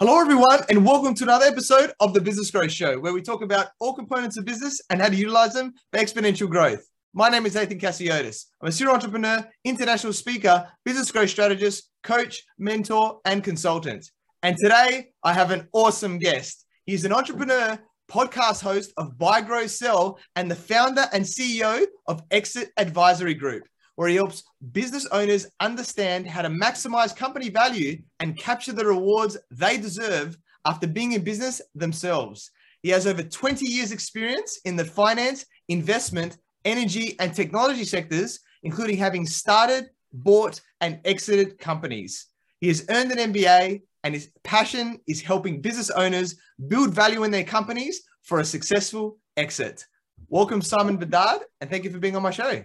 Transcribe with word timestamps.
Hello, 0.00 0.20
everyone, 0.20 0.58
and 0.68 0.84
welcome 0.84 1.14
to 1.14 1.22
another 1.22 1.44
episode 1.44 1.92
of 2.00 2.12
the 2.12 2.20
Business 2.20 2.50
Growth 2.50 2.72
Show, 2.72 2.98
where 2.98 3.12
we 3.12 3.22
talk 3.22 3.42
about 3.42 3.68
all 3.78 3.94
components 3.94 4.36
of 4.36 4.44
business 4.44 4.80
and 4.90 5.00
how 5.00 5.08
to 5.08 5.14
utilize 5.14 5.54
them 5.54 5.72
for 5.92 6.00
exponential 6.00 6.50
growth. 6.50 6.84
My 7.12 7.28
name 7.28 7.46
is 7.46 7.54
Athin 7.54 7.80
Cassiotis. 7.80 8.46
I'm 8.60 8.70
a 8.70 8.72
serial 8.72 8.96
entrepreneur, 8.96 9.48
international 9.62 10.12
speaker, 10.12 10.66
business 10.84 11.12
growth 11.12 11.30
strategist, 11.30 11.90
coach, 12.02 12.42
mentor, 12.58 13.20
and 13.24 13.44
consultant. 13.44 14.10
And 14.42 14.56
today 14.56 15.10
I 15.22 15.32
have 15.32 15.52
an 15.52 15.68
awesome 15.72 16.18
guest. 16.18 16.66
He's 16.86 17.04
an 17.04 17.12
entrepreneur, 17.12 17.78
podcast 18.10 18.62
host 18.62 18.92
of 18.96 19.16
Buy 19.16 19.42
Grow 19.42 19.68
Sell, 19.68 20.18
and 20.34 20.50
the 20.50 20.56
founder 20.56 21.04
and 21.12 21.24
CEO 21.24 21.86
of 22.08 22.20
Exit 22.32 22.70
Advisory 22.78 23.34
Group 23.34 23.62
where 23.96 24.08
he 24.08 24.16
helps 24.16 24.44
business 24.72 25.06
owners 25.06 25.46
understand 25.60 26.26
how 26.26 26.42
to 26.42 26.48
maximize 26.48 27.14
company 27.14 27.48
value 27.48 27.98
and 28.20 28.38
capture 28.38 28.72
the 28.72 28.84
rewards 28.84 29.36
they 29.50 29.76
deserve 29.76 30.36
after 30.64 30.86
being 30.86 31.12
in 31.12 31.22
business 31.22 31.60
themselves. 31.74 32.50
He 32.82 32.90
has 32.90 33.06
over 33.06 33.22
20 33.22 33.66
years 33.66 33.92
experience 33.92 34.60
in 34.64 34.76
the 34.76 34.84
finance, 34.84 35.46
investment, 35.68 36.36
energy, 36.64 37.16
and 37.18 37.34
technology 37.34 37.84
sectors, 37.84 38.40
including 38.62 38.96
having 38.96 39.26
started, 39.26 39.86
bought, 40.12 40.60
and 40.80 41.00
exited 41.04 41.58
companies. 41.58 42.26
He 42.60 42.68
has 42.68 42.84
earned 42.90 43.12
an 43.12 43.32
MBA 43.32 43.82
and 44.04 44.14
his 44.14 44.30
passion 44.42 44.98
is 45.08 45.22
helping 45.22 45.60
business 45.60 45.90
owners 45.90 46.36
build 46.68 46.94
value 46.94 47.24
in 47.24 47.30
their 47.30 47.44
companies 47.44 48.02
for 48.22 48.40
a 48.40 48.44
successful 48.44 49.18
exit. 49.36 49.86
Welcome, 50.28 50.62
Simon 50.62 50.96
Bedard, 50.96 51.42
and 51.60 51.70
thank 51.70 51.84
you 51.84 51.90
for 51.90 51.98
being 51.98 52.16
on 52.16 52.22
my 52.22 52.30
show. 52.30 52.64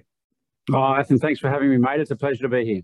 Oh, 0.72 0.78
Athin, 0.78 1.20
thanks 1.20 1.40
for 1.40 1.50
having 1.50 1.70
me, 1.70 1.78
mate. 1.78 2.00
It's 2.00 2.12
a 2.12 2.16
pleasure 2.16 2.44
to 2.44 2.50
be 2.50 2.64
here. 2.64 2.82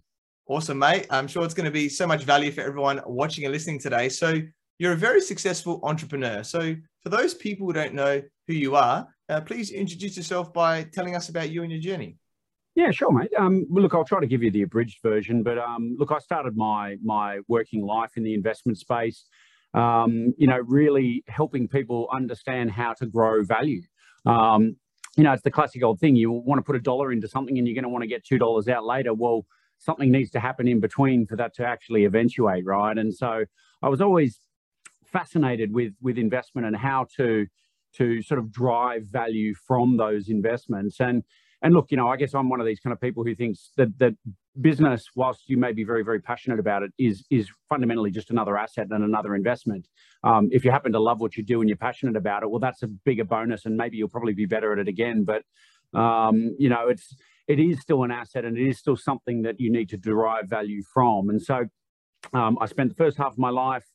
Awesome, 0.48 0.80
mate. 0.80 1.06
I'm 1.10 1.28
sure 1.28 1.44
it's 1.44 1.54
going 1.54 1.66
to 1.66 1.72
be 1.72 1.88
so 1.88 2.08
much 2.08 2.24
value 2.24 2.52
for 2.52 2.62
everyone 2.62 3.02
watching 3.06 3.46
and 3.46 3.54
listening 3.54 3.80
today. 3.80 4.10
So, 4.10 4.42
you're 4.80 4.94
a 4.94 4.98
very 4.98 5.22
successful 5.22 5.80
entrepreneur. 5.84 6.44
So, 6.44 6.76
for 7.04 7.10
those 7.10 7.34
people 7.34 7.68
who 7.68 7.74
don't 7.74 7.94
know 7.94 8.22
who 8.48 8.54
you 8.54 8.76
are, 8.76 9.08
uh, 9.30 9.42
please 9.42 9.72
introduce 9.72 10.18
yourself 10.18 10.52
by 10.52 10.84
telling 10.84 11.16
us 11.16 11.30
about 11.30 11.50
you 11.50 11.64
and 11.64 11.72
your 11.72 11.82
journey. 11.82 12.18
Yeah, 12.76 12.92
sure, 12.92 13.12
mate. 13.12 13.32
Um, 13.38 13.66
look, 13.70 13.94
I'll 13.94 14.04
try 14.04 14.20
to 14.20 14.28
give 14.28 14.44
you 14.44 14.52
the 14.52 14.64
abridged 14.64 15.00
version, 15.02 15.44
but 15.44 15.58
um, 15.58 15.96
look, 15.98 16.12
I 16.12 16.20
started 16.20 16.58
my 16.58 16.98
my 17.04 17.40
working 17.48 17.86
life 17.86 18.12
in 18.18 18.24
the 18.24 18.34
investment 18.34 18.78
space. 18.78 19.26
Um, 19.74 20.34
you 20.38 20.48
know, 20.48 20.60
really 20.66 21.24
helping 21.28 21.68
people 21.68 22.10
understand 22.12 22.72
how 22.72 22.94
to 22.94 23.06
grow 23.06 23.44
value. 23.44 23.82
Um, 24.26 24.78
you 25.16 25.24
know, 25.24 25.34
it's 25.34 25.44
the 25.44 25.52
classic 25.52 25.84
old 25.84 26.00
thing. 26.00 26.16
You 26.16 26.32
want 26.32 26.60
to 26.60 26.64
put 26.64 26.76
a 26.76 26.80
dollar 26.80 27.12
into 27.12 27.28
something 27.28 27.58
and 27.58 27.68
you're 27.68 27.76
going 27.76 27.84
to 27.84 27.90
want 27.90 28.04
to 28.04 28.08
get 28.08 28.26
$2 28.26 28.68
out 28.68 28.86
later. 28.86 29.14
Well, 29.14 29.46
something 29.78 30.12
needs 30.12 30.32
to 30.32 30.40
happen 30.40 30.68
in 30.68 30.80
between 30.80 31.26
for 31.26 31.36
that 31.38 31.54
to 31.56 31.66
actually 31.66 32.06
eventuate, 32.06 32.66
right? 32.66 32.98
And 32.98 33.14
so 33.14 33.46
I 33.82 33.90
was 33.90 34.02
always 34.02 34.40
fascinated 35.06 35.74
with 35.74 35.94
with 36.02 36.18
investment 36.18 36.68
and 36.68 36.76
how 36.76 37.08
to 37.16 37.48
to 37.94 38.22
sort 38.22 38.40
of 38.40 38.52
drive 38.52 39.04
value 39.06 39.54
from 39.54 39.98
those 39.98 40.28
investments. 40.28 41.00
And 41.00 41.24
and 41.66 41.74
look, 41.74 41.88
you 41.90 41.98
know, 41.98 42.08
I 42.08 42.16
guess 42.16 42.36
I'm 42.36 42.48
one 42.48 42.62
of 42.62 42.68
these 42.68 42.80
kind 42.80 42.94
of 42.94 43.02
people 43.02 43.24
who 43.24 43.34
thinks 43.34 43.72
that 43.76 43.98
that 43.98 44.14
business, 44.62 45.10
whilst 45.16 45.50
you 45.50 45.58
may 45.58 45.74
be 45.74 45.84
very, 45.84 46.04
very 46.04 46.22
passionate 46.22 46.60
about 46.60 46.84
it, 46.84 46.92
is 47.00 47.26
is 47.32 47.50
fundamentally 47.68 48.12
just 48.12 48.30
another 48.30 48.56
asset 48.56 48.86
and 48.92 49.04
another 49.04 49.34
investment. 49.34 49.88
Um, 50.24 50.48
if 50.52 50.64
you 50.64 50.70
happen 50.70 50.92
to 50.92 51.00
love 51.00 51.22
what 51.22 51.36
you 51.36 51.44
do 51.44 51.62
and 51.62 51.68
you're 51.68 51.76
passionate 51.76 52.16
about 52.16 52.44
it, 52.44 52.52
well, 52.52 52.60
that's 52.60 52.84
a 52.84 52.88
bigger 52.88 53.24
bonus, 53.24 53.66
and 53.66 53.76
maybe 53.76 53.98
you'll 53.98 54.10
probably 54.10 54.36
be 54.36 54.46
better 54.46 54.74
at 54.74 54.78
it 54.78 54.88
again. 54.88 55.26
But 55.26 55.42
um, 56.00 56.56
you 56.60 56.70
know, 56.70 56.88
it's 56.88 57.16
it 57.48 57.60
is 57.60 57.82
still 57.82 58.04
an 58.04 58.12
asset, 58.12 58.46
and 58.46 58.56
it 58.56 58.68
is 58.68 58.78
still 58.78 58.96
something 58.96 59.42
that 59.42 59.60
you 59.60 59.72
need 59.72 59.90
to 59.90 59.98
derive 59.98 60.48
value 60.48 60.84
from. 60.94 61.30
And 61.30 61.42
so, 61.42 61.66
um, 62.32 62.60
I 62.62 62.68
spent 62.68 62.90
the 62.90 62.96
first 62.96 63.18
half 63.18 63.32
of 63.32 63.40
my 63.40 63.50
life 63.50 63.86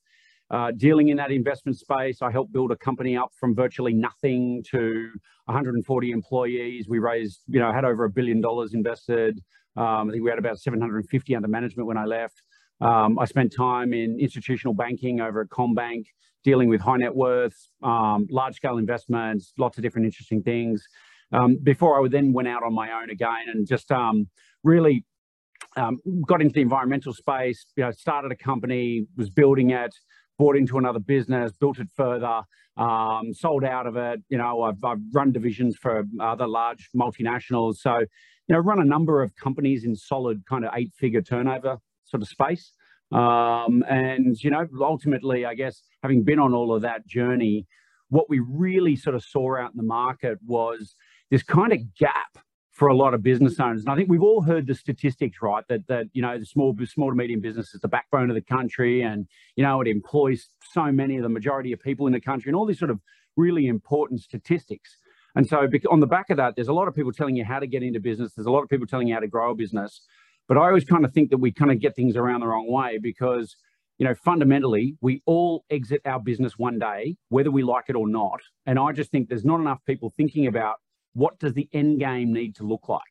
uh, 0.51 0.73
dealing 0.73 1.09
in 1.09 1.17
that 1.17 1.31
investment 1.31 1.79
space. 1.79 2.23
I 2.23 2.31
helped 2.31 2.53
build 2.53 2.73
a 2.73 2.77
company 2.77 3.17
up 3.17 3.31
from 3.39 3.55
virtually 3.55 3.93
nothing 3.93 4.65
to 4.71 5.11
140 5.45 6.11
employees. 6.11 6.87
We 6.89 6.99
raised, 6.99 7.43
you 7.47 7.61
know, 7.61 7.73
had 7.73 7.85
over 7.85 8.05
a 8.05 8.11
billion 8.11 8.41
dollars 8.41 8.75
invested. 8.75 9.41
Um, 9.77 10.09
I 10.09 10.13
think 10.13 10.25
we 10.25 10.31
had 10.31 10.39
about 10.39 10.59
750 10.59 11.37
under 11.37 11.49
management 11.49 11.87
when 11.87 11.97
I 11.97 12.05
left. 12.05 12.43
Um, 12.81 13.19
I 13.19 13.27
spent 13.27 13.55
time 13.55 13.93
in 13.93 14.19
institutional 14.19 14.75
banking 14.75 15.21
over 15.21 15.43
at 15.43 15.49
CommBank, 15.49 16.07
dealing 16.43 16.69
with 16.69 16.81
high 16.81 16.97
net 16.97 17.15
worth, 17.15 17.57
um, 17.83 18.27
large 18.31 18.57
scale 18.57 18.79
investments, 18.79 19.53
lots 19.59 19.79
of 19.79 19.83
different 19.83 20.07
interesting 20.07 20.43
things. 20.43 20.83
Um, 21.33 21.59
before 21.63 22.05
I 22.05 22.09
then 22.09 22.33
went 22.33 22.49
out 22.49 22.65
on 22.65 22.75
my 22.75 22.91
own 22.91 23.11
again 23.11 23.47
and 23.53 23.69
just 23.69 23.93
um, 23.93 24.29
really 24.65 25.05
um, 25.77 26.01
got 26.27 26.43
into 26.43 26.55
the 26.55 26.63
environmental 26.63 27.13
space, 27.13 27.67
you 27.77 27.85
know, 27.85 27.93
started 27.93 28.33
a 28.33 28.37
company, 28.37 29.07
was 29.17 29.31
building 29.31 29.71
it, 29.71 29.95
bought 30.41 30.57
into 30.57 30.79
another 30.79 30.99
business, 30.99 31.53
built 31.53 31.79
it 31.79 31.89
further, 31.95 32.41
um, 32.79 33.35
sold 33.35 33.63
out 33.63 33.87
of 33.87 33.97
it. 33.97 34.21
You 34.31 34.39
know, 34.39 34.63
I've, 34.63 34.83
I've, 34.83 34.97
run 35.13 35.33
divisions 35.33 35.77
for 35.77 36.03
other 36.19 36.47
large 36.47 36.89
multinationals. 36.97 37.77
So, 37.77 37.99
you 37.99 38.55
know, 38.55 38.59
run 38.59 38.81
a 38.81 38.85
number 38.85 39.23
of 39.23 39.37
companies 39.37 39.85
in 39.85 39.95
solid 39.95 40.47
kind 40.49 40.65
of 40.65 40.71
eight 40.75 40.95
figure 40.95 41.21
turnover 41.21 41.77
sort 42.07 42.23
of 42.23 42.29
space. 42.29 42.73
Um, 43.13 43.85
and, 43.87 44.43
you 44.43 44.51
know, 44.51 44.67
ultimately, 44.81 45.45
I 45.45 45.55
guess, 45.55 45.83
having 46.03 46.23
been 46.23 46.39
on 46.39 46.55
all 46.55 46.75
of 46.75 46.81
that 46.83 47.07
journey, 47.07 47.67
what 48.09 48.31
we 48.31 48.41
really 48.41 48.97
sort 48.97 49.15
of 49.15 49.23
saw 49.23 49.59
out 49.59 49.73
in 49.73 49.77
the 49.77 49.83
market 49.83 50.39
was 50.47 50.95
this 51.31 51.43
kind 51.43 51.75
of 51.75 51.95
gap 51.97 52.39
for 52.81 52.89
a 52.89 52.97
lot 52.97 53.13
of 53.13 53.23
business 53.23 53.61
owners. 53.61 53.83
And 53.83 53.91
I 53.91 53.95
think 53.95 54.09
we've 54.09 54.23
all 54.23 54.41
heard 54.41 54.67
the 54.67 54.75
statistics, 54.75 55.43
right? 55.43 55.63
That 55.69 55.87
that 55.89 56.07
you 56.15 56.23
know 56.23 56.39
the 56.39 56.47
small 56.47 56.75
small 56.87 57.11
to 57.11 57.15
medium 57.15 57.43
business 57.43 57.75
is 57.75 57.83
the 57.83 57.89
backbone 57.89 58.31
of 58.31 58.35
the 58.35 58.41
country, 58.41 59.03
and 59.03 59.29
you 59.55 59.63
know 59.63 59.83
it 59.83 59.87
employs 59.87 60.49
so 60.73 60.91
many 60.91 61.19
of 61.19 61.23
the 61.23 61.29
majority 61.29 61.75
of 61.75 61.81
people 61.81 62.07
in 62.07 62.15
the 62.15 62.21
country, 62.23 62.49
and 62.49 62.57
all 62.57 62.65
these 62.65 62.79
sort 62.79 62.91
of 62.91 62.99
really 63.37 63.67
important 63.67 64.23
statistics. 64.23 64.97
And 65.37 65.47
so 65.47 65.69
on 65.91 66.01
the 66.01 66.07
back 66.07 66.31
of 66.31 66.39
that, 66.39 66.57
there's 66.57 66.69
a 66.69 66.73
lot 66.73 66.89
of 66.89 66.95
people 66.95 67.13
telling 67.13 67.37
you 67.37 67.45
how 67.45 67.59
to 67.59 67.67
get 67.67 67.83
into 67.83 68.01
business. 68.01 68.33
There's 68.33 68.47
a 68.47 68.51
lot 68.51 68.63
of 68.63 68.71
people 68.71 68.87
telling 68.87 69.09
you 69.09 69.15
how 69.15 69.21
to 69.21 69.29
grow 69.29 69.51
a 69.51 69.55
business. 69.55 70.01
But 70.49 70.57
I 70.57 70.63
always 70.63 70.87
kind 70.87 71.05
of 71.05 71.13
think 71.13 71.29
that 71.31 71.39
we 71.39 71.53
kind 71.53 71.71
of 71.71 71.81
get 71.81 71.95
things 71.95 72.17
around 72.17 72.41
the 72.41 72.47
wrong 72.47 72.73
way 72.73 72.97
because 72.97 73.57
you 73.99 74.07
know, 74.07 74.15
fundamentally, 74.15 74.97
we 75.03 75.21
all 75.27 75.67
exit 75.69 76.01
our 76.07 76.19
business 76.19 76.59
one 76.59 76.79
day, 76.79 77.17
whether 77.29 77.51
we 77.51 77.63
like 77.63 77.85
it 77.89 77.97
or 77.97 78.09
not. 78.09 78.41
And 78.65 78.79
I 78.79 78.93
just 78.93 79.11
think 79.11 79.29
there's 79.29 79.45
not 79.45 79.61
enough 79.61 79.81
people 79.85 80.09
thinking 80.09 80.47
about 80.47 80.77
what 81.15 81.39
does 81.39 81.55
the 81.55 81.69
end 81.73 82.01
game 82.01 82.33
need 82.33 82.57
to 82.57 82.65
look 82.65 82.89
like, 82.89 83.03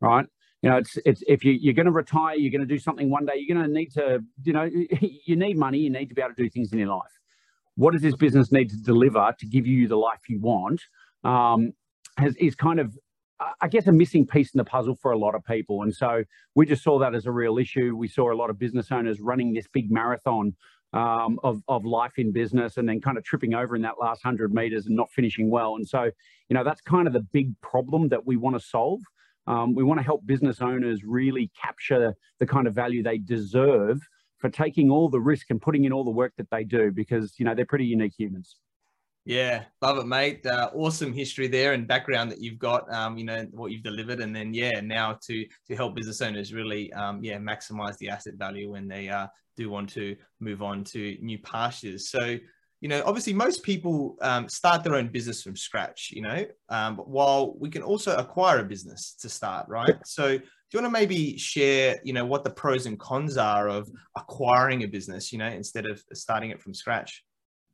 right? 0.00 0.26
You 0.62 0.70
know, 0.70 0.76
it's 0.76 0.96
it's 1.04 1.22
if 1.26 1.44
you, 1.44 1.52
you're 1.52 1.74
going 1.74 1.86
to 1.86 1.92
retire, 1.92 2.36
you're 2.36 2.52
going 2.52 2.66
to 2.66 2.74
do 2.74 2.78
something 2.78 3.10
one 3.10 3.26
day. 3.26 3.32
You're 3.36 3.56
going 3.56 3.66
to 3.66 3.72
need 3.72 3.90
to, 3.94 4.20
you 4.44 4.52
know, 4.52 4.68
you 5.26 5.36
need 5.36 5.58
money. 5.58 5.78
You 5.78 5.90
need 5.90 6.08
to 6.08 6.14
be 6.14 6.22
able 6.22 6.34
to 6.34 6.42
do 6.42 6.48
things 6.48 6.72
in 6.72 6.78
your 6.78 6.88
life. 6.88 7.10
What 7.74 7.92
does 7.92 8.02
this 8.02 8.14
business 8.14 8.52
need 8.52 8.70
to 8.70 8.76
deliver 8.76 9.32
to 9.38 9.46
give 9.46 9.66
you 9.66 9.88
the 9.88 9.96
life 9.96 10.20
you 10.28 10.40
want? 10.40 10.80
Um, 11.24 11.72
has 12.18 12.36
is 12.36 12.54
kind 12.54 12.78
of, 12.78 12.96
I 13.60 13.68
guess, 13.68 13.86
a 13.86 13.92
missing 13.92 14.26
piece 14.26 14.54
in 14.54 14.58
the 14.58 14.64
puzzle 14.64 14.96
for 15.00 15.10
a 15.10 15.18
lot 15.18 15.34
of 15.34 15.44
people. 15.44 15.82
And 15.82 15.94
so 15.94 16.22
we 16.54 16.66
just 16.66 16.84
saw 16.84 16.98
that 17.00 17.14
as 17.14 17.26
a 17.26 17.32
real 17.32 17.58
issue. 17.58 17.96
We 17.96 18.08
saw 18.08 18.32
a 18.32 18.36
lot 18.36 18.50
of 18.50 18.58
business 18.58 18.92
owners 18.92 19.20
running 19.20 19.54
this 19.54 19.66
big 19.72 19.90
marathon 19.90 20.54
um, 20.92 21.38
of, 21.42 21.62
of 21.68 21.84
life 21.84 22.18
in 22.18 22.32
business 22.32 22.76
and 22.76 22.88
then 22.88 23.00
kind 23.00 23.16
of 23.16 23.24
tripping 23.24 23.54
over 23.54 23.74
in 23.76 23.82
that 23.82 23.94
last 24.00 24.24
100 24.24 24.52
meters 24.52 24.86
and 24.86 24.96
not 24.96 25.10
finishing 25.10 25.50
well. 25.50 25.76
And 25.76 25.86
so, 25.86 26.04
you 26.48 26.54
know, 26.54 26.64
that's 26.64 26.80
kind 26.80 27.06
of 27.06 27.12
the 27.12 27.26
big 27.32 27.58
problem 27.60 28.08
that 28.08 28.26
we 28.26 28.36
want 28.36 28.56
to 28.56 28.60
solve. 28.60 29.00
Um, 29.46 29.74
we 29.74 29.82
want 29.82 29.98
to 29.98 30.04
help 30.04 30.24
business 30.26 30.60
owners 30.60 31.02
really 31.02 31.50
capture 31.60 32.14
the 32.38 32.46
kind 32.46 32.66
of 32.66 32.74
value 32.74 33.02
they 33.02 33.18
deserve 33.18 34.00
for 34.38 34.50
taking 34.50 34.90
all 34.90 35.08
the 35.08 35.20
risk 35.20 35.46
and 35.50 35.60
putting 35.60 35.84
in 35.84 35.92
all 35.92 36.04
the 36.04 36.10
work 36.10 36.32
that 36.36 36.50
they 36.50 36.64
do 36.64 36.90
because, 36.90 37.34
you 37.38 37.44
know, 37.44 37.54
they're 37.54 37.66
pretty 37.66 37.86
unique 37.86 38.12
humans. 38.16 38.56
Yeah, 39.24 39.66
love 39.80 39.98
it, 39.98 40.06
mate. 40.06 40.44
Uh, 40.44 40.70
awesome 40.74 41.12
history 41.12 41.46
there 41.46 41.74
and 41.74 41.86
background 41.86 42.32
that 42.32 42.40
you've 42.40 42.58
got. 42.58 42.92
Um, 42.92 43.16
you 43.16 43.24
know 43.24 43.46
what 43.52 43.70
you've 43.70 43.84
delivered, 43.84 44.18
and 44.20 44.34
then 44.34 44.52
yeah, 44.52 44.80
now 44.80 45.16
to 45.26 45.46
to 45.68 45.76
help 45.76 45.94
business 45.94 46.20
owners 46.20 46.52
really, 46.52 46.92
um, 46.92 47.22
yeah, 47.22 47.38
maximize 47.38 47.96
the 47.98 48.08
asset 48.08 48.34
value 48.34 48.72
when 48.72 48.88
they 48.88 49.08
uh, 49.08 49.28
do 49.56 49.70
want 49.70 49.90
to 49.90 50.16
move 50.40 50.60
on 50.60 50.82
to 50.84 51.16
new 51.20 51.38
pastures. 51.38 52.10
So, 52.10 52.36
you 52.80 52.88
know, 52.88 53.00
obviously, 53.06 53.32
most 53.32 53.62
people 53.62 54.16
um, 54.22 54.48
start 54.48 54.82
their 54.82 54.96
own 54.96 55.06
business 55.06 55.40
from 55.40 55.54
scratch. 55.54 56.10
You 56.12 56.22
know, 56.22 56.44
um, 56.68 56.96
but 56.96 57.08
while 57.08 57.54
we 57.60 57.70
can 57.70 57.82
also 57.82 58.16
acquire 58.16 58.58
a 58.58 58.64
business 58.64 59.14
to 59.20 59.28
start, 59.28 59.68
right? 59.68 59.94
So, 60.04 60.36
do 60.36 60.42
you 60.72 60.82
want 60.82 60.92
to 60.92 61.00
maybe 61.00 61.38
share, 61.38 62.00
you 62.02 62.12
know, 62.12 62.24
what 62.24 62.42
the 62.42 62.50
pros 62.50 62.86
and 62.86 62.98
cons 62.98 63.36
are 63.36 63.68
of 63.68 63.88
acquiring 64.16 64.82
a 64.82 64.88
business, 64.88 65.30
you 65.30 65.38
know, 65.38 65.46
instead 65.46 65.86
of 65.86 66.02
starting 66.12 66.50
it 66.50 66.60
from 66.60 66.74
scratch? 66.74 67.22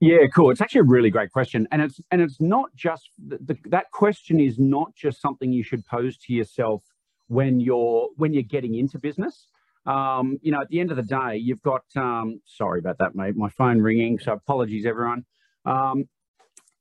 Yeah, 0.00 0.26
cool. 0.32 0.50
It's 0.50 0.60
actually 0.60 0.80
a 0.80 0.84
really 0.84 1.10
great 1.10 1.32
question, 1.32 1.66
and 1.72 1.82
it's 1.82 2.00
and 2.12 2.20
it's 2.22 2.40
not 2.40 2.74
just 2.76 3.10
the, 3.18 3.38
the, 3.38 3.58
that 3.70 3.90
question 3.90 4.38
is 4.38 4.58
not 4.58 4.94
just 4.94 5.20
something 5.20 5.52
you 5.52 5.64
should 5.64 5.84
pose 5.86 6.16
to 6.18 6.32
yourself 6.32 6.84
when 7.26 7.58
you're 7.58 8.08
when 8.16 8.32
you're 8.32 8.44
getting 8.44 8.76
into 8.76 8.98
business. 8.98 9.48
Um, 9.86 10.38
you 10.42 10.52
know, 10.52 10.60
at 10.60 10.68
the 10.68 10.78
end 10.78 10.90
of 10.90 10.96
the 10.96 11.02
day, 11.02 11.36
you've 11.36 11.62
got. 11.62 11.82
Um, 11.96 12.40
sorry 12.44 12.78
about 12.78 12.98
that, 12.98 13.16
mate. 13.16 13.36
My 13.36 13.48
phone 13.48 13.80
ringing, 13.80 14.20
so 14.20 14.32
apologies, 14.32 14.86
everyone. 14.86 15.24
Um, 15.64 16.08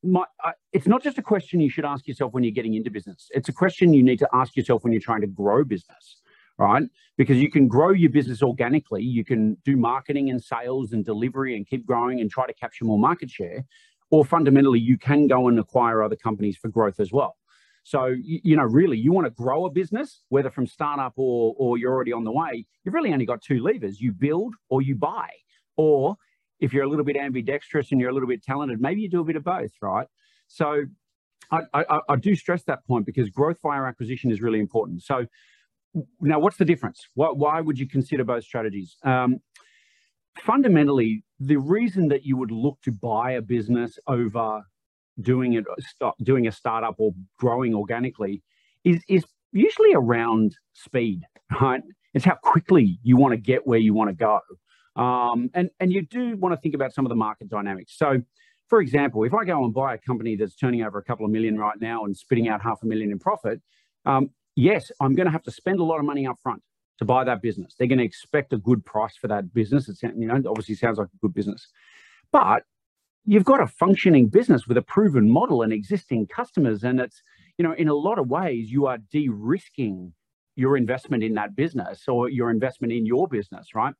my, 0.04 0.24
uh, 0.44 0.52
it's 0.74 0.88
not 0.88 1.04
just 1.04 1.18
a 1.18 1.24
question 1.24 1.60
you 1.60 1.70
should 1.70 1.86
ask 1.86 2.08
yourself 2.08 2.34
when 2.34 2.44
you're 2.44 2.52
getting 2.52 2.76
into 2.76 2.92
business. 2.92 3.30
It's 3.32 3.50
a 3.50 3.54
question 3.54 3.94
you 3.94 4.04
need 4.04 4.20
to 4.20 4.30
ask 4.32 4.56
yourself 4.56 4.84
when 4.84 4.94
you're 4.94 5.02
trying 5.02 5.22
to 5.22 5.28
grow 5.28 5.64
business, 5.64 6.22
right? 6.58 6.84
Because 7.18 7.38
you 7.38 7.50
can 7.50 7.68
grow 7.68 7.92
your 7.92 8.10
business 8.10 8.42
organically, 8.42 9.04
you 9.04 9.24
can 9.24 9.58
do 9.64 9.76
marketing 9.78 10.30
and 10.30 10.42
sales 10.42 10.94
and 10.94 11.06
delivery 11.06 11.56
and 11.56 11.68
keep 11.68 11.86
growing 11.86 12.20
and 12.20 12.30
try 12.30 12.48
to 12.48 12.54
capture 12.54 12.86
more 12.86 13.00
market 13.00 13.30
share, 13.30 13.66
or 14.10 14.26
fundamentally, 14.26 14.80
you 14.80 14.98
can 14.98 15.28
go 15.28 15.48
and 15.48 15.60
acquire 15.60 16.02
other 16.02 16.16
companies 16.16 16.58
for 16.58 16.70
growth 16.70 17.00
as 17.00 17.12
well. 17.12 17.36
So, 17.84 18.14
you, 18.22 18.58
know, 18.58 18.64
really, 18.64 18.98
you 18.98 19.14
want 19.14 19.28
to 19.28 19.32
grow 19.32 19.66
a 19.66 19.70
business, 19.70 20.24
whether 20.28 20.50
from 20.50 20.68
startup 20.68 21.14
or, 21.16 21.56
or 21.58 21.78
you're 21.78 21.94
already 21.94 22.12
on 22.12 22.26
the 22.26 22.32
way, 22.32 22.66
you've 22.84 22.94
really 22.94 23.14
only 23.14 23.26
got 23.26 23.42
two 23.42 23.62
levers 23.62 24.02
you 24.02 24.12
build 24.12 24.56
or 24.70 24.82
you 24.82 24.96
buy. 24.96 25.30
Or 25.78 26.18
if 26.60 26.74
you're 26.74 26.84
a 26.84 26.90
little 26.90 27.06
bit 27.06 27.16
ambidextrous 27.16 27.92
and 27.92 28.02
you're 28.02 28.10
a 28.10 28.14
little 28.14 28.28
bit 28.28 28.44
talented, 28.44 28.82
maybe 28.82 29.02
you 29.02 29.10
do 29.10 29.22
a 29.22 29.24
bit 29.24 29.38
of 29.38 29.46
both, 29.46 29.72
right? 29.82 30.08
So, 30.48 30.84
I, 31.50 31.62
I, 31.74 32.00
I 32.10 32.16
do 32.18 32.36
stress 32.36 32.64
that 32.64 32.86
point 32.86 33.06
because 33.06 33.30
growth 33.30 33.60
via 33.64 33.82
acquisition 33.84 34.32
is 34.32 34.42
really 34.42 34.60
important. 34.60 35.04
So, 35.04 35.26
now 36.22 36.40
what's 36.40 36.58
the 36.58 36.66
difference? 36.66 37.08
Why, 37.14 37.30
why 37.30 37.62
would 37.62 37.80
you 37.80 37.88
consider 37.88 38.24
both 38.24 38.44
strategies? 38.44 38.98
Um, 39.04 39.40
fundamentally, 40.40 41.24
the 41.40 41.58
reason 41.58 42.08
that 42.10 42.24
you 42.24 42.38
would 42.38 42.52
look 42.52 42.80
to 42.84 42.92
buy 42.92 43.32
a 43.32 43.42
business 43.42 43.98
over 44.08 44.62
doing 45.22 45.54
it, 45.54 45.66
doing 46.24 46.48
a 46.48 46.52
startup 46.52 46.96
or 46.98 47.14
growing 47.40 47.74
organically, 47.74 48.44
is 48.84 49.02
is 49.10 49.26
usually 49.52 49.94
around 49.94 50.56
speed, 50.74 51.24
right? 51.62 51.82
It's 52.14 52.26
how 52.26 52.36
quickly 52.36 53.00
you 53.04 53.18
want 53.18 53.34
to 53.34 53.38
get 53.38 53.68
where 53.68 53.80
you 53.80 53.94
want 53.94 54.10
to 54.10 54.16
go, 54.16 54.40
um, 55.02 55.50
and 55.54 55.70
and 55.80 55.92
you 55.92 56.02
do 56.04 56.36
want 56.38 56.54
to 56.54 56.62
think 56.62 56.76
about 56.76 56.94
some 56.94 57.06
of 57.06 57.10
the 57.10 57.16
market 57.16 57.50
dynamics. 57.50 57.98
So, 57.98 58.22
for 58.68 58.82
example, 58.82 59.24
if 59.24 59.34
I 59.34 59.46
go 59.46 59.64
and 59.64 59.74
buy 59.74 59.94
a 59.94 59.98
company 59.98 60.36
that's 60.36 60.56
turning 60.56 60.84
over 60.84 60.98
a 60.98 61.04
couple 61.04 61.26
of 61.26 61.32
million 61.32 61.58
right 61.58 61.80
now 61.80 62.06
and 62.06 62.16
spitting 62.16 62.48
out 62.48 62.62
half 62.62 62.84
a 62.84 62.86
million 62.86 63.12
in 63.12 63.20
profit, 63.20 63.62
um, 64.06 64.30
yes, 64.58 64.92
I'm 65.00 65.16
going 65.16 65.28
to 65.28 65.32
have 65.32 65.44
to 65.44 65.52
spend 65.52 65.80
a 65.80 65.84
lot 65.84 66.00
of 66.00 66.06
money 66.06 66.28
up 66.28 66.38
front 66.42 66.62
to 66.98 67.06
buy 67.06 67.24
that 67.24 67.42
business. 67.42 67.76
They're 67.78 67.88
going 67.88 68.00
to 68.00 68.04
expect 68.04 68.52
a 68.52 68.58
good 68.58 68.84
price 68.84 69.16
for 69.16 69.28
that 69.28 69.54
business. 69.54 69.88
It's, 69.88 70.02
you 70.02 70.12
know, 70.16 70.42
obviously 70.48 70.76
sounds 70.76 70.98
like 70.98 71.08
a 71.08 71.18
good 71.22 71.34
business. 71.34 71.68
But 72.32 72.64
you've 73.24 73.46
got 73.46 73.62
a 73.62 73.68
functioning 73.68 74.28
business 74.28 74.68
with 74.68 74.78
a 74.78 74.82
proven 74.82 75.30
model 75.30 75.62
and 75.62 75.72
existing 75.72 76.28
customers. 76.28 76.84
And 76.84 77.00
it's, 77.00 77.22
you 77.58 77.64
know, 77.64 77.74
in 77.74 77.88
a 77.88 77.94
lot 77.94 78.18
of 78.18 78.30
ways, 78.30 78.72
you 78.72 78.88
are 78.88 78.98
de 79.12 79.30
risking 79.30 80.14
your 80.56 80.76
investment 80.76 81.24
in 81.24 81.36
that 81.36 81.56
business 81.56 82.06
or 82.08 82.28
your 82.28 82.50
investment 82.50 82.92
in 82.92 83.06
your 83.06 83.28
business, 83.28 83.76
right? 83.76 83.94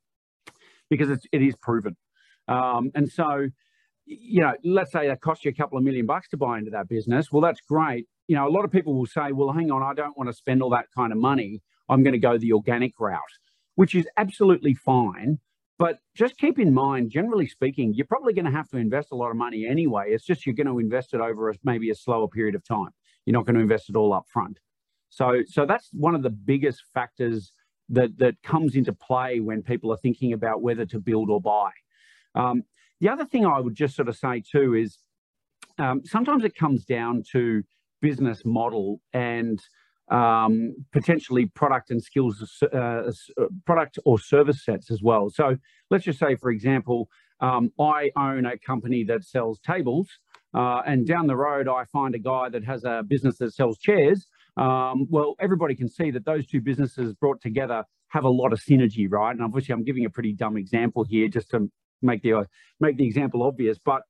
Because 0.90 1.08
it's, 1.08 1.24
it 1.30 1.40
is 1.40 1.54
proven. 1.54 1.96
Um, 2.48 2.90
and 2.96 3.08
so, 3.08 3.46
you 4.06 4.40
know, 4.40 4.54
let's 4.64 4.90
say 4.90 5.06
that 5.06 5.20
cost 5.20 5.44
you 5.44 5.50
a 5.52 5.54
couple 5.54 5.78
of 5.78 5.84
million 5.84 6.06
bucks 6.06 6.28
to 6.30 6.36
buy 6.36 6.58
into 6.58 6.72
that 6.72 6.88
business. 6.88 7.30
Well, 7.30 7.42
that's 7.42 7.60
great. 7.60 8.06
You 8.28 8.36
know, 8.36 8.46
a 8.46 8.50
lot 8.50 8.64
of 8.64 8.70
people 8.70 8.94
will 8.94 9.06
say, 9.06 9.32
well, 9.32 9.52
hang 9.52 9.70
on, 9.70 9.82
I 9.82 9.94
don't 9.94 10.16
want 10.16 10.28
to 10.28 10.34
spend 10.34 10.62
all 10.62 10.70
that 10.70 10.86
kind 10.96 11.12
of 11.12 11.18
money. 11.18 11.60
I'm 11.88 12.02
going 12.02 12.12
to 12.12 12.18
go 12.18 12.38
the 12.38 12.52
organic 12.52 12.92
route, 13.00 13.18
which 13.74 13.94
is 13.94 14.06
absolutely 14.16 14.74
fine. 14.74 15.38
But 15.78 15.98
just 16.14 16.36
keep 16.38 16.58
in 16.58 16.74
mind, 16.74 17.10
generally 17.10 17.46
speaking, 17.46 17.94
you're 17.94 18.06
probably 18.06 18.32
going 18.34 18.44
to 18.44 18.50
have 18.50 18.68
to 18.70 18.76
invest 18.76 19.08
a 19.12 19.14
lot 19.14 19.30
of 19.30 19.36
money 19.36 19.66
anyway. 19.66 20.06
It's 20.08 20.24
just 20.24 20.44
you're 20.44 20.54
going 20.54 20.66
to 20.66 20.78
invest 20.78 21.14
it 21.14 21.20
over 21.20 21.50
a, 21.50 21.54
maybe 21.64 21.90
a 21.90 21.94
slower 21.94 22.28
period 22.28 22.54
of 22.54 22.64
time. 22.64 22.90
You're 23.24 23.34
not 23.34 23.46
going 23.46 23.54
to 23.54 23.62
invest 23.62 23.88
it 23.88 23.96
all 23.96 24.12
up 24.12 24.26
front. 24.28 24.58
So, 25.08 25.42
so 25.46 25.66
that's 25.66 25.88
one 25.92 26.14
of 26.14 26.22
the 26.22 26.30
biggest 26.30 26.82
factors 26.92 27.52
that 27.90 28.18
that 28.18 28.42
comes 28.42 28.74
into 28.74 28.92
play 28.92 29.40
when 29.40 29.62
people 29.62 29.92
are 29.92 29.96
thinking 29.96 30.32
about 30.32 30.60
whether 30.62 30.84
to 30.86 31.00
build 31.00 31.30
or 31.30 31.40
buy. 31.40 31.70
Um, 32.34 32.64
the 33.00 33.08
other 33.08 33.24
thing 33.24 33.46
I 33.46 33.60
would 33.60 33.74
just 33.74 33.96
sort 33.96 34.08
of 34.08 34.16
say 34.16 34.42
too 34.42 34.74
is 34.74 34.98
um, 35.78 36.02
sometimes 36.04 36.44
it 36.44 36.54
comes 36.56 36.84
down 36.84 37.22
to 37.32 37.62
business 38.00 38.42
model 38.44 39.00
and 39.12 39.60
um, 40.10 40.74
potentially 40.92 41.46
product 41.46 41.90
and 41.90 42.02
skills, 42.02 42.62
uh, 42.62 42.76
uh, 42.76 43.12
product 43.66 43.98
or 44.04 44.18
service 44.18 44.64
sets 44.64 44.90
as 44.90 45.02
well. 45.02 45.28
So 45.30 45.56
let's 45.90 46.04
just 46.04 46.18
say, 46.18 46.36
for 46.36 46.50
example, 46.50 47.08
um, 47.40 47.70
I 47.78 48.10
own 48.16 48.46
a 48.46 48.58
company 48.58 49.04
that 49.04 49.24
sells 49.24 49.60
tables, 49.60 50.08
uh, 50.54 50.82
and 50.86 51.06
down 51.06 51.26
the 51.26 51.36
road 51.36 51.68
I 51.68 51.84
find 51.92 52.14
a 52.14 52.18
guy 52.18 52.48
that 52.48 52.64
has 52.64 52.84
a 52.84 53.02
business 53.06 53.38
that 53.38 53.54
sells 53.54 53.78
chairs. 53.78 54.26
Um, 54.56 55.06
well, 55.08 55.36
everybody 55.38 55.76
can 55.76 55.88
see 55.88 56.10
that 56.10 56.24
those 56.24 56.46
two 56.46 56.60
businesses 56.60 57.14
brought 57.14 57.40
together 57.40 57.84
have 58.08 58.24
a 58.24 58.28
lot 58.28 58.52
of 58.52 58.60
synergy, 58.60 59.06
right? 59.08 59.30
And 59.30 59.42
obviously, 59.42 59.72
I'm 59.72 59.84
giving 59.84 60.04
a 60.04 60.10
pretty 60.10 60.32
dumb 60.32 60.56
example 60.56 61.04
here 61.04 61.28
just 61.28 61.50
to 61.50 61.70
make 62.02 62.22
the 62.22 62.46
make 62.80 62.96
the 62.96 63.06
example 63.06 63.42
obvious, 63.42 63.78
but 63.78 64.02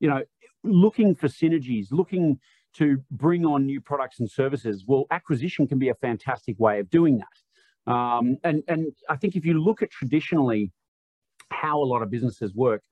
you 0.00 0.08
know, 0.08 0.22
looking 0.62 1.14
for 1.14 1.28
synergies, 1.28 1.86
looking 1.90 2.38
to 2.74 3.02
bring 3.10 3.44
on 3.44 3.66
new 3.66 3.80
products 3.80 4.20
and 4.20 4.30
services, 4.30 4.84
well, 4.86 5.06
acquisition 5.10 5.66
can 5.66 5.78
be 5.78 5.88
a 5.88 5.94
fantastic 5.94 6.58
way 6.58 6.80
of 6.80 6.90
doing 6.90 7.18
that. 7.18 7.92
Um, 7.92 8.38
and, 8.44 8.62
and 8.68 8.92
I 9.08 9.16
think 9.16 9.36
if 9.36 9.44
you 9.44 9.62
look 9.62 9.82
at 9.82 9.90
traditionally 9.90 10.72
how 11.50 11.82
a 11.82 11.84
lot 11.84 12.02
of 12.02 12.10
businesses 12.10 12.54
work, 12.54 12.82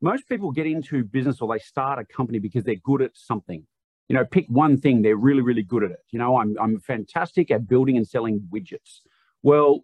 most 0.00 0.28
people 0.28 0.52
get 0.52 0.66
into 0.66 1.04
business 1.04 1.40
or 1.40 1.52
they 1.52 1.58
start 1.58 1.98
a 1.98 2.04
company 2.04 2.38
because 2.38 2.64
they're 2.64 2.76
good 2.76 3.02
at 3.02 3.10
something. 3.14 3.66
You 4.08 4.16
know, 4.16 4.24
pick 4.24 4.46
one 4.48 4.78
thing, 4.78 5.02
they're 5.02 5.16
really, 5.16 5.42
really 5.42 5.62
good 5.62 5.84
at 5.84 5.90
it. 5.90 6.04
You 6.10 6.18
know, 6.18 6.38
I'm, 6.38 6.56
I'm 6.60 6.78
fantastic 6.78 7.50
at 7.50 7.68
building 7.68 7.96
and 7.96 8.06
selling 8.06 8.48
widgets. 8.52 9.00
Well, 9.42 9.82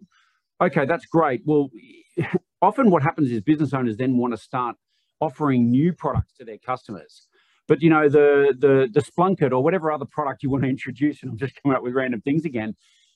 okay, 0.61 0.85
that's 0.85 1.05
great. 1.05 1.41
Well, 1.45 1.69
often 2.61 2.89
what 2.89 3.03
happens 3.03 3.29
is 3.29 3.41
business 3.41 3.73
owners 3.73 3.97
then 3.97 4.17
want 4.17 4.33
to 4.33 4.37
start 4.37 4.77
offering 5.19 5.69
new 5.69 5.93
products 5.93 6.33
to 6.37 6.45
their 6.45 6.57
customers. 6.57 7.27
But 7.67 7.81
you 7.81 7.89
know, 7.89 8.09
the 8.09 8.55
the 8.57 8.87
the 8.91 9.01
Splunkit 9.01 9.51
or 9.51 9.63
whatever 9.63 9.91
other 9.91 10.05
product 10.05 10.43
you 10.43 10.49
want 10.49 10.63
to 10.63 10.69
introduce, 10.69 11.23
and 11.23 11.31
I'm 11.31 11.37
just 11.37 11.61
coming 11.61 11.75
up 11.75 11.83
with 11.83 11.93
random 11.93 12.21
things 12.21 12.45
again, 12.45 12.75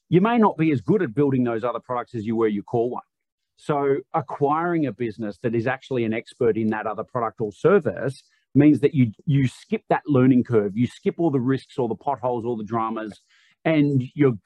you 0.10 0.22
may 0.22 0.38
not 0.38 0.57
be 0.57 0.72
as 0.72 0.81
good 0.81 1.01
at 1.01 1.13
building 1.13 1.44
those 1.44 1.63
other 1.63 1.80
products 1.80 2.16
as 2.16 2.25
you 2.25 2.36
were 2.36 2.48
your 2.48 2.63
core 2.63 2.90
one. 2.90 3.04
So 3.57 3.98
acquiring 4.13 4.86
a 4.86 4.92
business 4.92 5.38
that 5.44 5.54
is 5.54 5.68
actually 5.68 6.06
an 6.06 6.13
expert 6.13 6.57
in 6.57 6.68
that 6.69 6.88
other 6.88 7.04
product 7.04 7.42
or 7.42 7.51
service 7.51 8.24
means 8.56 8.80
that 8.80 8.96
you 8.96 9.12
you 9.25 9.48
skip 9.48 9.84
that 9.90 10.04
learning 10.07 10.44
curve, 10.46 10.75
you 10.75 10.88
skip 10.88 11.16
all 11.18 11.30
the 11.30 11.40
risks, 11.40 11.78
all 11.78 11.88
the 11.88 11.96
potholes, 11.96 12.46
all 12.46 12.57
the 12.57 12.63
dramas, 12.63 13.22
and 13.66 14.04
you're 14.16 14.38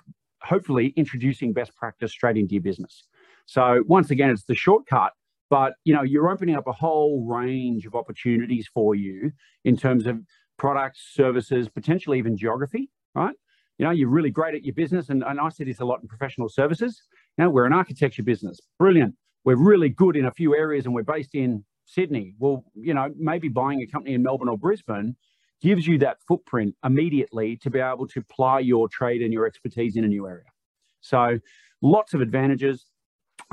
hopefully 0.41 0.93
introducing 0.97 1.53
best 1.53 1.75
practice 1.75 2.11
straight 2.11 2.37
into 2.37 2.55
your 2.55 2.63
business. 2.63 3.03
So 3.45 3.83
once 3.87 4.09
again, 4.09 4.29
it's 4.29 4.43
the 4.43 4.55
shortcut 4.55 5.13
but 5.53 5.73
you 5.83 5.93
know 5.93 6.01
you're 6.01 6.29
opening 6.29 6.55
up 6.55 6.65
a 6.65 6.71
whole 6.71 7.23
range 7.27 7.85
of 7.85 7.93
opportunities 7.93 8.67
for 8.73 8.95
you 8.95 9.31
in 9.63 9.77
terms 9.77 10.07
of 10.07 10.15
products 10.57 10.99
services 11.13 11.69
potentially 11.69 12.17
even 12.17 12.35
geography 12.35 12.89
right? 13.13 13.35
You 13.77 13.85
know 13.85 13.91
you're 13.91 14.09
really 14.09 14.31
great 14.31 14.55
at 14.55 14.63
your 14.63 14.73
business 14.73 15.09
and, 15.09 15.23
and 15.23 15.39
i 15.39 15.49
see 15.49 15.63
this 15.63 15.79
a 15.79 15.85
lot 15.85 15.99
in 16.01 16.07
professional 16.07 16.49
services. 16.49 17.03
You 17.37 17.43
know 17.43 17.51
we're 17.51 17.65
an 17.65 17.73
architecture 17.73 18.23
business. 18.23 18.59
Brilliant. 18.79 19.13
We're 19.45 19.63
really 19.73 19.89
good 19.89 20.15
in 20.15 20.25
a 20.25 20.31
few 20.31 20.55
areas 20.55 20.85
and 20.85 20.95
we're 20.95 21.03
based 21.03 21.35
in 21.35 21.63
sydney. 21.85 22.33
Well 22.39 22.63
you 22.73 22.95
know 22.95 23.09
maybe 23.15 23.47
buying 23.47 23.81
a 23.81 23.87
company 23.87 24.15
in 24.15 24.23
melbourne 24.23 24.49
or 24.49 24.57
brisbane 24.57 25.15
gives 25.61 25.85
you 25.85 25.99
that 25.99 26.17
footprint 26.27 26.73
immediately 26.83 27.57
to 27.57 27.69
be 27.69 27.79
able 27.79 28.07
to 28.07 28.23
ply 28.23 28.57
your 28.59 28.89
trade 28.89 29.21
and 29.21 29.31
your 29.31 29.45
expertise 29.45 29.95
in 29.97 30.03
a 30.03 30.07
new 30.07 30.25
area. 30.27 30.49
So 31.01 31.37
lots 31.83 32.15
of 32.15 32.21
advantages 32.21 32.85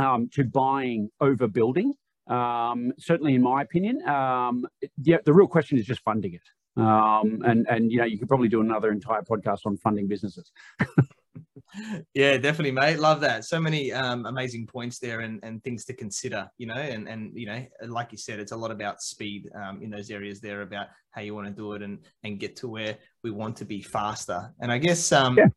um, 0.00 0.28
to 0.35 0.45
buying 0.45 1.11
over 1.21 1.47
building. 1.47 1.95
Um, 2.26 2.92
certainly, 2.99 3.35
in 3.35 3.42
my 3.42 3.62
opinion, 3.62 4.07
um, 4.09 4.66
yeah, 5.02 5.19
the 5.25 5.33
real 5.33 5.49
question 5.49 5.78
is 5.78 5.87
just 5.87 6.02
funding 6.02 6.35
it. 6.35 6.80
Um, 6.80 7.42
and 7.45 7.66
and 7.69 7.90
you 7.90 7.99
know, 7.99 8.04
you 8.04 8.19
could 8.19 8.28
probably 8.28 8.49
do 8.49 8.61
another 8.61 8.92
entire 8.92 9.23
podcast 9.23 9.61
on 9.66 9.76
funding 9.76 10.07
businesses. 10.07 10.52
yeah, 12.14 12.37
definitely, 12.37 12.73
mate. 12.73 12.99
Love 12.99 13.21
that. 13.21 13.45
So 13.45 13.61
many 13.61 13.92
um, 13.92 14.26
amazing 14.26 14.66
points 14.66 14.99
there 14.99 15.21
and, 15.21 15.40
and 15.42 15.62
things 15.62 15.85
to 15.87 15.92
consider, 15.92 16.49
you 16.59 16.66
know, 16.66 16.75
and, 16.75 17.09
and, 17.09 17.33
you 17.35 17.47
know, 17.47 17.64
like 17.87 18.12
you 18.12 18.19
said, 18.19 18.40
it's 18.40 18.52
a 18.52 18.57
lot 18.57 18.71
about 18.71 19.02
speed 19.02 19.49
um, 19.54 19.83
in 19.83 19.90
those 19.90 20.11
areas 20.11 20.40
there 20.40 20.62
about 20.62 20.88
how 21.11 21.23
you 21.23 21.35
want 21.35 21.47
to 21.47 21.52
do 21.52 21.73
it 21.75 21.83
and, 21.83 21.99
and 22.25 22.40
get 22.40 22.57
to 22.57 22.69
where 22.69 22.97
we 23.23 23.30
want 23.30 23.57
to 23.57 23.64
be 23.64 23.83
faster. 23.83 24.52
And 24.61 24.73
I 24.73 24.78
guess, 24.78 25.12
um, 25.12 25.37
yeah. 25.37 25.49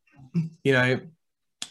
you 0.63 0.73
know, 0.73 0.99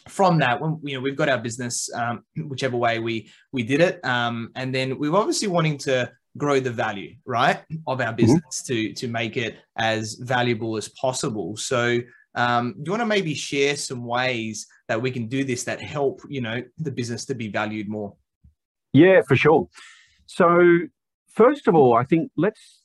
from 0.07 0.39
that, 0.39 0.59
when 0.59 0.79
you 0.83 0.95
know 0.95 1.01
we've 1.01 1.15
got 1.15 1.29
our 1.29 1.37
business, 1.37 1.89
um, 1.93 2.23
whichever 2.47 2.77
way 2.77 2.99
we 2.99 3.29
we 3.51 3.63
did 3.63 3.81
it, 3.81 4.03
um, 4.05 4.51
and 4.55 4.73
then 4.73 4.97
we're 4.97 5.15
obviously 5.15 5.47
wanting 5.47 5.77
to 5.79 6.11
grow 6.37 6.59
the 6.59 6.71
value, 6.71 7.15
right, 7.25 7.61
of 7.87 8.01
our 8.01 8.07
mm-hmm. 8.07 8.15
business 8.15 8.63
mm-hmm. 8.63 8.73
to 8.73 8.93
to 8.93 9.07
make 9.07 9.37
it 9.37 9.57
as 9.77 10.15
valuable 10.15 10.77
as 10.77 10.89
possible. 10.89 11.55
So, 11.57 11.99
um, 12.35 12.73
do 12.73 12.83
you 12.85 12.91
want 12.91 13.01
to 13.01 13.07
maybe 13.07 13.33
share 13.33 13.75
some 13.75 14.05
ways 14.05 14.67
that 14.87 15.01
we 15.01 15.11
can 15.11 15.27
do 15.27 15.43
this 15.43 15.63
that 15.63 15.81
help 15.81 16.21
you 16.29 16.41
know 16.41 16.61
the 16.77 16.91
business 16.91 17.25
to 17.25 17.35
be 17.35 17.47
valued 17.47 17.87
more? 17.87 18.15
Yeah, 18.91 19.21
for 19.27 19.35
sure. 19.35 19.69
So, 20.25 20.79
first 21.29 21.67
of 21.67 21.75
all, 21.75 21.95
I 21.95 22.03
think 22.03 22.31
let's 22.37 22.81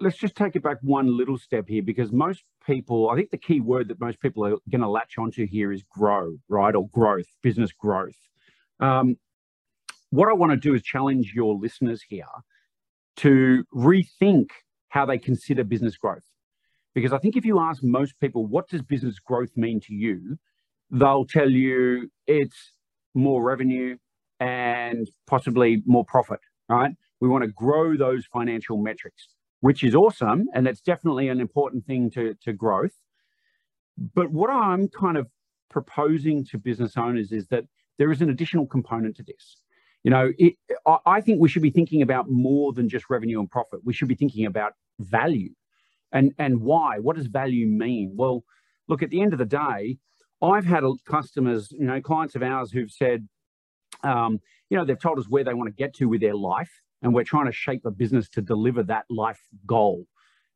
let's 0.00 0.16
just 0.16 0.36
take 0.36 0.56
it 0.56 0.62
back 0.62 0.78
one 0.82 1.16
little 1.16 1.38
step 1.38 1.68
here 1.68 1.82
because 1.82 2.10
most 2.10 2.42
people, 2.70 3.10
I 3.10 3.16
think 3.16 3.30
the 3.30 3.38
key 3.38 3.60
word 3.60 3.88
that 3.88 4.00
most 4.00 4.20
people 4.20 4.44
are 4.46 4.56
going 4.70 4.80
to 4.82 4.88
latch 4.88 5.14
onto 5.18 5.46
here 5.46 5.72
is 5.72 5.82
grow, 5.82 6.36
right? 6.48 6.74
Or 6.74 6.88
growth, 6.88 7.26
business 7.42 7.72
growth. 7.72 8.20
Um, 8.78 9.16
what 10.10 10.28
I 10.28 10.32
want 10.32 10.52
to 10.52 10.56
do 10.56 10.74
is 10.74 10.82
challenge 10.82 11.32
your 11.34 11.54
listeners 11.54 12.02
here 12.08 12.34
to 13.16 13.64
rethink 13.74 14.48
how 14.88 15.04
they 15.06 15.18
consider 15.18 15.64
business 15.64 15.96
growth. 15.96 16.24
Because 16.94 17.12
I 17.12 17.18
think 17.18 17.36
if 17.36 17.44
you 17.44 17.60
ask 17.60 17.82
most 17.82 18.18
people, 18.20 18.46
what 18.46 18.68
does 18.68 18.82
business 18.82 19.18
growth 19.18 19.56
mean 19.56 19.80
to 19.82 19.94
you? 19.94 20.38
They'll 20.90 21.24
tell 21.24 21.50
you 21.50 22.10
it's 22.26 22.72
more 23.14 23.42
revenue, 23.42 23.96
and 24.40 25.10
possibly 25.26 25.82
more 25.86 26.04
profit, 26.04 26.40
right? 26.68 26.92
We 27.20 27.28
want 27.28 27.44
to 27.44 27.50
grow 27.50 27.96
those 27.96 28.24
financial 28.26 28.78
metrics, 28.78 29.28
which 29.60 29.84
is 29.84 29.94
awesome. 29.94 30.46
And 30.54 30.66
that's 30.66 30.80
definitely 30.80 31.28
an 31.28 31.40
important 31.40 31.86
thing 31.86 32.10
to, 32.10 32.34
to 32.42 32.52
growth. 32.52 32.96
But 34.14 34.30
what 34.30 34.50
I'm 34.50 34.88
kind 34.88 35.16
of 35.16 35.28
proposing 35.70 36.44
to 36.46 36.58
business 36.58 36.96
owners 36.96 37.32
is 37.32 37.46
that 37.48 37.64
there 37.98 38.10
is 38.10 38.22
an 38.22 38.30
additional 38.30 38.66
component 38.66 39.16
to 39.16 39.22
this. 39.22 39.62
You 40.02 40.10
know, 40.10 40.32
it, 40.38 40.54
I 41.06 41.20
think 41.20 41.40
we 41.40 41.48
should 41.48 41.62
be 41.62 41.70
thinking 41.70 42.00
about 42.00 42.30
more 42.30 42.72
than 42.72 42.88
just 42.88 43.10
revenue 43.10 43.38
and 43.38 43.50
profit. 43.50 43.80
We 43.84 43.92
should 43.92 44.08
be 44.08 44.14
thinking 44.14 44.46
about 44.46 44.72
value 44.98 45.50
and, 46.10 46.32
and 46.38 46.62
why. 46.62 46.98
What 46.98 47.16
does 47.16 47.26
value 47.26 47.66
mean? 47.66 48.14
Well, 48.16 48.44
look, 48.88 49.02
at 49.02 49.10
the 49.10 49.20
end 49.20 49.34
of 49.34 49.38
the 49.38 49.44
day, 49.44 49.98
I've 50.42 50.64
had 50.64 50.84
customers, 51.04 51.70
you 51.70 51.84
know, 51.84 52.00
clients 52.00 52.34
of 52.34 52.42
ours 52.42 52.72
who've 52.72 52.90
said, 52.90 53.28
um, 54.02 54.40
you 54.70 54.78
know, 54.78 54.86
they've 54.86 54.98
told 54.98 55.18
us 55.18 55.28
where 55.28 55.44
they 55.44 55.52
want 55.52 55.68
to 55.68 55.74
get 55.74 55.92
to 55.96 56.08
with 56.08 56.22
their 56.22 56.34
life, 56.34 56.70
and 57.02 57.14
we're 57.14 57.24
trying 57.24 57.46
to 57.46 57.52
shape 57.52 57.84
a 57.84 57.90
business 57.90 58.28
to 58.30 58.42
deliver 58.42 58.82
that 58.84 59.04
life 59.08 59.40
goal. 59.66 60.06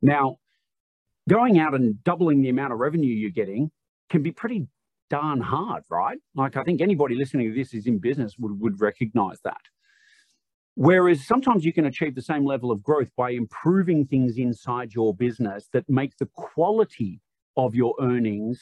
Now, 0.03 0.39
going 1.29 1.59
out 1.59 1.75
and 1.75 2.03
doubling 2.05 2.43
the 2.43 2.51
amount 2.51 2.73
of 2.73 2.79
revenue 2.79 3.15
you're 3.15 3.31
getting 3.31 3.71
can 4.11 4.23
be 4.23 4.31
pretty 4.31 4.67
darn 5.11 5.41
hard, 5.41 5.85
right? 5.91 6.19
Like 6.35 6.57
I 6.57 6.65
think 6.65 6.81
anybody 6.81 7.15
listening 7.15 7.49
to 7.51 7.55
this 7.55 7.75
is 7.75 7.87
in 7.87 7.99
business 7.99 8.37
would, 8.39 8.61
would 8.61 8.81
recognize 8.81 9.41
that. 9.45 9.61
Whereas 10.77 11.25
sometimes 11.25 11.65
you 11.65 11.73
can 11.73 11.87
achieve 11.87 12.15
the 12.15 12.23
same 12.23 12.45
level 12.45 12.71
of 12.71 12.83
growth 12.83 13.09
by 13.17 13.31
improving 13.31 14.07
things 14.07 14.39
inside 14.39 14.93
your 14.93 15.15
business 15.15 15.69
that 15.73 15.89
make 15.89 16.17
the 16.17 16.27
quality 16.35 17.21
of 17.57 17.75
your 17.75 17.95
earnings 18.01 18.61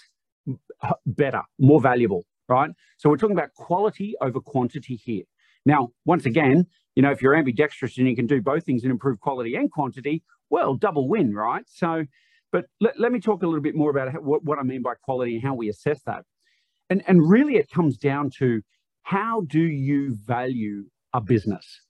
better, 1.07 1.43
more 1.59 1.81
valuable, 1.81 2.27
right? 2.49 2.71
So 2.99 3.09
we're 3.09 3.17
talking 3.17 3.37
about 3.37 3.55
quality 3.55 4.15
over 4.21 4.41
quantity 4.41 4.97
here. 4.97 5.25
Now, 5.65 5.91
once 6.05 6.27
again, 6.27 6.67
you 6.95 7.03
know, 7.03 7.11
if 7.11 7.23
you're 7.23 7.35
ambidextrous 7.35 7.99
and 7.99 8.09
you 8.09 8.17
can 8.17 8.27
do 8.27 8.43
both 8.43 8.65
things 8.65 8.83
and 8.83 8.91
improve 8.91 9.21
quality 9.21 9.55
and 9.55 9.71
quantity, 9.71 10.23
well, 10.51 10.75
double 10.75 11.09
win, 11.09 11.35
right? 11.35 11.65
So, 11.67 12.05
but 12.51 12.67
let, 12.81 12.99
let 13.01 13.13
me 13.13 13.21
talk 13.21 13.43
a 13.43 13.47
little 13.47 13.63
bit 13.63 13.75
more 13.75 13.91
about 13.91 14.13
how, 14.13 14.19
what, 14.19 14.45
what 14.45 14.59
I 14.59 14.63
mean 14.63 14.83
by 14.83 14.95
quality 15.03 15.37
and 15.37 15.43
how 15.43 15.55
we 15.55 15.69
assess 15.69 16.03
that. 16.05 16.25
And, 16.91 17.03
and 17.07 17.29
really, 17.29 17.57
it 17.57 17.71
comes 17.71 17.97
down 17.97 18.31
to 18.39 18.61
how 19.03 19.43
do 19.43 19.61
you 19.61 20.17
value 20.27 20.85
a 21.15 21.21
business, 21.21 21.81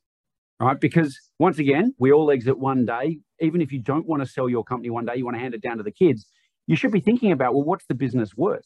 right? 0.61 0.79
Because 0.79 1.19
once 1.39 1.59
again, 1.59 1.95
we 1.99 2.13
all 2.13 2.31
exit 2.31 2.59
one 2.59 2.87
day. 2.87 3.19
Even 3.41 3.61
if 3.61 3.73
you 3.73 3.81
don't 3.81 4.07
want 4.07 4.23
to 4.23 4.29
sell 4.29 4.49
your 4.49 4.63
company 4.63 4.91
one 4.91 5.05
day, 5.05 5.17
you 5.17 5.25
want 5.25 5.37
to 5.37 5.41
hand 5.41 5.55
it 5.55 5.63
down 5.63 5.79
to 5.79 5.83
the 5.83 5.91
kids, 5.91 6.27
you 6.69 6.77
should 6.77 6.93
be 6.93 7.01
thinking 7.01 7.33
about, 7.33 7.55
well, 7.55 7.65
what's 7.65 7.87
the 7.87 7.95
business 7.95 8.37
worth? 8.37 8.65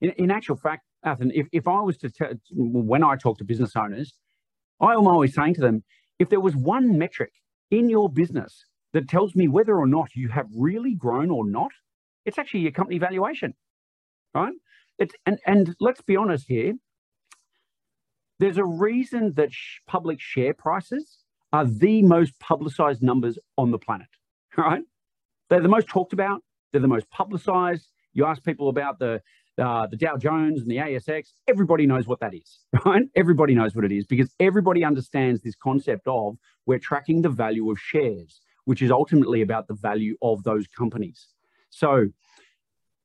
In, 0.00 0.10
in 0.10 0.30
actual 0.30 0.56
fact, 0.56 0.82
Athin, 1.06 1.30
if, 1.32 1.46
if 1.52 1.68
I 1.68 1.80
was 1.80 1.96
to 1.98 2.10
tell, 2.10 2.30
when 2.50 3.04
I 3.04 3.14
talk 3.14 3.38
to 3.38 3.44
business 3.44 3.76
owners, 3.76 4.14
I 4.80 4.92
am 4.92 5.06
always 5.06 5.34
saying 5.34 5.54
to 5.54 5.60
them, 5.60 5.82
if 6.18 6.28
there 6.28 6.40
was 6.40 6.56
one 6.56 6.98
metric 6.98 7.32
in 7.70 7.88
your 7.88 8.08
business 8.08 8.64
that 8.92 9.08
tells 9.08 9.34
me 9.34 9.48
whether 9.48 9.78
or 9.78 9.86
not 9.86 10.14
you 10.14 10.28
have 10.28 10.46
really 10.54 10.94
grown 10.94 11.30
or 11.30 11.46
not, 11.46 11.70
it's 12.24 12.38
actually 12.38 12.60
your 12.60 12.72
company 12.72 12.98
valuation, 12.98 13.54
right? 14.34 14.52
It's, 14.98 15.14
and, 15.26 15.38
and 15.46 15.74
let's 15.80 16.00
be 16.02 16.16
honest 16.16 16.46
here, 16.48 16.74
there's 18.38 18.58
a 18.58 18.64
reason 18.64 19.32
that 19.34 19.52
sh- 19.52 19.78
public 19.86 20.20
share 20.20 20.54
prices 20.54 21.18
are 21.52 21.64
the 21.64 22.02
most 22.02 22.38
publicized 22.40 23.02
numbers 23.02 23.38
on 23.56 23.70
the 23.70 23.78
planet, 23.78 24.08
right? 24.56 24.82
They're 25.48 25.60
the 25.60 25.68
most 25.68 25.88
talked 25.88 26.12
about, 26.12 26.42
they're 26.72 26.80
the 26.80 26.88
most 26.88 27.10
publicized. 27.10 27.88
You 28.12 28.26
ask 28.26 28.42
people 28.42 28.68
about 28.68 28.98
the 28.98 29.22
uh, 29.58 29.86
the 29.86 29.96
Dow 29.96 30.16
Jones 30.16 30.60
and 30.60 30.70
the 30.70 30.76
ASX, 30.76 31.32
everybody 31.48 31.86
knows 31.86 32.06
what 32.06 32.20
that 32.20 32.34
is, 32.34 32.60
right? 32.84 33.02
Everybody 33.16 33.54
knows 33.54 33.74
what 33.74 33.84
it 33.84 33.92
is 33.92 34.06
because 34.06 34.30
everybody 34.40 34.84
understands 34.84 35.40
this 35.42 35.54
concept 35.54 36.06
of 36.06 36.36
we're 36.66 36.78
tracking 36.78 37.22
the 37.22 37.28
value 37.28 37.70
of 37.70 37.78
shares, 37.78 38.40
which 38.64 38.82
is 38.82 38.90
ultimately 38.90 39.42
about 39.42 39.66
the 39.68 39.74
value 39.74 40.16
of 40.22 40.42
those 40.44 40.66
companies. 40.66 41.28
So, 41.70 42.08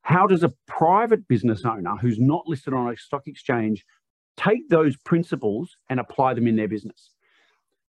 how 0.01 0.27
does 0.27 0.43
a 0.43 0.53
private 0.67 1.27
business 1.27 1.63
owner 1.63 1.95
who's 1.95 2.19
not 2.19 2.45
listed 2.45 2.73
on 2.73 2.91
a 2.91 2.97
stock 2.97 3.25
exchange 3.25 3.85
take 4.35 4.69
those 4.69 4.97
principles 4.97 5.77
and 5.89 5.99
apply 5.99 6.33
them 6.33 6.47
in 6.47 6.57
their 6.57 6.67
business? 6.67 7.11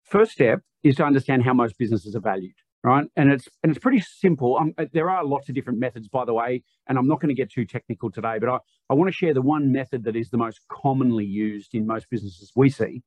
First 0.03 0.31
step 0.31 0.61
is 0.83 0.95
to 0.95 1.03
understand 1.03 1.43
how 1.43 1.53
most 1.53 1.77
businesses 1.77 2.15
are 2.15 2.21
valued 2.21 2.55
right? 2.87 3.05
And 3.17 3.29
it's 3.31 3.47
and 3.63 3.69
it's 3.69 3.79
pretty 3.79 3.99
simple. 3.99 4.57
Um, 4.57 4.73
uh, 4.77 4.85
there 4.93 5.09
are 5.09 5.23
lots 5.25 5.49
of 5.49 5.55
different 5.55 5.79
methods, 5.79 6.07
by 6.07 6.23
the 6.23 6.33
way, 6.33 6.63
and 6.87 6.97
I'm 6.97 7.07
not 7.07 7.19
going 7.19 7.29
to 7.29 7.35
get 7.35 7.51
too 7.51 7.65
technical 7.65 8.09
today, 8.09 8.37
but 8.39 8.49
I, 8.49 8.59
I 8.89 8.93
want 8.93 9.09
to 9.09 9.11
share 9.11 9.33
the 9.33 9.41
one 9.41 9.71
method 9.71 10.05
that 10.05 10.15
is 10.15 10.29
the 10.29 10.37
most 10.37 10.61
commonly 10.71 11.25
used 11.25 11.75
in 11.75 11.85
most 11.85 12.09
businesses 12.09 12.51
we 12.55 12.69
see, 12.69 13.03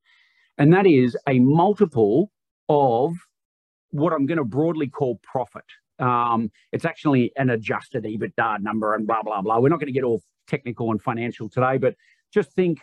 and 0.57 0.71
that 0.73 0.85
is 0.85 1.17
a 1.27 1.39
multiple 1.39 2.31
of 2.69 3.13
what 3.89 4.13
I'm 4.13 4.25
going 4.27 4.37
to 4.37 4.45
broadly 4.45 4.87
call 4.87 5.19
profit. 5.23 5.65
Um, 5.99 6.51
it's 6.71 6.85
actually 6.85 7.31
an 7.35 7.49
adjusted 7.49 8.03
EBITDA 8.03 8.61
number 8.61 8.93
and 8.93 9.07
blah 9.07 9.23
blah 9.23 9.41
blah. 9.41 9.59
We're 9.59 9.69
not 9.69 9.79
going 9.79 9.93
to 9.93 9.99
get 9.99 10.03
all 10.03 10.21
technical 10.47 10.91
and 10.91 11.01
financial 11.01 11.49
today, 11.49 11.77
but 11.77 11.95
just 12.31 12.53
think, 12.53 12.81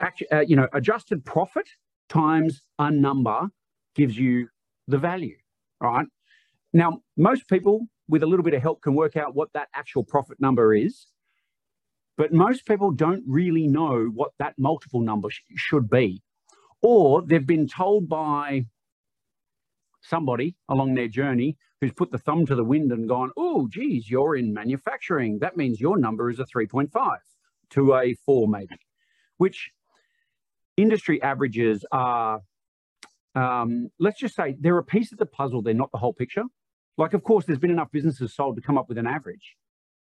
actually, 0.00 0.30
uh, 0.30 0.40
you 0.40 0.54
know, 0.54 0.68
adjusted 0.72 1.24
profit 1.24 1.68
times 2.08 2.62
a 2.78 2.90
number 2.90 3.48
gives 3.96 4.16
you 4.16 4.48
the 4.86 4.98
value 4.98 5.36
right? 5.84 6.06
Now, 6.72 7.00
most 7.16 7.48
people 7.48 7.86
with 8.08 8.22
a 8.22 8.26
little 8.26 8.44
bit 8.44 8.54
of 8.54 8.62
help 8.62 8.82
can 8.82 8.94
work 8.94 9.16
out 9.16 9.34
what 9.34 9.52
that 9.54 9.68
actual 9.74 10.04
profit 10.04 10.40
number 10.40 10.74
is, 10.74 11.06
but 12.16 12.32
most 12.32 12.66
people 12.66 12.90
don't 12.90 13.24
really 13.26 13.66
know 13.66 14.10
what 14.12 14.32
that 14.38 14.54
multiple 14.58 15.00
number 15.00 15.30
sh- 15.30 15.42
should 15.56 15.88
be. 15.88 16.22
Or 16.82 17.22
they've 17.22 17.46
been 17.46 17.66
told 17.66 18.08
by 18.08 18.66
somebody 20.02 20.56
along 20.68 20.94
their 20.94 21.08
journey 21.08 21.56
who's 21.80 21.92
put 21.92 22.10
the 22.10 22.18
thumb 22.18 22.46
to 22.46 22.54
the 22.54 22.64
wind 22.64 22.92
and 22.92 23.08
gone, 23.08 23.30
oh, 23.36 23.68
geez, 23.68 24.10
you're 24.10 24.36
in 24.36 24.52
manufacturing. 24.52 25.38
That 25.40 25.56
means 25.56 25.80
your 25.80 25.96
number 25.96 26.30
is 26.30 26.38
a 26.38 26.44
3.5 26.44 26.90
to 27.70 27.94
a 27.94 28.14
4, 28.26 28.48
maybe, 28.48 28.78
which 29.38 29.70
industry 30.76 31.22
averages 31.22 31.84
are 31.90 32.40
um, 33.34 33.90
let's 33.98 34.20
just 34.20 34.34
say 34.34 34.56
they're 34.60 34.78
a 34.78 34.84
piece 34.84 35.12
of 35.12 35.18
the 35.18 35.26
puzzle, 35.26 35.62
they're 35.62 35.74
not 35.74 35.92
the 35.92 35.98
whole 35.98 36.12
picture. 36.12 36.44
Like, 36.96 37.14
of 37.14 37.24
course, 37.24 37.44
there's 37.44 37.58
been 37.58 37.70
enough 37.70 37.90
businesses 37.90 38.34
sold 38.34 38.56
to 38.56 38.62
come 38.62 38.78
up 38.78 38.88
with 38.88 38.98
an 38.98 39.06
average. 39.06 39.56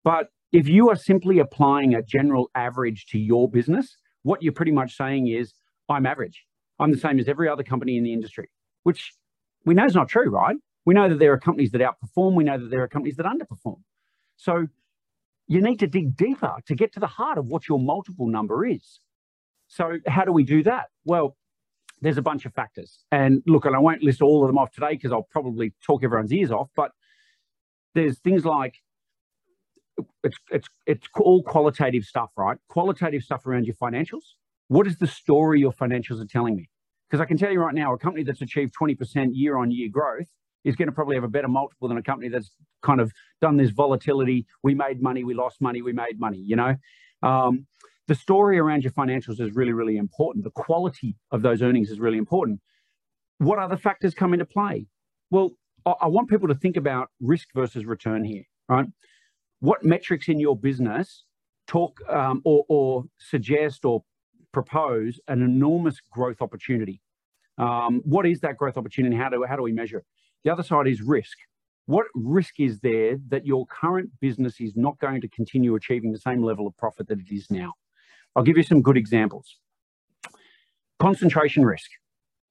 But 0.03 0.29
if 0.53 0.69
you 0.69 0.91
are 0.91 0.97
simply 0.97 1.39
applying 1.39 1.95
a 1.95 2.03
general 2.03 2.51
average 2.55 3.07
to 3.07 3.19
your 3.19 3.49
business, 3.49 3.97
what 4.23 4.43
you're 4.43 4.53
pretty 4.53 4.73
much 4.73 4.97
saying 4.97 5.29
is, 5.29 5.55
I'm 5.89 6.07
average. 6.07 6.45
I'm 6.79 6.91
the 6.91 6.99
same 6.99 7.19
as 7.19 7.29
every 7.29 7.49
other 7.49 7.63
company 7.63 7.97
in 7.97 8.05
the 8.05 8.13
industry, 8.13 8.49
which 8.83 9.13
we 9.65 9.75
know 9.75 9.85
is 9.85 9.95
not 9.95 10.09
true, 10.09 10.31
right? 10.31 10.57
We 10.85 10.95
know 10.95 11.09
that 11.09 11.19
there 11.19 11.33
are 11.33 11.39
companies 11.39 11.71
that 11.73 11.81
outperform. 11.81 12.35
We 12.35 12.45
know 12.45 12.59
that 12.59 12.71
there 12.71 12.83
are 12.83 12.89
companies 12.89 13.17
that 13.17 13.27
underperform. 13.27 13.81
So 14.37 14.67
you 15.47 15.61
need 15.61 15.79
to 15.81 15.87
dig 15.87 16.17
deeper 16.17 16.55
to 16.67 16.75
get 16.75 16.93
to 16.95 17.01
the 17.01 17.07
heart 17.07 17.37
of 17.39 17.47
what 17.47 17.69
your 17.69 17.79
multiple 17.79 18.27
number 18.27 18.67
is. 18.67 19.01
So 19.69 19.99
how 20.07 20.25
do 20.25 20.33
we 20.33 20.43
do 20.43 20.63
that? 20.65 20.87
Well, 21.05 21.37
there's 22.01 22.19
a 22.19 22.23
bunch 22.23 22.47
of 22.47 22.55
factors. 22.55 23.05
And 23.13 23.43
look, 23.47 23.65
and 23.65 23.77
I 23.77 23.79
won't 23.79 24.03
list 24.03 24.23
all 24.23 24.43
of 24.43 24.49
them 24.49 24.59
off 24.59 24.73
today 24.73 24.93
because 24.93 25.13
I'll 25.13 25.29
probably 25.31 25.73
talk 25.85 26.03
everyone's 26.03 26.33
ears 26.33 26.51
off, 26.51 26.71
but 26.75 26.93
there's 27.95 28.19
things 28.19 28.45
like 28.45 28.77
it's 30.25 30.39
it's 30.51 30.69
it's 30.87 31.09
all 31.19 31.43
qualitative 31.43 32.05
stuff, 32.05 32.31
right? 32.37 32.59
Qualitative 32.69 33.23
stuff 33.23 33.47
around 33.47 33.67
your 33.67 33.75
financials. 33.75 34.35
What 34.69 34.87
is 34.87 34.99
the 34.99 35.07
story 35.07 35.61
your 35.61 35.73
financials 35.73 36.23
are 36.23 36.27
telling 36.27 36.57
me? 36.57 36.71
Because 37.09 37.21
I 37.21 37.25
can 37.25 37.37
tell 37.37 37.51
you 37.51 37.61
right 37.61 37.75
now, 37.75 37.93
a 37.93 37.99
company 37.99 38.23
that's 38.23 38.41
achieved 38.41 38.73
20% 38.81 39.31
year 39.33 39.57
on 39.57 39.71
year 39.71 39.89
growth 39.91 40.29
is 40.63 40.77
going 40.77 40.87
to 40.87 40.93
probably 40.93 41.17
have 41.17 41.25
a 41.25 41.29
better 41.29 41.49
multiple 41.49 41.89
than 41.89 41.97
a 41.97 42.03
company 42.03 42.29
that's 42.29 42.53
kind 42.83 43.01
of 43.01 43.13
done 43.41 43.57
this 43.57 43.71
volatility. 43.71 44.47
We 44.63 44.75
made 44.75 45.03
money, 45.03 45.25
we 45.25 45.35
lost 45.35 45.61
money, 45.61 45.83
we 45.83 45.93
made 45.93 46.21
money, 46.21 46.39
you 46.39 46.55
know? 46.55 46.77
Um, 47.23 47.67
the 48.11 48.17
story 48.17 48.59
around 48.59 48.83
your 48.83 48.91
financials 48.91 49.41
is 49.41 49.55
really, 49.55 49.73
really 49.73 49.97
important. 49.97 50.43
The 50.43 50.51
quality 50.51 51.15
of 51.31 51.43
those 51.43 51.63
earnings 51.63 51.91
is 51.91 52.01
really 52.01 52.19
important. 52.19 52.59
What 53.39 53.61
other 53.61 53.77
factors 53.77 54.15
come 54.15 54.33
into 54.33 54.45
play? 54.45 54.89
Well, 55.31 55.51
I 55.87 56.09
want 56.09 56.29
people 56.29 56.49
to 56.49 56.57
think 56.57 56.77
about 56.77 57.11
risk 57.21 57.47
versus 57.55 57.87
return 57.87 58.25
here, 58.25 58.43
right? 58.69 58.87
What 59.61 59.85
metrics 59.85 60.29
in 60.29 60.41
your 60.41 60.57
business 60.57 61.25
talk 61.69 62.01
um, 62.09 62.43
or, 62.45 62.65
or, 62.69 63.05
suggest 63.19 63.85
or 63.85 64.03
propose 64.51 65.21
an 65.29 65.41
enormous 65.41 66.01
growth 66.11 66.43
opportunity? 66.43 67.01
Um, 67.59 68.01
what 68.05 68.27
is 68.27 68.41
that 68.41 68.57
growth 68.57 68.77
opportunity? 68.77 69.15
How 69.15 69.29
do, 69.29 69.45
how 69.49 69.55
do 69.55 69.63
we 69.63 69.71
measure 69.71 69.99
it? 69.99 70.05
The 70.43 70.51
other 70.51 70.65
side 70.65 70.89
is 70.89 71.01
risk. 71.01 71.39
What 71.87 72.07
risk 72.17 72.59
is 72.59 72.81
there 72.81 73.19
that 73.29 73.47
your 73.47 73.67
current 73.67 74.11
business 74.21 74.61
is 74.61 74.73
not 74.75 74.99
going 74.99 75.21
to 75.21 75.29
continue 75.29 75.77
achieving 75.77 76.11
the 76.11 76.19
same 76.19 76.43
level 76.43 76.67
of 76.67 76.77
profit 76.77 77.07
that 77.07 77.21
it 77.21 77.33
is 77.33 77.49
now? 77.53 77.75
I'll 78.37 78.43
give 78.43 78.57
you 78.57 78.63
some 78.63 78.83
good 78.83 78.97
examples. 78.97 79.57
Concentration 80.99 81.65
risk 81.65 81.91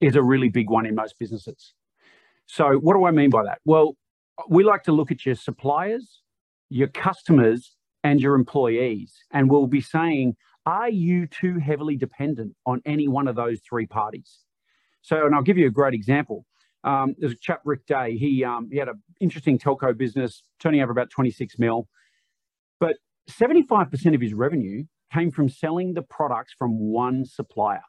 is 0.00 0.16
a 0.16 0.22
really 0.22 0.48
big 0.48 0.70
one 0.70 0.86
in 0.86 0.94
most 0.94 1.18
businesses. 1.18 1.74
So, 2.46 2.74
what 2.78 2.94
do 2.94 3.04
I 3.04 3.10
mean 3.10 3.30
by 3.30 3.44
that? 3.44 3.60
Well, 3.64 3.96
we 4.48 4.64
like 4.64 4.82
to 4.84 4.92
look 4.92 5.10
at 5.10 5.24
your 5.24 5.34
suppliers, 5.34 6.22
your 6.68 6.88
customers, 6.88 7.76
and 8.02 8.20
your 8.20 8.34
employees, 8.34 9.14
and 9.32 9.50
we'll 9.50 9.66
be 9.66 9.80
saying, 9.80 10.36
are 10.66 10.88
you 10.88 11.26
too 11.26 11.58
heavily 11.58 11.96
dependent 11.96 12.54
on 12.66 12.82
any 12.84 13.08
one 13.08 13.28
of 13.28 13.36
those 13.36 13.60
three 13.68 13.86
parties? 13.86 14.40
So, 15.02 15.26
and 15.26 15.34
I'll 15.34 15.42
give 15.42 15.58
you 15.58 15.66
a 15.66 15.70
great 15.70 15.94
example. 15.94 16.44
Um, 16.84 17.14
there's 17.18 17.32
a 17.32 17.38
chap, 17.40 17.60
Rick 17.64 17.86
Day. 17.86 18.16
He 18.16 18.44
um, 18.44 18.68
he 18.70 18.78
had 18.78 18.88
an 18.88 19.02
interesting 19.20 19.58
telco 19.58 19.96
business, 19.96 20.42
turning 20.58 20.80
over 20.82 20.92
about 20.92 21.10
26 21.10 21.58
mil, 21.58 21.88
but 22.78 22.96
75% 23.28 24.14
of 24.14 24.20
his 24.20 24.34
revenue 24.34 24.84
came 25.12 25.30
from 25.30 25.48
selling 25.48 25.94
the 25.94 26.02
products 26.02 26.54
from 26.58 26.78
one 26.78 27.24
supplier, 27.24 27.82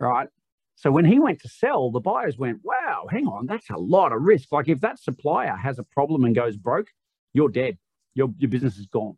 right? 0.00 0.28
So 0.76 0.92
when 0.92 1.04
he 1.04 1.18
went 1.18 1.40
to 1.40 1.48
sell, 1.48 1.90
the 1.90 2.00
buyers 2.00 2.38
went, 2.38 2.60
"Wow, 2.64 3.06
hang 3.10 3.26
on, 3.26 3.46
that's 3.46 3.70
a 3.70 3.76
lot 3.76 4.12
of 4.12 4.22
risk. 4.22 4.52
Like 4.52 4.68
if 4.68 4.80
that 4.80 4.98
supplier 4.98 5.56
has 5.56 5.78
a 5.78 5.84
problem 5.84 6.24
and 6.24 6.34
goes 6.34 6.56
broke, 6.56 6.88
you're 7.32 7.48
dead. 7.48 7.78
Your 8.14 8.28
your 8.38 8.50
business 8.50 8.78
is 8.78 8.86
gone." 8.86 9.16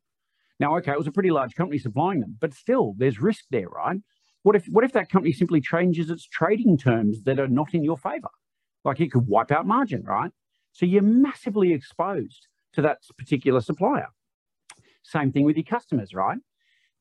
Now, 0.58 0.76
okay, 0.76 0.92
it 0.92 0.98
was 0.98 1.06
a 1.06 1.12
pretty 1.12 1.30
large 1.30 1.54
company 1.54 1.78
supplying 1.78 2.20
them, 2.20 2.36
but 2.40 2.54
still, 2.54 2.94
there's 2.98 3.20
risk 3.20 3.44
there, 3.50 3.68
right? 3.68 3.98
What 4.42 4.56
if 4.56 4.66
what 4.66 4.84
if 4.84 4.92
that 4.92 5.10
company 5.10 5.32
simply 5.32 5.60
changes 5.60 6.10
its 6.10 6.24
trading 6.26 6.78
terms 6.78 7.22
that 7.24 7.38
are 7.38 7.48
not 7.48 7.74
in 7.74 7.84
your 7.84 7.96
favor? 7.96 8.30
Like 8.84 9.00
it 9.00 9.12
could 9.12 9.26
wipe 9.26 9.50
out 9.50 9.66
margin, 9.66 10.02
right? 10.04 10.30
So 10.72 10.86
you're 10.86 11.02
massively 11.02 11.72
exposed 11.72 12.46
to 12.74 12.82
that 12.82 12.98
particular 13.18 13.60
supplier. 13.60 14.08
Same 15.02 15.32
thing 15.32 15.44
with 15.44 15.56
your 15.56 15.64
customers, 15.64 16.14
right? 16.14 16.38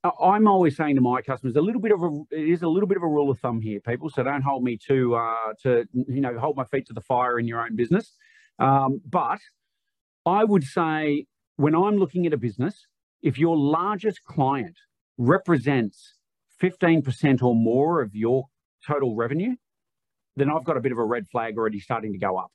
I'm 0.03 0.47
always 0.47 0.77
saying 0.77 0.95
to 0.95 1.01
my 1.01 1.21
customers, 1.21 1.55
a 1.57 1.61
little 1.61 1.81
bit 1.81 1.91
of 1.91 2.01
a 2.01 2.09
it 2.31 2.49
is 2.49 2.61
a 2.61 2.67
little 2.67 2.87
bit 2.87 2.97
of 2.97 3.03
a 3.03 3.07
rule 3.07 3.29
of 3.29 3.39
thumb 3.39 3.59
here, 3.59 3.81
people. 3.81 4.09
So 4.09 4.23
don't 4.23 4.41
hold 4.41 4.63
me 4.63 4.77
to 4.87 5.15
uh, 5.15 5.53
to 5.63 5.85
you 5.93 6.21
know 6.21 6.37
hold 6.39 6.55
my 6.55 6.63
feet 6.65 6.87
to 6.87 6.93
the 6.93 7.01
fire 7.01 7.37
in 7.37 7.47
your 7.47 7.61
own 7.61 7.75
business. 7.75 8.13
Um, 8.59 9.01
but 9.05 9.39
I 10.25 10.45
would 10.45 10.63
say 10.63 11.25
when 11.57 11.75
I'm 11.75 11.97
looking 11.97 12.25
at 12.25 12.33
a 12.33 12.37
business, 12.37 12.87
if 13.21 13.37
your 13.37 13.57
largest 13.57 14.23
client 14.23 14.77
represents 15.17 16.15
15% 16.61 17.43
or 17.43 17.55
more 17.55 18.01
of 18.01 18.15
your 18.15 18.45
total 18.85 19.15
revenue, 19.15 19.55
then 20.37 20.49
I've 20.49 20.63
got 20.63 20.77
a 20.77 20.81
bit 20.81 20.91
of 20.91 20.97
a 20.97 21.03
red 21.03 21.27
flag 21.27 21.57
already 21.57 21.79
starting 21.79 22.13
to 22.13 22.19
go 22.19 22.37
up. 22.37 22.51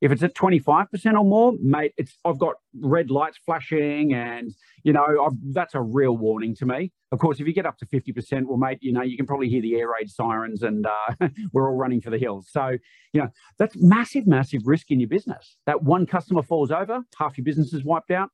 If 0.00 0.12
it's 0.12 0.22
at 0.22 0.34
25% 0.34 1.14
or 1.14 1.24
more, 1.24 1.54
mate, 1.60 1.94
it's 1.96 2.18
I've 2.24 2.38
got 2.38 2.56
red 2.78 3.10
lights 3.10 3.38
flashing 3.44 4.12
and 4.12 4.52
you 4.84 4.92
know, 4.92 5.24
I've, 5.24 5.32
that's 5.54 5.74
a 5.74 5.80
real 5.80 6.16
warning 6.16 6.54
to 6.56 6.66
me. 6.66 6.92
Of 7.10 7.18
course, 7.18 7.40
if 7.40 7.46
you 7.46 7.54
get 7.54 7.64
up 7.64 7.78
to 7.78 7.86
50%, 7.86 8.44
well, 8.44 8.58
mate, 8.58 8.78
you 8.82 8.92
know, 8.92 9.02
you 9.02 9.16
can 9.16 9.24
probably 9.26 9.48
hear 9.48 9.62
the 9.62 9.76
air 9.76 9.88
raid 9.88 10.10
sirens 10.10 10.62
and 10.62 10.86
uh, 10.86 11.28
we're 11.52 11.68
all 11.68 11.76
running 11.76 12.02
for 12.02 12.10
the 12.10 12.18
hills. 12.18 12.48
So, 12.50 12.76
you 13.12 13.20
know, 13.22 13.28
that's 13.58 13.76
massive, 13.76 14.26
massive 14.26 14.66
risk 14.66 14.90
in 14.90 15.00
your 15.00 15.08
business. 15.08 15.56
That 15.66 15.82
one 15.82 16.04
customer 16.06 16.42
falls 16.42 16.70
over, 16.70 17.02
half 17.18 17.38
your 17.38 17.44
business 17.44 17.72
is 17.72 17.82
wiped 17.82 18.10
out. 18.10 18.28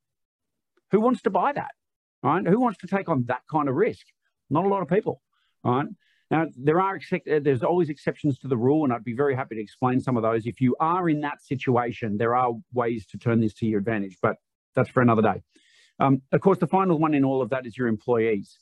Who 0.91 0.99
wants 0.99 1.21
to 1.21 1.29
buy 1.29 1.53
that? 1.53 1.71
Right? 2.21 2.45
Who 2.45 2.59
wants 2.59 2.79
to 2.79 2.87
take 2.87 3.07
on 3.07 3.23
that 3.27 3.41
kind 3.49 3.69
of 3.69 3.75
risk? 3.75 4.05
Not 4.49 4.65
a 4.65 4.67
lot 4.67 4.81
of 4.81 4.89
people. 4.89 5.21
Right? 5.63 5.87
Now, 6.31 6.47
there 6.55 6.79
are 6.79 6.95
uh, 6.95 7.39
there's 7.43 7.61
always 7.61 7.89
exceptions 7.89 8.39
to 8.39 8.47
the 8.47 8.55
rule, 8.55 8.85
and 8.85 8.93
I'd 8.93 9.03
be 9.03 9.13
very 9.13 9.35
happy 9.35 9.55
to 9.55 9.61
explain 9.61 9.99
some 9.99 10.15
of 10.15 10.23
those. 10.23 10.45
If 10.45 10.61
you 10.61 10.77
are 10.79 11.09
in 11.09 11.19
that 11.21 11.41
situation, 11.41 12.17
there 12.17 12.35
are 12.35 12.53
ways 12.73 13.05
to 13.07 13.17
turn 13.17 13.41
this 13.41 13.53
to 13.55 13.65
your 13.65 13.79
advantage, 13.79 14.17
but 14.21 14.37
that's 14.73 14.89
for 14.89 15.01
another 15.01 15.21
day. 15.21 15.41
Um, 15.99 16.21
of 16.31 16.39
course, 16.39 16.57
the 16.57 16.67
final 16.67 16.97
one 16.97 17.13
in 17.13 17.25
all 17.25 17.41
of 17.41 17.49
that 17.49 17.65
is 17.65 17.77
your 17.77 17.89
employees. 17.89 18.57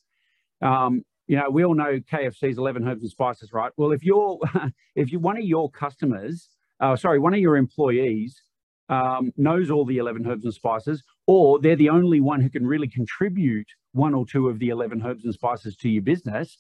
Um, 0.64 1.04
you 1.28 1.38
know, 1.38 1.48
we 1.52 1.64
all 1.64 1.76
know 1.76 2.00
KFC's 2.12 2.58
11 2.58 2.88
herbs 2.88 3.04
and 3.04 3.12
spices, 3.12 3.54
right? 3.54 3.72
Well, 3.78 3.92
if 3.92 4.04
you're 4.04 4.40
if 4.96 5.12
you 5.12 5.20
one 5.20 5.38
of 5.38 5.44
your 5.44 5.70
customers, 5.70 6.50
uh, 6.80 6.96
sorry, 6.96 7.20
one 7.20 7.36
of 7.36 7.40
your 7.40 7.56
employees 7.56 8.42
um, 8.90 9.32
knows 9.38 9.70
all 9.70 9.86
the 9.86 10.00
11 10.00 10.26
herbs 10.26 10.44
and 10.44 10.54
spices, 10.56 11.04
or 11.28 11.60
they're 11.60 11.76
the 11.76 11.90
only 11.90 12.20
one 12.20 12.42
who 12.42 12.50
can 12.50 12.66
really 12.66 12.88
contribute 12.88 13.68
one 13.92 14.16
or 14.16 14.26
two 14.26 14.50
of 14.50 14.58
the 14.58 14.70
11 14.70 15.04
herbs 15.06 15.24
and 15.24 15.36
spices 15.36 15.76
to 15.78 15.88
your 15.88 16.02
business, 16.02 16.58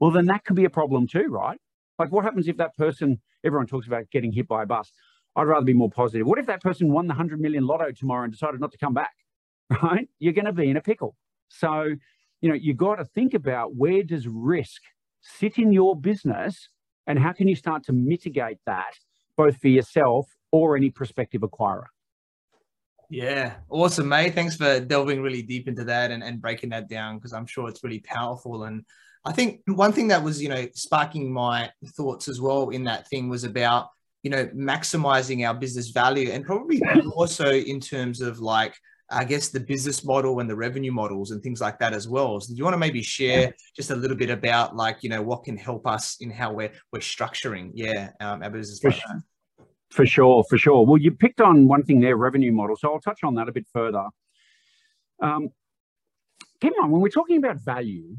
well, 0.00 0.10
then 0.10 0.26
that 0.26 0.44
could 0.44 0.56
be 0.56 0.64
a 0.64 0.70
problem 0.70 1.06
too, 1.06 1.26
right? 1.28 1.58
Like, 1.98 2.10
what 2.10 2.24
happens 2.24 2.48
if 2.48 2.56
that 2.56 2.74
person, 2.76 3.20
everyone 3.44 3.66
talks 3.66 3.86
about 3.86 4.10
getting 4.10 4.32
hit 4.32 4.48
by 4.48 4.62
a 4.62 4.66
bus? 4.66 4.90
I'd 5.36 5.44
rather 5.44 5.64
be 5.64 5.74
more 5.74 5.90
positive. 5.90 6.26
What 6.26 6.38
if 6.38 6.46
that 6.46 6.62
person 6.62 6.90
won 6.90 7.06
the 7.06 7.12
100 7.12 7.40
million 7.40 7.66
lotto 7.66 7.92
tomorrow 7.92 8.24
and 8.24 8.32
decided 8.32 8.60
not 8.60 8.72
to 8.72 8.78
come 8.78 8.94
back, 8.94 9.14
right? 9.82 10.08
You're 10.18 10.32
going 10.32 10.46
to 10.46 10.52
be 10.52 10.70
in 10.70 10.76
a 10.76 10.80
pickle. 10.80 11.14
So, 11.48 11.94
you 12.40 12.48
know, 12.48 12.54
you've 12.54 12.76
got 12.76 12.96
to 12.96 13.04
think 13.04 13.34
about 13.34 13.76
where 13.76 14.02
does 14.02 14.26
risk 14.26 14.82
sit 15.20 15.58
in 15.58 15.72
your 15.72 15.94
business 15.94 16.68
and 17.06 17.18
how 17.18 17.32
can 17.32 17.46
you 17.46 17.54
start 17.54 17.84
to 17.84 17.92
mitigate 17.92 18.58
that 18.66 18.94
both 19.36 19.56
for 19.56 19.68
yourself 19.68 20.28
or 20.52 20.76
any 20.76 20.90
prospective 20.90 21.42
acquirer. 21.42 21.86
Yeah, 23.08 23.54
awesome, 23.68 24.08
mate. 24.08 24.34
Thanks 24.34 24.54
for 24.56 24.80
delving 24.80 25.20
really 25.20 25.42
deep 25.42 25.66
into 25.66 25.82
that 25.84 26.10
and, 26.10 26.22
and 26.22 26.40
breaking 26.40 26.70
that 26.70 26.88
down 26.88 27.16
because 27.16 27.32
I'm 27.32 27.46
sure 27.46 27.68
it's 27.68 27.82
really 27.82 28.00
powerful. 28.00 28.64
And 28.64 28.84
I 29.24 29.32
think 29.32 29.60
one 29.66 29.92
thing 29.92 30.08
that 30.08 30.22
was, 30.22 30.42
you 30.42 30.48
know, 30.48 30.66
sparking 30.74 31.32
my 31.32 31.70
thoughts 31.88 32.28
as 32.28 32.40
well 32.40 32.70
in 32.70 32.84
that 32.84 33.08
thing 33.08 33.28
was 33.28 33.44
about, 33.44 33.88
you 34.22 34.30
know, 34.30 34.46
maximizing 34.46 35.46
our 35.46 35.54
business 35.54 35.90
value 35.90 36.30
and 36.30 36.44
probably 36.44 36.82
also 37.14 37.50
in 37.52 37.80
terms 37.80 38.20
of 38.20 38.40
like, 38.40 38.74
I 39.10 39.24
guess 39.24 39.48
the 39.48 39.60
business 39.60 40.04
model 40.04 40.38
and 40.38 40.48
the 40.48 40.54
revenue 40.54 40.92
models 40.92 41.32
and 41.32 41.42
things 41.42 41.60
like 41.60 41.78
that 41.80 41.92
as 41.92 42.08
well. 42.08 42.40
So 42.40 42.54
do 42.54 42.56
you 42.56 42.64
want 42.64 42.74
to 42.74 42.78
maybe 42.78 43.02
share 43.02 43.52
just 43.76 43.90
a 43.90 43.96
little 43.96 44.16
bit 44.16 44.30
about 44.30 44.76
like, 44.76 44.98
you 45.02 45.10
know, 45.10 45.20
what 45.20 45.44
can 45.44 45.56
help 45.56 45.86
us 45.86 46.16
in 46.20 46.30
how 46.30 46.52
we're 46.52 46.72
we're 46.92 47.00
structuring, 47.00 47.72
yeah, 47.74 48.10
um, 48.20 48.42
our 48.42 48.50
business. 48.50 48.78
For, 48.78 48.92
sure. 48.92 49.22
for 49.90 50.06
sure, 50.06 50.44
for 50.48 50.58
sure. 50.58 50.86
Well, 50.86 50.96
you 50.96 51.10
picked 51.10 51.40
on 51.40 51.66
one 51.66 51.82
thing 51.82 52.00
there, 52.00 52.16
revenue 52.16 52.52
model. 52.52 52.76
So 52.76 52.92
I'll 52.92 53.00
touch 53.00 53.20
on 53.24 53.34
that 53.34 53.48
a 53.48 53.52
bit 53.52 53.66
further. 53.72 54.06
Um, 55.20 55.50
keep 56.60 56.72
on, 56.80 56.90
when 56.90 57.00
we're 57.00 57.08
talking 57.08 57.36
about 57.36 57.56
value, 57.56 58.16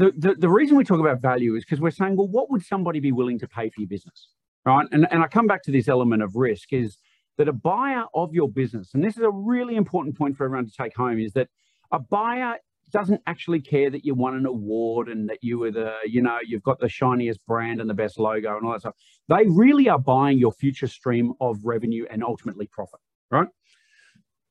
the, 0.00 0.12
the, 0.16 0.34
the 0.34 0.48
reason 0.48 0.78
we 0.78 0.84
talk 0.84 0.98
about 0.98 1.20
value 1.20 1.54
is 1.56 1.64
because 1.64 1.80
we're 1.80 1.90
saying, 1.90 2.16
well, 2.16 2.26
what 2.26 2.50
would 2.50 2.64
somebody 2.64 3.00
be 3.00 3.12
willing 3.12 3.38
to 3.38 3.46
pay 3.46 3.68
for 3.68 3.82
your 3.82 3.88
business? 3.88 4.28
Right. 4.64 4.86
And, 4.92 5.06
and 5.10 5.22
I 5.22 5.26
come 5.26 5.46
back 5.46 5.62
to 5.64 5.70
this 5.70 5.88
element 5.88 6.22
of 6.22 6.36
risk 6.36 6.72
is 6.72 6.96
that 7.36 7.48
a 7.48 7.52
buyer 7.52 8.04
of 8.14 8.32
your 8.32 8.48
business, 8.48 8.90
and 8.94 9.04
this 9.04 9.16
is 9.16 9.22
a 9.22 9.30
really 9.30 9.76
important 9.76 10.16
point 10.16 10.36
for 10.36 10.44
everyone 10.44 10.66
to 10.66 10.72
take 10.72 10.96
home, 10.96 11.18
is 11.18 11.32
that 11.34 11.48
a 11.92 11.98
buyer 11.98 12.56
doesn't 12.90 13.20
actually 13.26 13.60
care 13.60 13.90
that 13.90 14.04
you 14.04 14.14
won 14.14 14.34
an 14.34 14.46
award 14.46 15.08
and 15.08 15.28
that 15.28 15.38
you 15.42 15.58
were 15.58 15.70
the, 15.70 15.94
you 16.06 16.22
know, 16.22 16.38
you've 16.44 16.62
got 16.62 16.80
the 16.80 16.88
shiniest 16.88 17.44
brand 17.46 17.80
and 17.80 17.88
the 17.88 17.94
best 17.94 18.18
logo 18.18 18.56
and 18.56 18.66
all 18.66 18.72
that 18.72 18.80
stuff. 18.80 18.94
They 19.28 19.46
really 19.48 19.88
are 19.88 19.98
buying 19.98 20.38
your 20.38 20.52
future 20.52 20.88
stream 20.88 21.32
of 21.40 21.58
revenue 21.62 22.06
and 22.10 22.24
ultimately 22.24 22.66
profit, 22.66 23.00
right? 23.30 23.48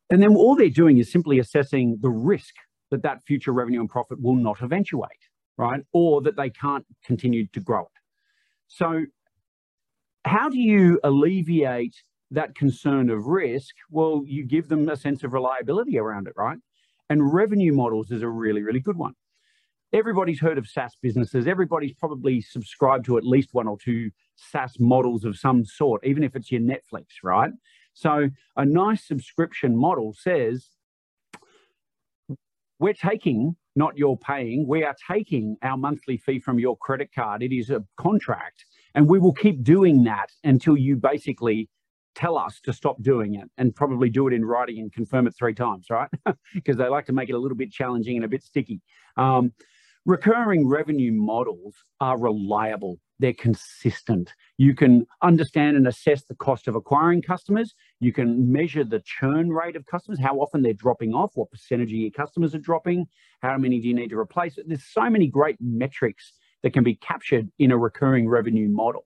And 0.10 0.22
then 0.22 0.36
all 0.36 0.56
they're 0.56 0.70
doing 0.70 0.98
is 0.98 1.12
simply 1.12 1.40
assessing 1.40 1.98
the 2.02 2.10
risk 2.10 2.54
that 2.92 3.04
that 3.04 3.24
future 3.24 3.52
revenue 3.52 3.80
and 3.80 3.90
profit 3.90 4.22
will 4.22 4.36
not 4.36 4.62
eventuate, 4.62 5.29
right? 5.60 5.84
Or 5.92 6.22
that 6.22 6.38
they 6.38 6.50
can't 6.50 6.86
continue 7.06 7.46
to 7.48 7.60
grow 7.60 7.82
it. 7.82 7.88
So 8.68 9.06
how 10.26 10.50
do 10.50 10.58
you 10.58 11.00
alleviate 11.04 11.96
that 12.32 12.56
concern 12.56 13.10
of 13.10 13.26
risk, 13.26 13.76
well, 13.90 14.24
you 14.26 14.46
give 14.46 14.70
them 14.70 14.88
a 14.88 14.96
sense 14.96 15.24
of 15.24 15.34
reliability 15.34 15.98
around 15.98 16.28
it, 16.28 16.34
right? 16.38 16.58
And 17.10 17.34
revenue 17.34 17.74
models 17.74 18.12
is 18.12 18.22
a 18.22 18.30
really, 18.30 18.62
really 18.62 18.80
good 18.80 18.98
one. 18.98 19.14
Everybody's 19.92 20.40
heard 20.40 20.60
of 20.60 20.68
SaaS 20.68 20.96
businesses. 21.02 21.48
Everybody's 21.48 21.94
probably 21.94 22.40
subscribed 22.42 23.06
to 23.06 23.18
at 23.18 23.26
least 23.26 23.50
one 23.54 23.68
or 23.68 23.78
two 23.78 24.12
SaaS 24.36 24.80
models 24.80 25.26
of 25.26 25.38
some 25.38 25.66
sort, 25.66 26.06
even 26.06 26.24
if 26.24 26.36
it's 26.36 26.52
your 26.52 26.62
Netflix, 26.62 27.06
right? 27.24 27.52
So 27.94 28.30
a 28.56 28.66
nice 28.66 29.04
subscription 29.08 29.76
model 29.76 30.14
says, 30.18 30.70
we're 32.78 32.94
taking, 32.94 33.56
not 33.80 33.98
you're 33.98 34.18
paying, 34.18 34.68
we 34.68 34.84
are 34.84 34.96
taking 35.10 35.56
our 35.64 35.78
monthly 35.78 36.18
fee 36.18 36.40
from 36.40 36.60
your 36.60 36.78
credit 36.78 37.10
card. 37.16 37.42
It 37.42 37.56
is 37.56 37.70
a 37.70 37.84
contract. 37.98 38.66
And 38.94 39.08
we 39.08 39.20
will 39.20 39.34
keep 39.34 39.64
doing 39.64 40.04
that 40.04 40.30
until 40.44 40.76
you 40.76 40.98
basically 40.98 41.70
tell 42.14 42.38
us 42.38 42.60
to 42.66 42.74
stop 42.74 43.02
doing 43.02 43.36
it 43.36 43.50
and 43.58 43.74
probably 43.74 44.10
do 44.10 44.28
it 44.28 44.34
in 44.34 44.44
writing 44.44 44.80
and 44.80 44.92
confirm 44.92 45.28
it 45.28 45.34
three 45.40 45.54
times, 45.54 45.88
right? 45.90 46.10
because 46.54 46.76
they 46.76 46.90
like 46.90 47.06
to 47.06 47.14
make 47.14 47.30
it 47.30 47.36
a 47.36 47.40
little 47.40 47.56
bit 47.56 47.72
challenging 47.72 48.18
and 48.18 48.26
a 48.26 48.28
bit 48.28 48.44
sticky. 48.44 48.82
Um, 49.16 49.54
recurring 50.06 50.68
revenue 50.68 51.14
models 51.14 51.76
are 52.02 52.20
reliable. 52.20 53.00
They're 53.20 53.34
consistent. 53.34 54.34
You 54.58 54.76
can 54.76 55.08
understand 55.22 55.78
and 55.78 55.88
assess 55.88 56.26
the 56.26 56.36
cost 56.36 56.68
of 56.68 56.76
acquiring 56.76 57.22
customers. 57.22 57.74
You 58.00 58.14
can 58.14 58.52
measure 58.52 58.84
the 58.84 59.02
churn 59.02 59.50
rate 59.50 59.76
of 59.76 59.86
customers, 59.86 60.20
how 60.20 60.38
often 60.38 60.62
they're 60.62 60.74
dropping 60.74 61.14
off, 61.14 61.32
what 61.36 61.52
percentage 61.52 61.90
of 61.90 61.98
your 61.98 62.12
customers 62.12 62.56
are 62.56 62.60
dropping, 62.60 63.08
how 63.42 63.58
many 63.58 63.82
do 63.82 63.88
you 63.88 63.94
need 63.94 64.10
to 64.10 64.18
replace. 64.18 64.58
There's 64.66 64.86
so 64.86 65.10
many 65.10 65.28
great 65.28 65.58
metrics 65.60 66.34
that 66.64 66.72
can 66.72 66.84
be 66.84 66.96
captured 66.96 67.50
in 67.60 67.72
a 67.72 67.78
recurring 67.78 68.30
revenue 68.30 68.70
model. 68.70 69.06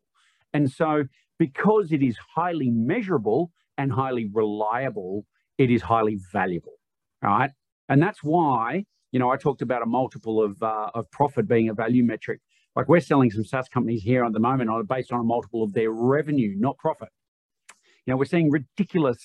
And 0.54 0.72
so 0.72 1.06
because 1.40 1.92
it 1.92 2.04
is 2.04 2.18
highly 2.36 2.70
measurable 2.70 3.52
and 3.78 3.92
highly 3.92 4.30
reliable, 4.32 5.26
it 5.58 5.72
is 5.72 5.82
highly 5.82 6.20
valuable, 6.32 6.74
right? 7.22 7.52
And 7.90 8.02
that's 8.02 8.24
why, 8.24 8.86
you 9.12 9.20
know, 9.20 9.32
I 9.32 9.38
talked 9.38 9.62
about 9.64 9.82
a 9.82 9.88
multiple 9.88 10.44
of, 10.44 10.62
uh, 10.62 10.92
of 10.94 11.10
profit 11.12 11.48
being 11.48 11.70
a 11.70 11.74
value 11.74 12.04
metric. 12.04 12.42
Like 12.76 12.88
we're 12.88 13.02
selling 13.02 13.32
some 13.32 13.44
SaaS 13.44 13.70
companies 13.70 14.04
here 14.04 14.24
at 14.24 14.34
the 14.34 14.40
moment 14.40 14.70
based 14.88 15.12
on 15.12 15.20
a 15.20 15.24
multiple 15.24 15.64
of 15.64 15.74
their 15.74 15.92
revenue, 15.92 16.54
not 16.58 16.78
profit. 16.78 17.10
You 18.06 18.14
know, 18.14 18.18
we're 18.18 18.26
seeing 18.26 18.52
ridiculous 18.52 19.18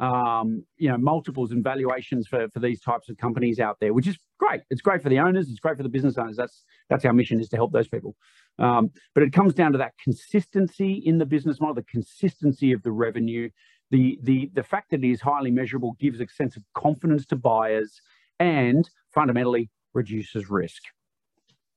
um, 0.00 0.64
you 0.78 0.88
know, 0.88 0.96
multiples 0.96 1.52
and 1.52 1.62
valuations 1.62 2.26
for, 2.26 2.48
for 2.48 2.58
these 2.58 2.80
types 2.80 3.10
of 3.10 3.18
companies 3.18 3.60
out 3.60 3.76
there, 3.80 3.92
which 3.92 4.06
is 4.06 4.16
great. 4.38 4.62
It's 4.70 4.80
great 4.80 5.02
for 5.02 5.10
the 5.10 5.18
owners. 5.18 5.50
It's 5.50 5.60
great 5.60 5.76
for 5.76 5.82
the 5.82 5.90
business 5.90 6.16
owners. 6.16 6.36
That's 6.36 6.64
that's 6.88 7.04
our 7.04 7.12
mission 7.12 7.38
is 7.38 7.50
to 7.50 7.56
help 7.56 7.72
those 7.72 7.86
people. 7.86 8.16
Um, 8.58 8.90
but 9.14 9.22
it 9.22 9.32
comes 9.32 9.52
down 9.52 9.72
to 9.72 9.78
that 9.78 9.92
consistency 10.02 10.94
in 11.04 11.18
the 11.18 11.26
business 11.26 11.60
model, 11.60 11.74
the 11.74 11.82
consistency 11.82 12.72
of 12.72 12.82
the 12.82 12.92
revenue, 12.92 13.50
the 13.90 14.18
the 14.22 14.50
the 14.54 14.62
fact 14.62 14.90
that 14.90 15.04
it 15.04 15.10
is 15.10 15.20
highly 15.20 15.50
measurable 15.50 15.96
gives 16.00 16.18
a 16.20 16.26
sense 16.28 16.56
of 16.56 16.62
confidence 16.74 17.26
to 17.26 17.36
buyers, 17.36 18.00
and 18.38 18.88
fundamentally 19.14 19.68
reduces 19.92 20.48
risk. 20.48 20.82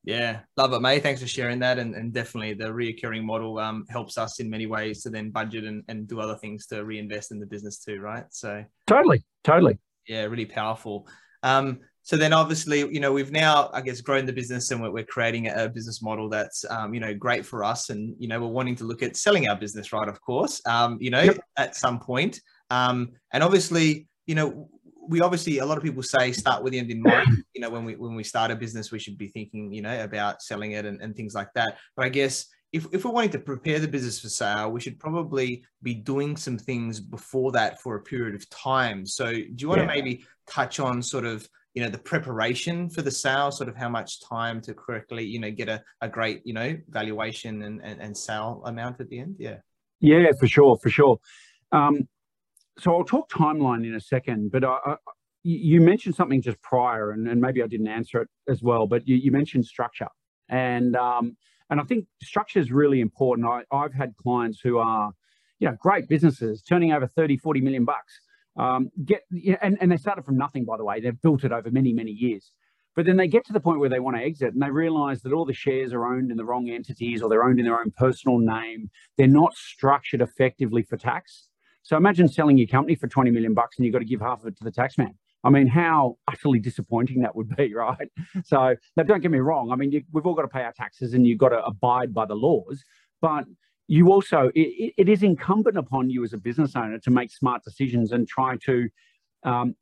Yeah, 0.06 0.42
love 0.58 0.74
it, 0.74 0.82
mate. 0.82 1.02
Thanks 1.02 1.22
for 1.22 1.28
sharing 1.28 1.60
that. 1.60 1.80
And, 1.80 1.96
and 1.96 2.12
definitely 2.12 2.54
the 2.54 2.66
reoccurring 2.66 3.24
model 3.24 3.58
um, 3.60 3.86
helps 3.90 4.18
us 4.18 4.40
in 4.40 4.50
many 4.50 4.66
ways 4.66 5.02
to 5.04 5.10
then 5.10 5.30
budget 5.30 5.64
and, 5.64 5.84
and 5.88 6.08
do 6.08 6.20
other 6.20 6.36
things 6.36 6.68
to 6.68 6.84
reinvest 6.84 7.32
in 7.32 7.40
the 7.40 7.46
business 7.46 7.80
too, 7.80 8.00
right? 8.00 8.26
So 8.30 8.66
totally, 8.86 9.24
totally. 9.46 9.80
Yeah, 10.08 10.24
really 10.24 10.46
powerful. 10.46 11.08
Um, 11.42 11.80
so 12.02 12.18
then 12.18 12.34
obviously, 12.34 12.80
you 12.80 13.00
know, 13.00 13.14
we've 13.14 13.32
now, 13.32 13.70
I 13.74 13.80
guess, 13.80 14.02
grown 14.02 14.26
the 14.26 14.34
business 14.34 14.72
and 14.72 14.82
we're, 14.82 14.92
we're 14.92 15.06
creating 15.06 15.48
a 15.48 15.70
business 15.70 16.02
model 16.02 16.28
that's, 16.28 16.70
um, 16.70 16.94
you 16.94 17.00
know, 17.00 17.14
great 17.14 17.46
for 17.46 17.64
us. 17.64 17.90
And, 17.90 18.14
you 18.20 18.28
know, 18.28 18.42
we're 18.42 18.48
wanting 18.48 18.76
to 18.78 18.84
look 18.84 19.04
at 19.04 19.16
selling 19.16 19.48
our 19.48 19.56
business, 19.56 19.94
right? 19.94 20.10
Of 20.10 20.20
course, 20.20 20.62
um, 20.66 20.98
you 21.00 21.12
know, 21.12 21.22
yep. 21.22 21.40
at 21.56 21.78
some 21.78 22.00
point. 22.00 22.42
Um, 22.70 23.14
and 23.32 23.42
obviously, 23.42 24.08
you 24.26 24.36
know, 24.36 24.70
we 25.08 25.22
obviously 25.22 25.60
a 25.60 25.66
lot 25.66 25.78
of 25.78 25.84
people 25.84 26.04
say 26.04 26.32
start 26.32 26.64
with 26.64 26.74
the 26.74 26.80
end 26.80 26.92
in 26.92 27.02
mind. 27.02 27.28
You 27.54 27.62
know, 27.62 27.70
when 27.70 27.86
we 27.86 27.96
when 27.96 28.16
we 28.16 28.24
start 28.24 28.50
a 28.50 28.56
business, 28.56 28.92
we 28.92 28.98
should 28.98 29.18
be 29.18 29.28
thinking, 29.28 29.72
you 29.72 29.84
know, 29.84 30.04
about 30.04 30.42
selling 30.42 30.72
it 30.72 30.86
and, 30.86 31.00
and 31.02 31.16
things 31.16 31.36
like 31.36 31.54
that. 31.54 31.78
But 31.96 32.06
I 32.06 32.10
guess 32.10 32.48
if, 32.72 32.88
if 32.92 33.06
we're 33.06 33.12
wanting 33.12 33.30
to 33.32 33.40
prepare 33.40 33.80
the 33.80 33.88
business 33.88 34.20
for 34.20 34.30
sale, 34.30 34.72
we 34.72 34.82
should 34.82 35.00
probably 35.00 35.64
be 35.84 35.94
doing 35.94 36.36
some 36.36 36.58
things 36.58 37.00
before 37.00 37.52
that 37.52 37.80
for 37.80 37.96
a 37.96 38.02
period 38.02 38.34
of 38.34 38.50
time. 38.50 39.06
So 39.06 39.32
do 39.32 39.54
you 39.60 39.70
want 39.70 39.82
yeah. 39.82 39.88
to 39.88 39.94
maybe 39.94 40.26
touch 40.48 40.80
on 40.80 41.04
sort 41.04 41.26
of 41.26 41.48
you 41.76 41.84
know 41.84 41.90
the 41.90 41.98
preparation 41.98 42.90
for 42.90 43.02
the 43.02 43.12
sale 43.12 43.52
sort 43.52 43.70
of 43.70 43.76
how 43.76 43.90
much 43.90 44.22
time 44.22 44.62
to 44.62 44.74
correctly 44.74 45.24
you 45.24 45.40
know 45.40 45.52
get 45.52 45.70
a, 45.70 45.82
a 46.02 46.10
great 46.10 46.42
you 46.46 46.54
know 46.54 46.78
valuation 46.90 47.64
and, 47.64 47.82
and, 47.84 48.00
and 48.00 48.16
sale 48.16 48.62
amount 48.66 49.00
at 49.00 49.10
the 49.10 49.20
end 49.20 49.36
yeah 49.40 49.58
yeah 50.00 50.32
for 50.40 50.48
sure 50.48 50.78
for 50.78 50.90
sure 50.90 51.18
um, 51.72 52.08
so 52.80 52.96
I'll 52.96 53.04
talk 53.04 53.30
timeline 53.30 53.86
in 53.86 53.96
a 53.96 54.00
second, 54.00 54.52
but 54.52 54.64
I, 54.64 54.78
I, 54.86 54.96
you 55.44 55.82
mentioned 55.82 56.16
something 56.16 56.42
just 56.42 56.62
prior, 56.62 57.12
and, 57.12 57.28
and, 57.28 57.42
maybe 57.42 57.62
I 57.62 57.68
didn't 57.68 57.88
answer 57.88 58.22
it 58.22 58.30
as 58.48 58.64
well. 58.64 58.88
But 58.88 59.08
you, 59.08 59.18
you 59.18 59.32
mentioned 59.32 59.66
structure, 59.66 60.08
and 60.50 60.96
um, 60.96 61.36
and 61.70 61.82
I 61.82 61.84
think 61.84 62.06
structure 62.22 62.60
is 62.60 62.72
really 62.72 63.02
important. 63.02 63.48
I, 63.48 63.64
I've 63.76 63.94
had 63.94 64.16
clients 64.16 64.60
who 64.62 64.78
are, 64.78 65.12
you 65.60 65.68
know, 65.68 65.76
great 65.80 66.08
businesses 66.08 66.62
turning 66.62 66.94
over 66.94 67.08
30, 67.08 67.38
40 67.38 67.62
million 67.62 67.86
bucks. 67.86 68.20
Um, 68.56 68.90
get 69.06 69.22
and, 69.62 69.78
and 69.82 69.92
they 69.92 69.98
started 69.98 70.24
from 70.24 70.38
nothing, 70.38 70.66
by 70.66 70.78
the 70.78 70.86
way. 70.86 71.02
They've 71.02 71.20
built 71.22 71.44
it 71.44 71.52
over 71.52 71.72
many, 71.72 71.92
many 71.92 72.12
years. 72.12 72.52
But 72.96 73.06
then 73.06 73.18
they 73.18 73.28
get 73.28 73.46
to 73.48 73.54
the 73.54 73.60
point 73.60 73.80
where 73.80 73.90
they 73.90 74.00
want 74.00 74.18
to 74.18 74.24
exit 74.24 74.54
and 74.54 74.62
they 74.62 74.70
realize 74.70 75.22
that 75.24 75.34
all 75.34 75.46
the 75.46 75.54
shares 75.54 75.94
are 75.94 76.06
owned 76.06 76.30
in 76.30 76.38
the 76.38 76.46
wrong 76.46 76.70
entities 76.70 77.24
or 77.24 77.30
they're 77.30 77.44
owned 77.44 77.60
in 77.60 77.66
their 77.66 77.80
own 77.80 77.92
personal 77.98 78.38
name. 78.38 78.92
They're 79.18 79.28
not 79.28 79.56
structured 79.56 80.22
effectively 80.22 80.84
for 80.84 80.96
tax. 80.96 81.50
So 81.84 81.98
imagine 81.98 82.28
selling 82.28 82.58
your 82.58 82.68
company 82.68 82.96
for 82.96 83.08
20 83.08 83.30
million 83.32 83.54
bucks 83.54 83.78
and 83.78 83.86
you've 83.86 83.94
got 83.94 84.00
to 84.00 84.06
give 84.06 84.22
half 84.22 84.42
of 84.42 84.48
it 84.48 84.58
to 84.58 84.64
the 84.64 84.72
taxman. 84.72 85.14
I 85.44 85.50
mean, 85.50 85.68
how 85.68 86.18
utterly 86.28 86.60
disappointing 86.60 87.22
that 87.22 87.36
would 87.36 87.56
be, 87.56 87.74
right? 87.76 88.10
So, 88.46 88.76
now 88.96 89.04
don't 89.04 89.22
get 89.22 89.32
me 89.32 89.40
wrong. 89.40 89.72
I 89.72 89.76
mean, 89.76 89.92
you, 89.92 90.02
we've 90.12 90.26
all 90.26 90.34
got 90.34 90.44
to 90.44 90.48
pay 90.48 90.64
our 90.64 90.72
taxes 90.72 91.14
and 91.14 91.28
you've 91.28 91.38
got 91.38 91.50
to 91.50 91.64
abide 91.64 92.14
by 92.14 92.26
the 92.26 92.36
laws, 92.36 92.84
but 93.22 93.44
you 93.88 94.12
also, 94.12 94.50
it, 94.56 94.94
it 94.98 95.10
is 95.10 95.24
incumbent 95.24 95.78
upon 95.78 96.10
you 96.10 96.24
as 96.24 96.32
a 96.32 96.38
business 96.38 96.76
owner 96.76 96.98
to 97.00 97.12
make 97.12 97.32
smart 97.32 97.64
decisions 97.64 98.14
and 98.14 98.28
try 98.28 98.56
to 98.66 98.88
um, 99.44 99.76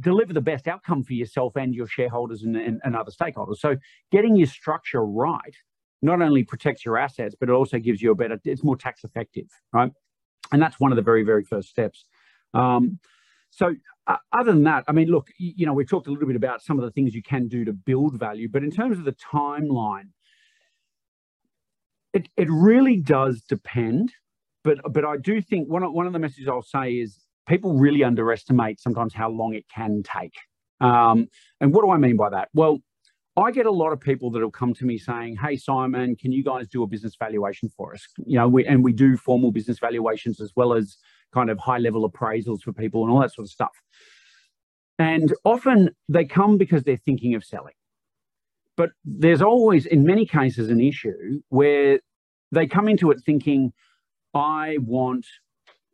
deliver 0.00 0.32
the 0.32 0.40
best 0.40 0.66
outcome 0.66 1.04
for 1.04 1.12
yourself 1.12 1.54
and 1.54 1.72
your 1.72 1.86
shareholders 1.86 2.42
and, 2.42 2.56
and, 2.56 2.80
and 2.82 2.96
other 2.96 3.12
stakeholders. 3.12 3.58
So, 3.58 3.76
getting 4.10 4.34
your 4.34 4.48
structure 4.48 5.04
right 5.04 5.54
not 6.02 6.22
only 6.22 6.44
protects 6.44 6.84
your 6.84 6.96
assets, 6.96 7.34
but 7.38 7.48
it 7.48 7.52
also 7.52 7.78
gives 7.78 8.00
you 8.00 8.10
a 8.10 8.14
better, 8.14 8.40
it's 8.44 8.62
more 8.62 8.76
tax 8.76 9.04
effective, 9.04 9.46
right? 9.72 9.90
And 10.52 10.60
that's 10.62 10.80
one 10.80 10.92
of 10.92 10.96
the 10.96 11.02
very, 11.02 11.22
very 11.22 11.44
first 11.44 11.68
steps. 11.68 12.04
Um, 12.54 12.98
so 13.50 13.74
uh, 14.06 14.16
other 14.32 14.52
than 14.52 14.64
that, 14.64 14.84
I 14.88 14.92
mean, 14.92 15.08
look, 15.08 15.28
you 15.38 15.66
know, 15.66 15.72
we've 15.72 15.88
talked 15.88 16.06
a 16.06 16.10
little 16.10 16.26
bit 16.26 16.36
about 16.36 16.62
some 16.62 16.78
of 16.78 16.84
the 16.84 16.90
things 16.90 17.14
you 17.14 17.22
can 17.22 17.48
do 17.48 17.64
to 17.64 17.72
build 17.72 18.18
value, 18.18 18.48
but 18.48 18.62
in 18.62 18.70
terms 18.70 18.98
of 18.98 19.04
the 19.04 19.12
timeline, 19.12 20.10
it, 22.12 22.28
it 22.36 22.48
really 22.50 22.96
does 22.96 23.42
depend. 23.42 24.12
But 24.64 24.78
but 24.92 25.04
I 25.04 25.16
do 25.16 25.40
think 25.40 25.68
one 25.68 25.82
of, 25.82 25.92
one 25.92 26.06
of 26.06 26.12
the 26.12 26.18
messages 26.18 26.48
I'll 26.48 26.62
say 26.62 26.92
is 26.94 27.26
people 27.46 27.78
really 27.78 28.02
underestimate 28.02 28.80
sometimes 28.80 29.14
how 29.14 29.30
long 29.30 29.54
it 29.54 29.66
can 29.74 30.02
take. 30.02 30.34
Um, 30.80 31.28
and 31.60 31.72
what 31.72 31.84
do 31.84 31.90
I 31.90 31.96
mean 31.96 32.16
by 32.16 32.30
that? 32.30 32.48
Well, 32.54 32.78
I 33.38 33.52
get 33.52 33.66
a 33.66 33.70
lot 33.70 33.92
of 33.92 34.00
people 34.00 34.30
that 34.32 34.40
will 34.40 34.50
come 34.50 34.74
to 34.74 34.84
me 34.84 34.98
saying, 34.98 35.36
"Hey, 35.36 35.56
Simon, 35.56 36.16
can 36.16 36.32
you 36.32 36.42
guys 36.42 36.66
do 36.66 36.82
a 36.82 36.86
business 36.86 37.14
valuation 37.16 37.68
for 37.68 37.94
us?" 37.94 38.06
You 38.26 38.38
know, 38.38 38.48
we, 38.48 38.66
and 38.66 38.82
we 38.82 38.92
do 38.92 39.16
formal 39.16 39.52
business 39.52 39.78
valuations 39.78 40.40
as 40.40 40.52
well 40.56 40.72
as 40.72 40.96
kind 41.32 41.48
of 41.48 41.58
high-level 41.58 42.10
appraisals 42.10 42.62
for 42.62 42.72
people 42.72 43.04
and 43.04 43.12
all 43.12 43.20
that 43.20 43.32
sort 43.32 43.46
of 43.46 43.50
stuff. 43.50 43.76
And 44.98 45.32
often 45.44 45.90
they 46.08 46.24
come 46.24 46.58
because 46.58 46.82
they're 46.82 46.96
thinking 46.96 47.34
of 47.36 47.44
selling, 47.44 47.74
but 48.76 48.90
there's 49.04 49.42
always, 49.42 49.86
in 49.86 50.02
many 50.04 50.26
cases, 50.26 50.70
an 50.70 50.80
issue 50.80 51.40
where 51.50 52.00
they 52.50 52.66
come 52.66 52.88
into 52.88 53.10
it 53.12 53.20
thinking, 53.24 53.72
"I 54.34 54.78
want 54.80 55.26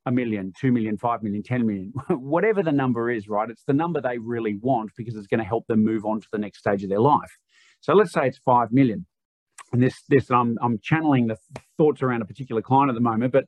a 0.07 0.13
million, 0.13 0.53
two 0.59 0.71
million, 0.71 0.99
five 0.99 1.23
million, 1.23 1.43
10 1.43 1.67
million, 1.67 1.93
whatever 2.11 2.63
the 2.63 2.73
number 2.73 3.11
is, 3.11 3.29
right? 3.29 3.49
It's 3.49 3.65
the 3.65 3.73
number 3.73 4.01
they 4.01 4.19
really 4.19 4.57
want 4.61 4.91
because 4.97 5.15
it's 5.17 5.27
going 5.27 5.39
to 5.39 5.45
help 5.45 5.67
them 5.67 5.85
move 5.85 6.05
on 6.05 6.21
to 6.21 6.27
the 6.31 6.39
next 6.39 6.59
stage 6.59 6.83
of 6.83 6.91
their 6.91 7.01
life. 7.01 7.39
So 7.81 7.95
let's 7.95 8.13
say 8.13 8.27
it's 8.27 8.39
5 8.39 8.73
million. 8.73 9.07
And 9.73 9.83
this, 9.83 10.03
this 10.09 10.31
I'm, 10.31 10.57
I'm 10.63 10.79
channeling 10.83 11.27
the 11.27 11.37
thoughts 11.77 12.03
around 12.03 12.23
a 12.23 12.27
particular 12.27 12.63
client 12.63 12.91
at 12.91 12.95
the 12.95 13.01
moment, 13.01 13.33
but 13.33 13.45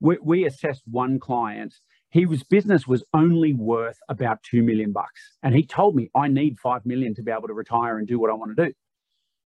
we, 0.00 0.18
we 0.22 0.46
assessed 0.46 0.82
one 0.90 1.18
client. 1.18 1.74
His 2.10 2.44
business 2.44 2.86
was 2.86 3.02
only 3.12 3.54
worth 3.54 3.98
about 4.08 4.42
2 4.48 4.62
million 4.62 4.92
bucks. 4.92 5.36
And 5.42 5.54
he 5.54 5.66
told 5.66 5.96
me, 5.96 6.10
I 6.14 6.28
need 6.28 6.58
5 6.58 6.86
million 6.86 7.14
to 7.14 7.22
be 7.22 7.32
able 7.32 7.48
to 7.48 7.54
retire 7.54 7.98
and 7.98 8.06
do 8.06 8.20
what 8.20 8.30
I 8.30 8.34
want 8.34 8.56
to 8.56 8.66
do. 8.66 8.72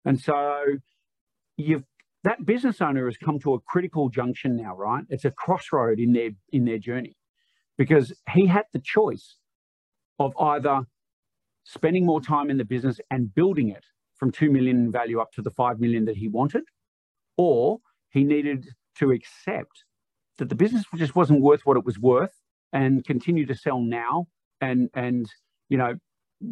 And 0.04 0.20
so 0.20 0.64
you've 1.58 1.84
that 2.26 2.44
business 2.46 2.82
owner 2.82 3.06
has 3.06 3.18
come 3.18 3.40
to 3.40 3.54
a 3.54 3.60
critical 3.62 4.10
junction 4.10 4.58
now, 4.58 4.76
right? 4.76 5.04
It's 5.10 5.26
a 5.26 5.32
crossroad 5.32 6.00
in 6.00 6.12
their 6.12 6.32
in 6.52 6.66
their 6.66 6.80
journey 6.80 7.16
because 7.78 8.14
he 8.34 8.48
had 8.48 8.66
the 8.74 8.80
choice 8.80 9.38
of 10.20 10.34
either 10.40 10.82
spending 11.64 12.06
more 12.06 12.20
time 12.20 12.50
in 12.50 12.58
the 12.58 12.66
business 12.66 13.00
and 13.12 13.34
building 13.34 13.70
it 13.70 13.86
from 14.18 14.32
2 14.32 14.50
million 14.50 14.78
in 14.86 14.92
value 14.92 15.20
up 15.20 15.32
to 15.34 15.42
the 15.42 15.52
5 15.52 15.80
million 15.80 16.06
that 16.06 16.16
he 16.16 16.28
wanted 16.28 16.64
or 17.38 17.80
he 18.10 18.24
needed 18.24 18.70
to 18.98 19.12
accept 19.12 19.84
that 20.38 20.50
the 20.50 20.56
business 20.56 20.86
just 20.96 21.16
wasn't 21.16 21.42
worth 21.42 21.62
what 21.66 21.78
it 21.78 21.86
was 21.86 22.00
worth 22.00 22.42
and 22.72 23.06
continue 23.06 23.46
to 23.46 23.56
sell 23.56 23.82
now 23.82 24.26
and 24.62 24.90
and 24.94 25.28
you 25.70 25.78
know 25.78 25.96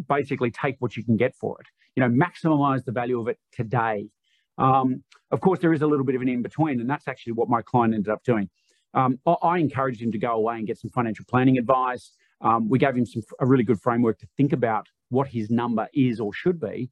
basically 0.09 0.51
take 0.51 0.75
what 0.79 0.97
you 0.97 1.03
can 1.03 1.15
get 1.15 1.33
for 1.35 1.57
it 1.61 1.67
you 1.95 2.01
know 2.01 2.09
maximize 2.09 2.83
the 2.83 2.91
value 2.91 3.19
of 3.19 3.27
it 3.27 3.37
today 3.51 4.09
um, 4.57 5.03
of 5.31 5.41
course, 5.41 5.59
there 5.59 5.73
is 5.73 5.81
a 5.81 5.87
little 5.87 6.05
bit 6.05 6.15
of 6.15 6.21
an 6.21 6.29
in 6.29 6.41
between, 6.41 6.79
and 6.79 6.89
that's 6.89 7.07
actually 7.07 7.33
what 7.33 7.49
my 7.49 7.61
client 7.61 7.93
ended 7.93 8.11
up 8.11 8.23
doing. 8.23 8.49
Um, 8.93 9.19
I, 9.25 9.57
encouraged 9.57 10.01
him 10.01 10.11
to 10.11 10.19
go 10.19 10.33
away 10.33 10.57
and 10.57 10.67
get 10.67 10.77
some 10.77 10.91
financial 10.91 11.25
planning 11.27 11.57
advice. 11.57 12.11
Um, 12.41 12.69
we 12.69 12.77
gave 12.77 12.95
him 12.95 13.05
some 13.05 13.23
a 13.39 13.45
really 13.45 13.63
good 13.63 13.81
framework 13.81 14.19
to 14.19 14.27
think 14.37 14.53
about 14.53 14.87
what 15.09 15.27
his 15.27 15.49
number 15.49 15.87
is 15.93 16.19
or 16.19 16.31
should 16.31 16.59
be. 16.59 16.91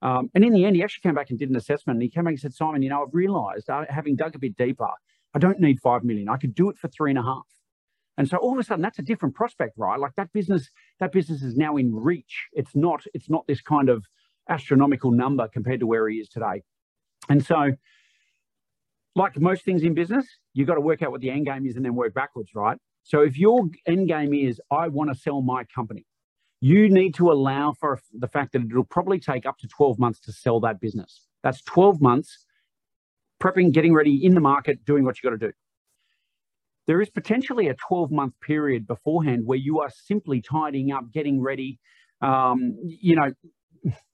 Um, 0.00 0.30
and 0.34 0.44
in 0.44 0.52
the 0.52 0.64
end, 0.64 0.76
he 0.76 0.82
actually 0.82 1.02
came 1.02 1.14
back 1.14 1.30
and 1.30 1.38
did 1.38 1.50
an 1.50 1.56
assessment. 1.56 1.96
And 1.96 2.02
he 2.02 2.08
came 2.08 2.24
back 2.24 2.32
and 2.32 2.40
said, 2.40 2.54
Simon, 2.54 2.82
you 2.82 2.88
know, 2.88 3.02
I've 3.02 3.14
realised, 3.14 3.68
uh, 3.68 3.84
having 3.88 4.16
dug 4.16 4.34
a 4.34 4.38
bit 4.38 4.56
deeper, 4.56 4.88
I 5.34 5.38
don't 5.38 5.60
need 5.60 5.80
five 5.80 6.04
million. 6.04 6.28
I 6.28 6.38
could 6.38 6.54
do 6.54 6.70
it 6.70 6.78
for 6.78 6.88
three 6.88 7.10
and 7.10 7.18
a 7.18 7.22
half. 7.22 7.46
And 8.18 8.28
so 8.28 8.36
all 8.38 8.52
of 8.52 8.58
a 8.58 8.62
sudden, 8.62 8.82
that's 8.82 8.98
a 8.98 9.02
different 9.02 9.34
prospect, 9.34 9.78
right? 9.78 9.98
Like 9.98 10.14
that 10.16 10.32
business, 10.32 10.68
that 11.00 11.12
business 11.12 11.42
is 11.42 11.56
now 11.56 11.76
in 11.76 11.94
reach. 11.94 12.48
It's 12.52 12.74
not, 12.74 13.04
it's 13.14 13.30
not 13.30 13.46
this 13.46 13.60
kind 13.60 13.88
of 13.88 14.04
astronomical 14.48 15.10
number 15.10 15.48
compared 15.48 15.80
to 15.80 15.86
where 15.86 16.08
he 16.08 16.18
is 16.18 16.28
today. 16.28 16.62
And 17.28 17.44
so, 17.44 17.72
like 19.14 19.38
most 19.38 19.64
things 19.64 19.82
in 19.82 19.94
business, 19.94 20.26
you've 20.54 20.66
got 20.66 20.74
to 20.74 20.80
work 20.80 21.02
out 21.02 21.10
what 21.10 21.20
the 21.20 21.30
end 21.30 21.46
game 21.46 21.66
is 21.66 21.76
and 21.76 21.84
then 21.84 21.94
work 21.94 22.14
backwards, 22.14 22.50
right? 22.54 22.78
So 23.02 23.20
if 23.20 23.36
your 23.38 23.68
end 23.86 24.08
game 24.08 24.32
is, 24.32 24.60
I 24.70 24.88
want 24.88 25.12
to 25.12 25.18
sell 25.18 25.42
my 25.42 25.64
company, 25.64 26.06
you 26.60 26.88
need 26.88 27.14
to 27.16 27.30
allow 27.30 27.72
for 27.72 28.00
the 28.12 28.28
fact 28.28 28.52
that 28.52 28.62
it'll 28.62 28.84
probably 28.84 29.18
take 29.18 29.44
up 29.46 29.58
to 29.58 29.68
12 29.68 29.98
months 29.98 30.20
to 30.20 30.32
sell 30.32 30.60
that 30.60 30.80
business. 30.80 31.26
That's 31.42 31.60
12 31.62 32.00
months 32.00 32.46
prepping, 33.42 33.72
getting 33.72 33.92
ready 33.92 34.24
in 34.24 34.34
the 34.34 34.40
market, 34.40 34.84
doing 34.84 35.04
what 35.04 35.16
you've 35.16 35.30
got 35.30 35.38
to 35.38 35.48
do. 35.48 35.52
There 36.86 37.00
is 37.00 37.10
potentially 37.10 37.68
a 37.68 37.74
12 37.88 38.10
month 38.10 38.34
period 38.40 38.86
beforehand 38.86 39.42
where 39.44 39.58
you 39.58 39.80
are 39.80 39.90
simply 39.90 40.40
tidying 40.40 40.92
up, 40.92 41.12
getting 41.12 41.40
ready, 41.40 41.78
um, 42.20 42.76
you 42.84 43.16
know, 43.16 43.32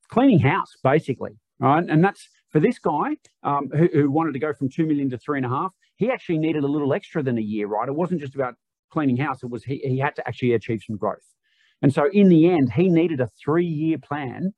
cleaning 0.09 0.39
house 0.39 0.73
basically, 0.83 1.33
right? 1.59 1.85
And 1.87 2.03
that's 2.03 2.29
for 2.51 2.61
this 2.61 2.79
guy 2.79 3.17
um, 3.43 3.69
who, 3.71 3.89
who, 3.93 4.11
wanted 4.11 4.33
to 4.33 4.39
go 4.39 4.53
from 4.53 4.69
two 4.69 4.87
million 4.87 5.11
to 5.11 5.19
three 5.19 5.39
and 5.39 5.47
a 5.47 5.51
half, 5.51 5.73
he 5.97 6.11
actually 6.11 6.39
needed 6.39 6.65
a 6.65 6.67
little 6.67 6.95
extra 6.95 7.23
than 7.23 7.39
a 7.39 7.43
year, 7.43 7.67
right? 7.67 7.89
It 7.89 7.95
wasn't 7.95 8.21
just 8.21 8.35
about 8.35 8.55
cleaning 8.91 9.17
house. 9.17 9.43
It 9.43 9.51
was 9.51 9.65
he, 9.65 9.81
he 9.85 9.99
had 9.99 10.17
to 10.17 10.27
actually 10.27 10.55
achieve 10.55 10.83
some 10.87 10.97
growth. 10.97 11.35
And 11.83 11.93
so 11.93 12.09
in 12.13 12.29
the 12.29 12.49
end, 12.49 12.73
he 12.73 12.89
needed 12.89 13.21
a 13.21 13.29
three-year 13.45 13.99
plan 13.99 14.55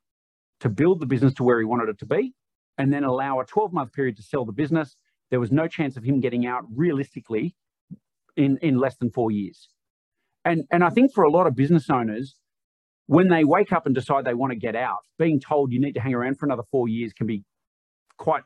to 0.60 0.68
build 0.68 1.00
the 1.00 1.06
business 1.06 1.34
to 1.34 1.42
where 1.42 1.58
he 1.58 1.64
wanted 1.64 1.88
it 1.88 1.98
to 1.98 2.06
be 2.06 2.34
and 2.78 2.92
then 2.92 3.04
allow 3.04 3.40
a 3.40 3.44
12-month 3.44 3.92
period 3.92 4.16
to 4.16 4.22
sell 4.22 4.44
the 4.44 4.52
business. 4.52 4.96
There 5.30 5.40
was 5.40 5.52
no 5.52 5.66
chance 5.66 5.96
of 5.96 6.04
him 6.04 6.20
getting 6.20 6.46
out 6.46 6.64
realistically 6.74 7.54
in, 8.36 8.58
in 8.62 8.78
less 8.78 8.96
than 8.96 9.10
four 9.10 9.30
years. 9.30 9.68
And, 10.44 10.64
and 10.70 10.82
I 10.82 10.90
think 10.90 11.12
for 11.12 11.24
a 11.24 11.30
lot 11.30 11.46
of 11.46 11.54
business 11.54 11.90
owners, 11.90 12.36
when 13.06 13.28
they 13.28 13.44
wake 13.44 13.72
up 13.72 13.86
and 13.86 13.94
decide 13.94 14.24
they 14.24 14.34
want 14.34 14.52
to 14.52 14.58
get 14.58 14.76
out, 14.76 15.00
being 15.18 15.40
told 15.40 15.72
you 15.72 15.80
need 15.80 15.92
to 15.92 16.00
hang 16.00 16.14
around 16.14 16.38
for 16.38 16.46
another 16.46 16.62
four 16.70 16.88
years 16.88 17.12
can 17.12 17.26
be 17.26 17.44
quite 18.20 18.44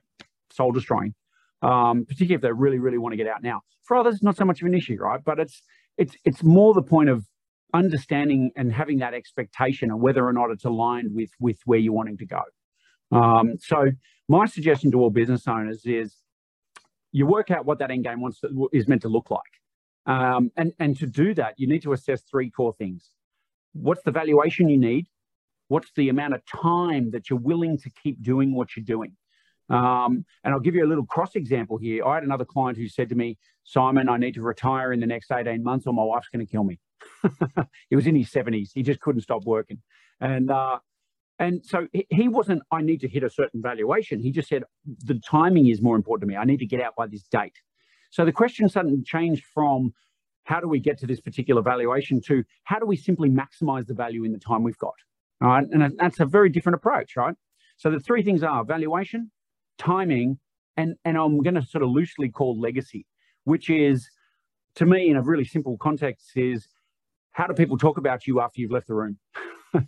soul 0.50 0.72
destroying, 0.72 1.14
um, 1.60 2.06
particularly 2.06 2.37
if 2.37 2.40
they 2.40 2.52
really, 2.52 2.78
really 2.78 2.98
want 2.98 3.12
to 3.12 3.16
get 3.16 3.26
out 3.26 3.42
now. 3.42 3.60
For 3.82 3.96
others, 3.96 4.14
it's 4.14 4.22
not 4.22 4.37
so 4.37 4.46
much 4.46 4.62
of 4.62 4.66
an 4.66 4.74
issue, 4.74 4.96
right? 4.98 5.20
But 5.22 5.38
it's 5.38 5.60
it's 5.98 6.14
it's 6.24 6.42
more 6.42 6.72
the 6.72 6.82
point 6.82 7.10
of 7.10 7.26
understanding 7.74 8.52
and 8.56 8.72
having 8.72 8.98
that 8.98 9.14
expectation 9.14 9.90
of 9.90 9.98
whether 9.98 10.24
or 10.24 10.32
not 10.32 10.50
it's 10.50 10.64
aligned 10.64 11.10
with 11.14 11.30
with 11.38 11.58
where 11.66 11.78
you're 11.78 11.92
wanting 11.92 12.18
to 12.18 12.26
go. 12.26 12.42
Um, 13.12 13.56
so 13.58 13.90
my 14.28 14.46
suggestion 14.46 14.90
to 14.92 14.98
all 15.00 15.10
business 15.10 15.46
owners 15.46 15.82
is 15.84 16.16
you 17.12 17.26
work 17.26 17.50
out 17.50 17.66
what 17.66 17.78
that 17.78 17.90
end 17.90 18.04
game 18.04 18.20
wants 18.20 18.40
to, 18.40 18.68
is 18.72 18.88
meant 18.88 19.02
to 19.02 19.08
look 19.08 19.30
like. 19.30 19.54
Um, 20.06 20.50
and, 20.56 20.72
and 20.78 20.98
to 20.98 21.06
do 21.06 21.32
that, 21.34 21.54
you 21.56 21.66
need 21.66 21.82
to 21.82 21.92
assess 21.92 22.22
three 22.22 22.50
core 22.50 22.72
things. 22.72 23.10
What's 23.72 24.02
the 24.02 24.10
valuation 24.10 24.68
you 24.68 24.78
need? 24.78 25.06
What's 25.68 25.90
the 25.96 26.08
amount 26.08 26.34
of 26.34 26.42
time 26.44 27.10
that 27.12 27.30
you're 27.30 27.38
willing 27.38 27.78
to 27.78 27.90
keep 28.02 28.22
doing 28.22 28.54
what 28.54 28.76
you're 28.76 28.84
doing? 28.84 29.12
Um, 29.70 30.24
and 30.42 30.53
I'll 30.53 30.61
give 30.61 30.74
you 30.74 30.85
a 30.85 30.88
little 30.88 31.07
cross 31.07 31.37
example 31.37 31.79
here. 31.79 32.05
I 32.05 32.14
had 32.14 32.24
another 32.24 32.44
client 32.44 32.77
who 32.77 32.88
said 32.88 33.09
to 33.09 33.14
me, 33.14 33.38
Simon, 33.64 34.09
I 34.09 34.18
need 34.18 34.35
to 34.35 34.42
retire 34.42 34.92
in 34.92 35.00
the 35.00 35.07
next 35.07 35.31
18 35.33 35.62
months 35.62 35.87
or 35.87 35.94
my 35.94 36.03
wife's 36.03 36.29
going 36.29 36.44
to 36.44 36.50
kill 36.50 36.64
me. 36.64 36.79
he 37.88 37.96
was 37.96 38.07
in 38.07 38.14
his 38.14 38.31
70s. 38.31 38.70
He 38.74 38.83
just 38.83 39.00
couldn't 39.00 39.22
stop 39.22 39.44
working. 39.44 39.81
And, 40.20 40.50
uh, 40.50 40.79
and 41.38 41.64
so 41.64 41.88
he 42.11 42.29
wasn't, 42.29 42.62
I 42.70 42.83
need 42.83 43.00
to 43.00 43.09
hit 43.09 43.24
a 43.24 43.31
certain 43.31 43.61
valuation. 43.61 44.20
He 44.20 44.31
just 44.31 44.48
said, 44.48 44.64
the 45.05 45.18
timing 45.18 45.68
is 45.68 45.83
more 45.83 45.96
important 45.96 46.29
to 46.29 46.33
me. 46.33 46.37
I 46.37 46.44
need 46.44 46.59
to 46.59 46.66
get 46.66 46.81
out 46.81 46.94
by 46.96 47.07
this 47.07 47.24
date. 47.24 47.57
So 48.11 48.24
the 48.24 48.33
question 48.33 48.68
suddenly 48.68 49.03
changed 49.03 49.44
from 49.53 49.92
how 50.44 50.61
do 50.61 50.68
we 50.68 50.79
get 50.79 50.98
to 50.98 51.07
this 51.07 51.20
particular 51.20 51.62
valuation 51.62 52.20
to 52.27 52.44
how 52.64 52.79
do 52.79 52.87
we 52.87 52.96
simply 52.96 53.31
maximize 53.31 53.87
the 53.87 53.94
value 53.94 54.24
in 54.24 54.33
the 54.33 54.38
time 54.38 54.62
we've 54.62 54.79
got? 54.79 54.94
All 55.42 55.48
right. 55.48 55.66
And 55.72 55.98
that's 55.98 56.20
a 56.20 56.27
very 56.27 56.50
different 56.50 56.77
approach, 56.77 57.16
right? 57.16 57.35
So 57.77 57.90
the 57.90 57.98
three 57.98 58.22
things 58.22 58.42
are 58.42 58.64
valuation, 58.64 59.33
timing, 59.78 60.38
and, 60.76 60.96
and 61.04 61.16
I'm 61.16 61.42
going 61.42 61.54
to 61.54 61.62
sort 61.62 61.84
of 61.84 61.90
loosely 61.90 62.28
call 62.28 62.58
legacy, 62.58 63.06
which 63.44 63.70
is 63.70 64.08
to 64.76 64.87
me 64.87 65.08
in 65.08 65.16
a 65.16 65.22
really 65.22 65.44
simple 65.44 65.76
context 65.78 66.32
is 66.37 66.68
how 67.32 67.46
do 67.46 67.54
people 67.54 67.76
talk 67.76 67.98
about 67.98 68.26
you 68.26 68.40
after 68.40 68.60
you've 68.60 68.70
left 68.70 68.87
the 68.87 68.94
room? 68.94 69.18
you 69.74 69.82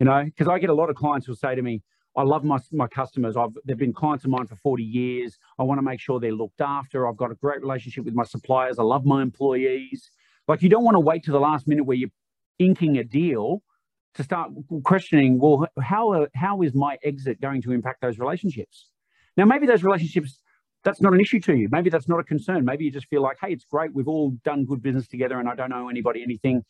know, 0.00 0.24
because 0.24 0.48
I 0.48 0.58
get 0.58 0.70
a 0.70 0.74
lot 0.74 0.90
of 0.90 0.96
clients 0.96 1.26
who 1.26 1.34
say 1.34 1.54
to 1.54 1.62
me, 1.62 1.82
I 2.14 2.22
love 2.22 2.44
my, 2.44 2.58
my 2.70 2.86
customers. 2.86 3.36
I've, 3.36 3.50
they've 3.64 3.78
been 3.78 3.94
clients 3.94 4.24
of 4.24 4.30
mine 4.30 4.46
for 4.46 4.56
40 4.56 4.82
years. 4.82 5.38
I 5.58 5.62
want 5.62 5.78
to 5.78 5.82
make 5.82 6.00
sure 6.00 6.20
they're 6.20 6.32
looked 6.32 6.60
after. 6.60 7.08
I've 7.08 7.16
got 7.16 7.30
a 7.30 7.34
great 7.36 7.62
relationship 7.62 8.04
with 8.04 8.14
my 8.14 8.24
suppliers. 8.24 8.78
I 8.78 8.82
love 8.82 9.06
my 9.06 9.22
employees. 9.22 10.10
Like 10.46 10.62
you 10.62 10.68
don't 10.68 10.84
want 10.84 10.96
to 10.96 11.00
wait 11.00 11.24
to 11.24 11.32
the 11.32 11.40
last 11.40 11.66
minute 11.66 11.84
where 11.84 11.96
you're 11.96 12.10
inking 12.58 12.98
a 12.98 13.04
deal 13.04 13.62
to 14.14 14.22
start 14.22 14.50
questioning, 14.84 15.38
well, 15.38 15.66
how, 15.80 16.26
how 16.34 16.60
is 16.60 16.74
my 16.74 16.98
exit 17.02 17.40
going 17.40 17.62
to 17.62 17.72
impact 17.72 18.02
those 18.02 18.18
relationships? 18.18 18.90
Now, 19.36 19.44
maybe 19.44 19.66
those 19.66 19.82
relationships, 19.82 20.40
that's 20.84 21.00
not 21.00 21.12
an 21.12 21.20
issue 21.20 21.40
to 21.40 21.54
you. 21.54 21.68
Maybe 21.70 21.90
that's 21.90 22.08
not 22.08 22.20
a 22.20 22.24
concern. 22.24 22.64
Maybe 22.64 22.84
you 22.84 22.90
just 22.90 23.06
feel 23.08 23.22
like, 23.22 23.38
hey, 23.40 23.52
it's 23.52 23.64
great. 23.64 23.94
We've 23.94 24.08
all 24.08 24.30
done 24.44 24.64
good 24.64 24.82
business 24.82 25.08
together 25.08 25.38
and 25.38 25.48
I 25.48 25.54
don't 25.54 25.72
owe 25.72 25.88
anybody 25.88 26.22
anything. 26.22 26.62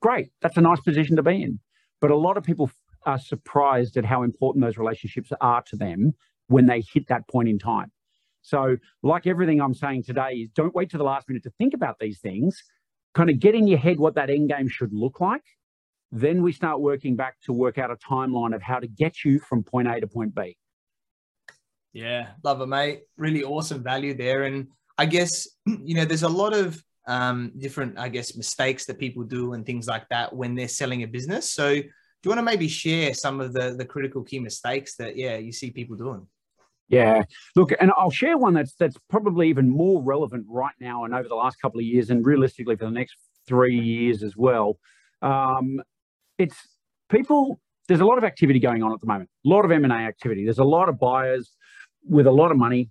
Great. 0.00 0.30
That's 0.42 0.56
a 0.56 0.60
nice 0.60 0.80
position 0.80 1.16
to 1.16 1.22
be 1.22 1.42
in. 1.42 1.60
But 2.00 2.10
a 2.10 2.16
lot 2.16 2.36
of 2.36 2.44
people 2.44 2.70
are 3.06 3.18
surprised 3.18 3.96
at 3.96 4.04
how 4.04 4.22
important 4.22 4.64
those 4.64 4.76
relationships 4.76 5.32
are 5.40 5.62
to 5.62 5.76
them 5.76 6.12
when 6.48 6.66
they 6.66 6.82
hit 6.92 7.08
that 7.08 7.26
point 7.28 7.48
in 7.48 7.58
time. 7.58 7.90
So, 8.42 8.76
like 9.02 9.26
everything 9.26 9.60
I'm 9.60 9.74
saying 9.74 10.04
today, 10.04 10.34
is 10.34 10.50
don't 10.50 10.74
wait 10.74 10.90
to 10.90 10.98
the 10.98 11.04
last 11.04 11.28
minute 11.28 11.42
to 11.44 11.50
think 11.58 11.74
about 11.74 11.98
these 11.98 12.20
things. 12.20 12.62
Kind 13.14 13.30
of 13.30 13.40
get 13.40 13.54
in 13.54 13.66
your 13.66 13.78
head 13.78 13.98
what 13.98 14.14
that 14.14 14.30
end 14.30 14.50
game 14.50 14.68
should 14.68 14.92
look 14.92 15.20
like. 15.20 15.42
Then 16.12 16.42
we 16.42 16.52
start 16.52 16.80
working 16.80 17.16
back 17.16 17.40
to 17.46 17.52
work 17.52 17.78
out 17.78 17.90
a 17.90 17.96
timeline 17.96 18.54
of 18.54 18.62
how 18.62 18.78
to 18.78 18.86
get 18.86 19.24
you 19.24 19.40
from 19.40 19.64
point 19.64 19.88
A 19.88 20.00
to 20.00 20.06
point 20.06 20.34
B. 20.34 20.56
Yeah, 21.96 22.28
love 22.44 22.60
it, 22.60 22.66
mate. 22.66 23.04
Really 23.16 23.42
awesome 23.42 23.82
value 23.82 24.12
there. 24.12 24.42
And 24.42 24.68
I 24.98 25.06
guess, 25.06 25.48
you 25.66 25.94
know, 25.94 26.04
there's 26.04 26.24
a 26.24 26.28
lot 26.28 26.52
of 26.52 26.78
um, 27.08 27.52
different, 27.56 27.98
I 27.98 28.10
guess, 28.10 28.36
mistakes 28.36 28.84
that 28.84 28.98
people 28.98 29.22
do 29.22 29.54
and 29.54 29.64
things 29.64 29.86
like 29.86 30.06
that 30.10 30.36
when 30.36 30.54
they're 30.54 30.68
selling 30.68 31.04
a 31.04 31.06
business. 31.06 31.50
So, 31.50 31.74
do 31.74 31.82
you 32.22 32.28
want 32.28 32.38
to 32.38 32.42
maybe 32.42 32.68
share 32.68 33.14
some 33.14 33.40
of 33.40 33.54
the 33.54 33.74
the 33.78 33.84
critical 33.86 34.22
key 34.22 34.40
mistakes 34.40 34.96
that 34.96 35.16
yeah 35.16 35.36
you 35.36 35.52
see 35.52 35.70
people 35.70 35.96
doing? 35.96 36.26
Yeah, 36.88 37.22
look, 37.54 37.72
and 37.80 37.90
I'll 37.96 38.10
share 38.10 38.36
one 38.36 38.52
that's 38.52 38.74
that's 38.74 38.96
probably 39.08 39.48
even 39.48 39.70
more 39.70 40.02
relevant 40.02 40.44
right 40.50 40.74
now 40.78 41.04
and 41.04 41.14
over 41.14 41.28
the 41.28 41.34
last 41.34 41.56
couple 41.62 41.80
of 41.80 41.86
years, 41.86 42.10
and 42.10 42.26
realistically 42.26 42.76
for 42.76 42.84
the 42.84 42.90
next 42.90 43.16
three 43.48 43.78
years 43.78 44.22
as 44.22 44.36
well. 44.36 44.78
Um, 45.22 45.80
it's 46.36 46.56
people. 47.08 47.58
There's 47.88 48.00
a 48.00 48.06
lot 48.06 48.18
of 48.18 48.24
activity 48.24 48.58
going 48.58 48.82
on 48.82 48.92
at 48.92 49.00
the 49.00 49.06
moment. 49.06 49.30
A 49.46 49.48
lot 49.48 49.64
of 49.64 49.70
M 49.70 49.84
and 49.84 49.92
A 49.92 49.96
activity. 49.96 50.44
There's 50.44 50.58
a 50.58 50.64
lot 50.64 50.90
of 50.90 50.98
buyers 50.98 51.55
with 52.08 52.26
a 52.26 52.30
lot 52.30 52.50
of 52.50 52.56
money 52.56 52.90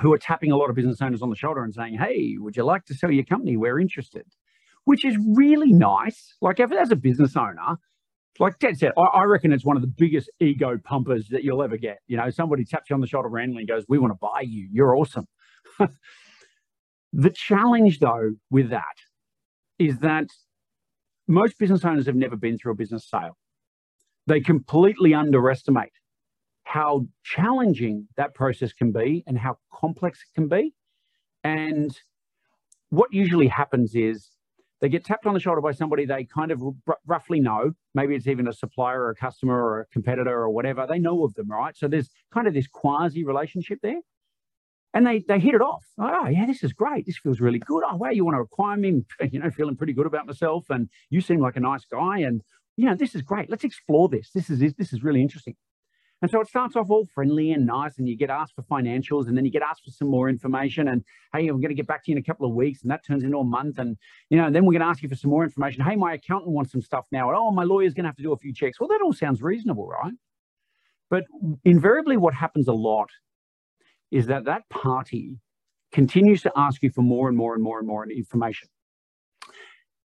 who 0.00 0.12
are 0.12 0.18
tapping 0.18 0.52
a 0.52 0.56
lot 0.56 0.70
of 0.70 0.76
business 0.76 1.02
owners 1.02 1.22
on 1.22 1.30
the 1.30 1.36
shoulder 1.36 1.62
and 1.62 1.74
saying, 1.74 1.94
Hey, 1.98 2.36
would 2.38 2.56
you 2.56 2.64
like 2.64 2.84
to 2.86 2.94
sell 2.94 3.10
your 3.10 3.24
company? 3.24 3.56
We're 3.56 3.80
interested, 3.80 4.24
which 4.84 5.04
is 5.04 5.16
really 5.34 5.72
nice. 5.72 6.34
Like, 6.40 6.60
as 6.60 6.90
a 6.90 6.96
business 6.96 7.36
owner, 7.36 7.76
like 8.38 8.58
Ted 8.58 8.78
said, 8.78 8.92
I, 8.96 9.02
I, 9.02 9.22
reckon 9.24 9.52
it's 9.52 9.64
one 9.64 9.76
of 9.76 9.82
the 9.82 9.88
biggest 9.88 10.30
ego 10.38 10.78
pumpers 10.82 11.28
that 11.30 11.42
you'll 11.42 11.62
ever 11.62 11.76
get. 11.76 11.98
You 12.06 12.16
know, 12.16 12.30
somebody 12.30 12.64
taps 12.64 12.88
you 12.90 12.94
on 12.94 13.00
the 13.00 13.06
shoulder 13.06 13.28
randomly 13.28 13.62
and 13.62 13.68
goes, 13.68 13.84
We 13.88 13.98
want 13.98 14.12
to 14.12 14.18
buy 14.20 14.42
you. 14.42 14.68
You're 14.70 14.96
awesome. 14.96 15.26
the 17.12 17.30
challenge, 17.30 17.98
though, 17.98 18.34
with 18.50 18.70
that 18.70 18.84
is 19.78 19.98
that 19.98 20.26
most 21.26 21.58
business 21.58 21.84
owners 21.84 22.06
have 22.06 22.16
never 22.16 22.36
been 22.36 22.58
through 22.58 22.72
a 22.72 22.76
business 22.76 23.08
sale. 23.08 23.36
They 24.26 24.40
completely 24.40 25.14
underestimate 25.14 25.92
how 26.68 27.06
challenging 27.24 28.06
that 28.18 28.34
process 28.34 28.74
can 28.74 28.92
be 28.92 29.24
and 29.26 29.38
how 29.38 29.56
complex 29.72 30.18
it 30.18 30.34
can 30.34 30.48
be. 30.48 30.74
And 31.42 31.98
what 32.90 33.08
usually 33.10 33.48
happens 33.48 33.94
is 33.94 34.28
they 34.82 34.90
get 34.90 35.02
tapped 35.02 35.24
on 35.24 35.32
the 35.32 35.40
shoulder 35.40 35.62
by 35.62 35.72
somebody 35.72 36.04
they 36.04 36.24
kind 36.24 36.50
of 36.50 36.62
r- 36.86 36.98
roughly 37.06 37.40
know. 37.40 37.72
Maybe 37.94 38.14
it's 38.14 38.26
even 38.26 38.46
a 38.48 38.52
supplier 38.52 39.00
or 39.00 39.10
a 39.10 39.14
customer 39.14 39.54
or 39.54 39.80
a 39.80 39.86
competitor 39.86 40.30
or 40.30 40.50
whatever. 40.50 40.86
They 40.86 40.98
know 40.98 41.24
of 41.24 41.32
them, 41.34 41.50
right? 41.50 41.74
So 41.74 41.88
there's 41.88 42.10
kind 42.34 42.46
of 42.46 42.52
this 42.52 42.66
quasi 42.66 43.24
relationship 43.24 43.78
there. 43.82 44.00
And 44.92 45.06
they, 45.06 45.24
they 45.26 45.38
hit 45.38 45.54
it 45.54 45.62
off. 45.62 45.86
Oh, 45.98 46.28
yeah, 46.28 46.44
this 46.44 46.62
is 46.62 46.74
great. 46.74 47.06
This 47.06 47.16
feels 47.16 47.40
really 47.40 47.60
good. 47.60 47.82
Oh, 47.90 47.96
wow, 47.96 48.10
you 48.10 48.26
want 48.26 48.36
to 48.36 48.42
acquire 48.42 48.76
me? 48.76 49.04
You 49.32 49.38
know, 49.38 49.50
feeling 49.50 49.76
pretty 49.76 49.94
good 49.94 50.06
about 50.06 50.26
myself. 50.26 50.66
And 50.68 50.90
you 51.08 51.22
seem 51.22 51.40
like 51.40 51.56
a 51.56 51.60
nice 51.60 51.86
guy. 51.90 52.18
And, 52.18 52.42
you 52.76 52.84
know, 52.84 52.94
this 52.94 53.14
is 53.14 53.22
great. 53.22 53.48
Let's 53.48 53.64
explore 53.64 54.10
this. 54.10 54.30
This 54.34 54.50
is, 54.50 54.74
this 54.74 54.92
is 54.92 55.02
really 55.02 55.22
interesting. 55.22 55.56
And 56.20 56.30
so 56.30 56.40
it 56.40 56.48
starts 56.48 56.74
off 56.74 56.90
all 56.90 57.06
friendly 57.14 57.52
and 57.52 57.64
nice, 57.64 57.98
and 57.98 58.08
you 58.08 58.16
get 58.16 58.28
asked 58.28 58.54
for 58.56 58.62
financials, 58.62 59.28
and 59.28 59.36
then 59.36 59.44
you 59.44 59.52
get 59.52 59.62
asked 59.62 59.84
for 59.84 59.92
some 59.92 60.08
more 60.08 60.28
information. 60.28 60.88
And 60.88 61.04
hey, 61.32 61.46
I'm 61.46 61.60
going 61.60 61.68
to 61.68 61.74
get 61.74 61.86
back 61.86 62.04
to 62.04 62.10
you 62.10 62.16
in 62.16 62.20
a 62.20 62.24
couple 62.24 62.46
of 62.48 62.54
weeks, 62.54 62.82
and 62.82 62.90
that 62.90 63.04
turns 63.04 63.22
into 63.22 63.38
a 63.38 63.44
month. 63.44 63.78
And 63.78 63.96
you 64.28 64.36
know, 64.36 64.50
then 64.50 64.64
we're 64.64 64.72
going 64.72 64.80
to 64.82 64.88
ask 64.88 65.02
you 65.02 65.08
for 65.08 65.14
some 65.14 65.30
more 65.30 65.44
information. 65.44 65.84
Hey, 65.84 65.94
my 65.94 66.14
accountant 66.14 66.50
wants 66.50 66.72
some 66.72 66.82
stuff 66.82 67.06
now. 67.12 67.28
And, 67.28 67.38
oh, 67.38 67.52
my 67.52 67.62
lawyer's 67.62 67.94
going 67.94 68.04
to 68.04 68.08
have 68.08 68.16
to 68.16 68.22
do 68.22 68.32
a 68.32 68.36
few 68.36 68.52
checks. 68.52 68.80
Well, 68.80 68.88
that 68.88 69.00
all 69.00 69.12
sounds 69.12 69.42
reasonable, 69.42 69.86
right? 69.86 70.12
But 71.08 71.24
invariably, 71.64 72.16
what 72.16 72.34
happens 72.34 72.66
a 72.66 72.72
lot 72.72 73.10
is 74.10 74.26
that 74.26 74.44
that 74.44 74.68
party 74.70 75.38
continues 75.92 76.42
to 76.42 76.52
ask 76.56 76.82
you 76.82 76.90
for 76.90 77.02
more 77.02 77.28
and 77.28 77.36
more 77.36 77.54
and 77.54 77.62
more 77.62 77.78
and 77.78 77.86
more 77.86 78.04
information. 78.10 78.68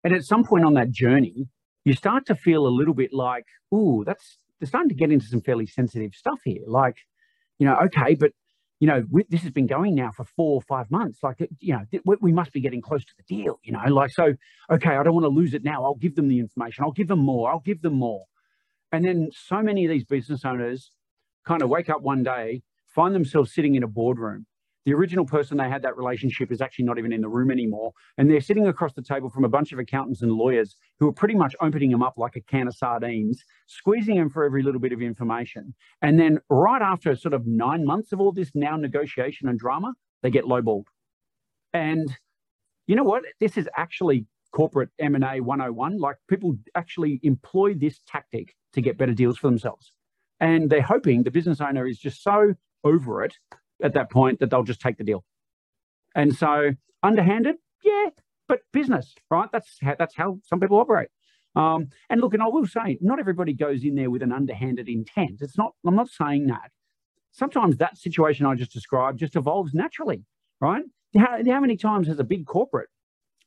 And 0.04 0.14
at 0.14 0.24
some 0.24 0.44
point 0.44 0.66
on 0.66 0.74
that 0.74 0.92
journey, 0.92 1.48
you 1.86 1.94
start 1.94 2.26
to 2.28 2.36
feel 2.36 2.68
a 2.68 2.70
little 2.70 2.94
bit 2.94 3.14
like, 3.14 3.46
"Ooh, 3.74 4.04
that's 4.06 4.40
they're 4.60 4.68
starting 4.68 4.90
to 4.90 4.96
get 4.96 5.12
into 5.12 5.26
some 5.26 5.42
fairly 5.42 5.68
sensitive 5.68 6.14
stuff 6.14 6.40
here. 6.44 6.64
Like, 6.68 6.98
you 7.58 7.66
know, 7.66 7.76
okay, 7.86 8.16
but 8.16 8.32
you 8.80 8.88
know, 8.88 9.04
we, 9.12 9.26
this 9.30 9.42
has 9.42 9.52
been 9.52 9.68
going 9.68 9.96
now 9.96 10.12
for 10.12 10.24
four 10.24 10.56
or 10.56 10.62
five 10.62 10.90
months. 10.90 11.20
Like, 11.22 11.38
you 11.60 11.74
know, 11.74 12.02
we 12.22 12.32
must 12.32 12.54
be 12.54 12.62
getting 12.62 12.82
close 12.82 13.04
to 13.04 13.12
the 13.18 13.24
deal. 13.24 13.60
You 13.64 13.74
know, 13.74 13.82
like, 13.90 14.12
so 14.12 14.34
okay, 14.72 14.92
I 14.92 15.04
don't 15.04 15.14
want 15.14 15.26
to 15.26 15.30
lose 15.30 15.54
it 15.54 15.64
now. 15.64 15.84
I'll 15.84 15.96
give 15.96 16.16
them 16.16 16.30
the 16.30 16.40
information. 16.40 16.86
I'll 16.86 16.92
give 16.92 17.10
them 17.10 17.20
more. 17.20 17.52
I'll 17.52 17.60
give 17.60 17.82
them 17.82 17.96
more. 17.96 18.26
And 18.92 19.06
then 19.06 19.30
so 19.34 19.62
many 19.62 19.86
of 19.86 19.92
these 19.92 20.06
business 20.06 20.46
owners 20.46 20.92
kind 21.46 21.62
of 21.62 21.70
wake 21.70 21.90
up 21.90 22.02
one 22.02 22.24
day, 22.24 22.64
find 22.88 23.14
themselves 23.14 23.54
sitting 23.54 23.76
in 23.76 23.84
a 23.84 23.88
boardroom 23.88 24.46
the 24.90 24.96
original 24.96 25.24
person 25.24 25.56
they 25.56 25.70
had 25.70 25.84
that 25.84 25.96
relationship 25.98 26.52
is 26.52 26.62
actually 26.62 26.86
not 26.86 26.98
even 26.98 27.14
in 27.14 27.22
the 27.22 27.30
room 27.30 27.52
anymore. 27.52 27.94
And 28.18 28.28
they're 28.28 28.42
sitting 28.42 28.66
across 28.66 28.92
the 28.94 29.04
table 29.04 29.30
from 29.30 29.46
a 29.46 29.48
bunch 29.48 29.72
of 29.72 29.78
accountants 29.78 30.24
and 30.24 30.32
lawyers 30.32 30.76
who 31.00 31.08
are 31.08 31.14
pretty 31.14 31.36
much 31.36 31.56
opening 31.62 31.92
them 31.92 32.02
up 32.02 32.16
like 32.18 32.36
a 32.36 32.42
can 32.42 32.68
of 32.68 32.76
sardines, 32.76 33.44
squeezing 33.68 34.16
them 34.16 34.32
for 34.32 34.44
every 34.44 34.64
little 34.64 34.82
bit 34.82 34.92
of 34.92 35.00
information. 35.00 35.76
And 36.02 36.20
then 36.20 36.40
right 36.50 36.82
after 36.82 37.16
sort 37.16 37.36
of 37.36 37.46
nine 37.46 37.86
months 37.86 38.14
of 38.14 38.20
all 38.20 38.32
this 38.32 38.50
now 38.56 38.78
negotiation 38.78 39.48
and 39.48 39.60
drama, 39.60 39.94
they 40.24 40.32
get 40.32 40.46
lowballed. 40.46 40.86
And 41.72 42.12
you 42.88 42.96
know 42.96 43.04
what? 43.04 43.22
This 43.40 43.58
is 43.58 43.70
actually 43.78 44.26
corporate 44.54 44.90
M&A 44.98 45.40
101. 45.40 46.00
Like 46.00 46.16
people 46.28 46.56
actually 46.74 47.20
employ 47.22 47.76
this 47.76 48.00
tactic 48.08 48.56
to 48.74 48.82
get 48.82 48.98
better 48.98 49.14
deals 49.14 49.38
for 49.38 49.46
themselves. 49.46 49.92
And 50.40 50.68
they're 50.68 50.82
hoping 50.82 51.22
the 51.22 51.30
business 51.30 51.62
owner 51.62 51.86
is 51.86 52.00
just 52.00 52.24
so 52.24 52.56
over 52.84 53.24
it 53.24 53.36
at 53.84 53.94
that 53.94 54.12
point 54.12 54.40
that 54.40 54.50
they'll 54.50 54.64
just 54.64 54.82
take 54.82 54.98
the 54.98 55.04
deal. 55.04 55.24
And 56.16 56.36
so 56.36 56.72
underhanded, 57.04 57.56
yeah, 57.84 58.10
but 58.48 58.60
business, 58.74 59.16
right? 59.30 59.50
That's 59.52 59.78
how, 59.82 59.96
that's 59.98 60.16
how 60.16 60.40
some 60.44 60.60
people 60.60 60.80
operate. 60.80 61.10
Um, 61.56 61.90
and 62.10 62.22
look, 62.22 62.34
and 62.34 62.44
I 62.44 62.48
will 62.48 62.66
say, 62.66 62.98
not 63.02 63.20
everybody 63.20 63.54
goes 63.54 63.84
in 63.84 63.96
there 63.96 64.10
with 64.10 64.22
an 64.22 64.32
underhanded 64.32 64.88
intent. 64.88 65.42
It's 65.42 65.58
not. 65.58 65.74
I'm 65.86 65.96
not 65.96 66.10
saying 66.10 66.48
that. 66.48 66.72
Sometimes 67.32 67.78
that 67.78 67.98
situation 67.98 68.46
I 68.46 68.56
just 68.56 68.72
described 68.72 69.20
just 69.20 69.36
evolves 69.36 69.74
naturally, 69.74 70.24
right? 70.62 70.84
How, 71.18 71.40
how 71.46 71.60
many 71.60 71.78
times 71.78 72.08
has 72.08 72.20
a 72.20 72.24
big 72.24 72.46
corporate, 72.46 72.90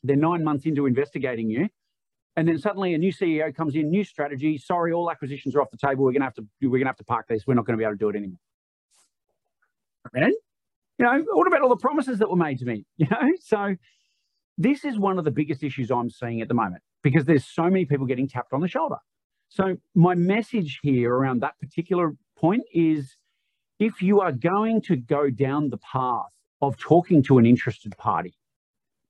they're 0.02 0.16
nine 0.16 0.42
months 0.42 0.66
into 0.66 0.86
investigating 0.86 1.48
you, 1.48 1.68
and 2.36 2.48
then 2.48 2.58
suddenly 2.58 2.94
a 2.94 2.98
new 2.98 3.12
CEO 3.12 3.54
comes 3.54 3.74
in, 3.74 3.90
new 3.90 4.04
strategy. 4.04 4.58
Sorry, 4.58 4.92
all 4.92 5.10
acquisitions 5.10 5.54
are 5.54 5.62
off 5.62 5.70
the 5.70 5.76
table. 5.76 6.04
We're 6.04 6.12
gonna 6.12 6.24
have 6.24 6.34
to 6.34 6.46
we're 6.62 6.78
gonna 6.78 6.88
have 6.88 6.96
to 6.96 7.04
park 7.04 7.26
this. 7.28 7.46
We're 7.46 7.54
not 7.54 7.66
to 7.66 7.76
be 7.76 7.84
able 7.84 7.94
to 7.94 7.98
do 7.98 8.08
it 8.08 8.16
anymore. 8.16 8.38
And 10.14 10.34
you 10.98 11.04
know, 11.04 11.24
what 11.32 11.46
about 11.46 11.62
all 11.62 11.68
the 11.68 11.76
promises 11.76 12.18
that 12.18 12.30
were 12.30 12.36
made 12.36 12.58
to 12.58 12.64
me? 12.64 12.84
You 12.96 13.06
know, 13.10 13.32
so 13.40 13.76
this 14.58 14.84
is 14.84 14.98
one 14.98 15.18
of 15.18 15.24
the 15.24 15.30
biggest 15.30 15.62
issues 15.62 15.90
I'm 15.90 16.10
seeing 16.10 16.40
at 16.40 16.48
the 16.48 16.54
moment 16.54 16.82
because 17.02 17.24
there's 17.24 17.44
so 17.44 17.64
many 17.64 17.84
people 17.84 18.06
getting 18.06 18.28
tapped 18.28 18.52
on 18.52 18.60
the 18.60 18.68
shoulder. 18.68 18.96
So 19.48 19.76
my 19.94 20.14
message 20.14 20.80
here 20.82 21.12
around 21.12 21.40
that 21.40 21.58
particular 21.60 22.12
point 22.36 22.62
is 22.72 23.16
if 23.78 24.00
you 24.00 24.20
are 24.20 24.32
going 24.32 24.80
to 24.82 24.96
go 24.96 25.30
down 25.30 25.70
the 25.70 25.78
path 25.78 26.30
of 26.60 26.78
talking 26.78 27.22
to 27.24 27.38
an 27.38 27.46
interested 27.46 27.96
party, 27.98 28.34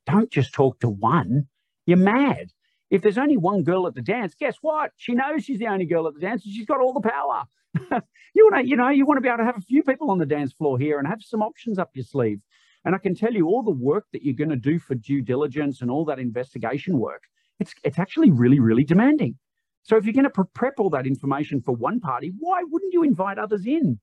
don't 0.06 0.30
just 0.30 0.54
talk 0.54 0.80
to 0.80 0.88
one. 0.88 1.48
You're 1.86 1.98
mad. 1.98 2.48
If 2.92 3.00
there's 3.00 3.16
only 3.16 3.38
one 3.38 3.62
girl 3.62 3.86
at 3.86 3.94
the 3.94 4.02
dance, 4.02 4.34
guess 4.38 4.56
what? 4.60 4.90
She 4.98 5.14
knows 5.14 5.44
she's 5.44 5.58
the 5.58 5.66
only 5.66 5.86
girl 5.86 6.06
at 6.06 6.14
the 6.14 6.20
dance 6.20 6.44
and 6.44 6.54
she's 6.54 6.66
got 6.66 6.80
all 6.80 6.92
the 6.92 7.00
power. 7.00 7.44
you 8.34 8.44
want 8.44 8.62
to, 8.62 8.68
you 8.68 8.76
know, 8.76 8.90
you 8.90 9.06
want 9.06 9.16
to 9.16 9.22
be 9.22 9.28
able 9.28 9.38
to 9.38 9.44
have 9.44 9.56
a 9.56 9.62
few 9.62 9.82
people 9.82 10.10
on 10.10 10.18
the 10.18 10.26
dance 10.26 10.52
floor 10.52 10.78
here 10.78 10.98
and 10.98 11.08
have 11.08 11.22
some 11.22 11.40
options 11.42 11.78
up 11.78 11.90
your 11.94 12.04
sleeve. 12.04 12.40
And 12.84 12.94
I 12.94 12.98
can 12.98 13.14
tell 13.14 13.32
you 13.32 13.46
all 13.46 13.62
the 13.62 13.70
work 13.70 14.04
that 14.12 14.22
you're 14.22 14.34
going 14.34 14.50
to 14.50 14.56
do 14.56 14.78
for 14.78 14.94
due 14.94 15.22
diligence 15.22 15.80
and 15.80 15.90
all 15.90 16.04
that 16.04 16.18
investigation 16.18 16.98
work, 16.98 17.22
it's, 17.58 17.72
it's 17.82 17.98
actually 17.98 18.30
really, 18.30 18.60
really 18.60 18.84
demanding. 18.84 19.36
So 19.84 19.96
if 19.96 20.04
you're 20.04 20.12
going 20.12 20.30
to 20.30 20.44
prep 20.54 20.74
all 20.78 20.90
that 20.90 21.06
information 21.06 21.62
for 21.62 21.74
one 21.74 21.98
party, 21.98 22.30
why 22.38 22.62
wouldn't 22.62 22.92
you 22.92 23.02
invite 23.02 23.38
others 23.38 23.66
in? 23.66 23.98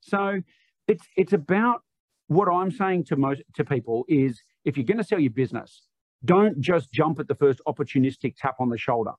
So 0.00 0.40
it's 0.88 1.04
it's 1.16 1.32
about 1.32 1.82
what 2.26 2.48
I'm 2.48 2.70
saying 2.70 3.04
to 3.04 3.16
most 3.16 3.42
to 3.54 3.64
people 3.64 4.04
is 4.08 4.42
if 4.64 4.76
you're 4.76 4.86
going 4.86 4.98
to 4.98 5.04
sell 5.04 5.20
your 5.20 5.30
business, 5.30 5.82
don't 6.24 6.60
just 6.60 6.92
jump 6.92 7.18
at 7.18 7.28
the 7.28 7.34
first 7.34 7.60
opportunistic 7.66 8.34
tap 8.36 8.56
on 8.60 8.68
the 8.68 8.78
shoulder. 8.78 9.12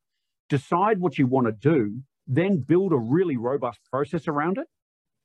Decide 0.49 0.99
what 0.99 1.17
you 1.17 1.27
want 1.27 1.47
to 1.47 1.53
do, 1.53 2.01
then 2.27 2.57
build 2.57 2.93
a 2.93 2.97
really 2.97 3.37
robust 3.37 3.79
process 3.89 4.27
around 4.27 4.57
it 4.57 4.67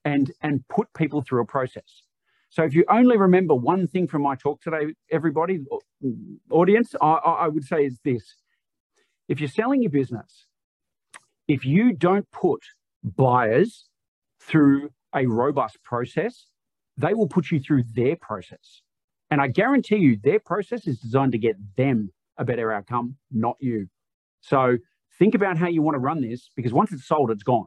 and 0.04 0.32
and 0.40 0.66
put 0.68 0.88
people 0.96 1.20
through 1.20 1.42
a 1.42 1.46
process. 1.46 2.02
So 2.48 2.62
if 2.62 2.74
you 2.74 2.84
only 2.88 3.16
remember 3.18 3.54
one 3.54 3.86
thing 3.86 4.06
from 4.06 4.22
my 4.22 4.36
talk 4.36 4.62
today, 4.62 4.94
everybody, 5.10 5.58
audience, 6.50 6.94
I, 7.00 7.06
I 7.06 7.48
would 7.48 7.64
say 7.64 7.84
is 7.84 7.98
this. 8.04 8.36
If 9.28 9.40
you're 9.40 9.48
selling 9.48 9.82
your 9.82 9.90
business, 9.90 10.46
if 11.48 11.64
you 11.64 11.92
don't 11.92 12.30
put 12.30 12.62
buyers 13.02 13.88
through 14.40 14.90
a 15.14 15.26
robust 15.26 15.82
process, 15.82 16.46
they 16.96 17.14
will 17.14 17.28
put 17.28 17.50
you 17.50 17.60
through 17.60 17.84
their 17.94 18.16
process. 18.16 18.82
And 19.30 19.40
I 19.40 19.48
guarantee 19.48 19.96
you, 19.96 20.18
their 20.22 20.38
process 20.38 20.86
is 20.86 20.98
designed 20.98 21.32
to 21.32 21.38
get 21.38 21.56
them 21.76 22.12
a 22.38 22.44
better 22.44 22.72
outcome, 22.72 23.16
not 23.30 23.56
you. 23.60 23.88
So 24.40 24.78
think 25.18 25.34
about 25.34 25.56
how 25.56 25.68
you 25.68 25.82
want 25.82 25.96
to 25.96 25.98
run 25.98 26.20
this 26.20 26.50
because 26.54 26.72
once 26.72 26.92
it's 26.92 27.06
sold, 27.06 27.30
it's 27.30 27.42
gone. 27.42 27.66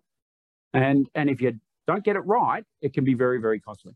And, 0.74 1.10
and 1.16 1.30
if 1.30 1.42
you 1.42 1.60
don't 1.88 2.04
get 2.04 2.16
it 2.16 2.20
right, 2.20 2.64
it 2.82 2.94
can 2.94 3.04
be 3.04 3.14
very, 3.14 3.42
very 3.42 3.60
costly. 3.60 3.94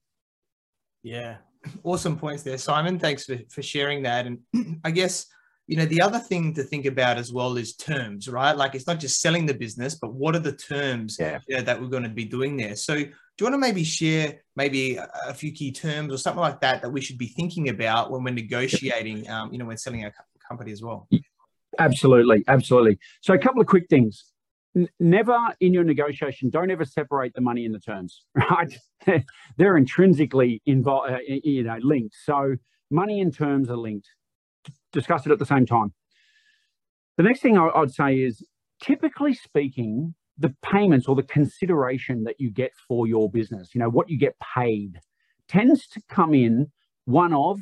Yeah, 1.04 1.38
awesome 1.84 2.17
points 2.17 2.43
there, 2.43 2.58
Simon. 2.58 2.99
Thanks 2.99 3.26
for, 3.26 3.38
for 3.49 3.62
sharing 3.62 4.04
that. 4.04 4.26
And 4.26 4.39
I 4.84 4.91
guess, 4.91 5.28
you 5.67 5.78
know, 5.78 5.86
the 5.86 6.02
other 6.02 6.19
thing 6.19 6.54
to 6.56 6.63
think 6.63 6.86
about 6.86 7.17
as 7.17 7.32
well 7.32 7.56
is 7.58 7.76
terms, 7.76 8.28
right? 8.28 8.56
Like 8.56 8.76
it's 8.76 8.88
not 8.88 8.99
just 8.99 9.21
selling 9.21 9.45
the 9.45 9.54
business, 9.54 9.95
but 9.95 10.13
what 10.13 10.36
are 10.36 10.39
the 10.39 10.56
terms 10.56 11.17
yeah. 11.19 11.39
you 11.47 11.56
know, 11.56 11.62
that 11.62 11.80
we're 11.80 11.88
going 11.88 12.04
to 12.04 12.10
be 12.10 12.26
doing 12.26 12.58
there? 12.58 12.76
So 12.76 12.95
do 12.95 13.02
you 13.39 13.45
want 13.45 13.54
to 13.54 13.58
maybe 13.58 13.84
share 13.84 14.41
maybe 14.56 14.97
a 14.97 15.34
few 15.34 15.52
key 15.52 15.71
terms 15.71 16.13
or 16.13 16.17
something 16.17 16.41
like 16.41 16.60
that 16.62 16.82
that 16.82 16.91
we 16.91 17.02
should 17.02 17.17
be 17.17 17.28
thinking 17.28 17.69
about 17.69 18.12
when 18.12 18.23
we're 18.23 18.34
negotiating, 18.34 19.30
um, 19.30 19.52
you 19.54 19.58
know, 19.58 19.65
when 19.65 19.78
selling 19.78 20.04
a 20.06 20.12
company 20.47 20.71
as 20.71 20.82
well? 20.82 21.08
Absolutely, 21.80 22.43
absolutely. 22.47 22.99
So 23.21 23.34
a 23.34 23.39
couple 23.39 23.62
of 23.62 23.67
quick 23.67 23.88
things 23.89 24.34
never 24.99 25.38
in 25.60 25.73
your 25.73 25.84
negotiation, 25.84 26.49
don't 26.49 26.71
ever 26.71 26.86
separate 26.86 27.34
the 27.34 27.41
money 27.41 27.65
and 27.65 27.73
the 27.73 27.80
terms, 27.80 28.23
right? 28.36 28.76
They're 29.58 29.78
intrinsically 29.78 30.62
involved, 30.65 31.12
uh, 31.12 31.17
you 31.28 31.63
know, 31.63 31.78
linked. 31.82 32.15
So 32.23 32.56
money 32.89 33.21
and 33.21 33.34
terms 33.34 33.69
are 33.69 33.78
linked. 33.78 34.10
Discuss 34.94 35.26
it 35.26 35.32
at 35.32 35.40
the 35.40 35.46
same 35.46 35.66
time. 35.66 35.94
The 37.18 37.24
next 37.24 37.42
thing 37.42 37.58
I'd 37.58 37.92
say 37.92 38.16
is 38.16 38.44
typically 38.82 39.34
speaking, 39.34 40.16
the 40.38 40.56
payments 40.64 41.08
or 41.08 41.16
the 41.16 41.24
consideration 41.24 42.24
that 42.24 42.36
you 42.40 42.50
get 42.50 42.72
for 42.88 43.06
your 43.06 43.30
business, 43.30 43.70
you 43.74 43.80
know, 43.80 43.90
what 43.90 44.10
you 44.10 44.18
get 44.18 44.36
paid 44.56 45.00
tends 45.48 45.88
to 45.88 46.02
come 46.10 46.34
in 46.34 46.72
one 47.06 47.34
of 47.34 47.60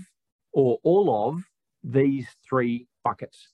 or 0.53 0.77
all 0.83 1.27
of 1.27 1.41
these 1.83 2.27
three 2.47 2.87
buckets. 3.03 3.49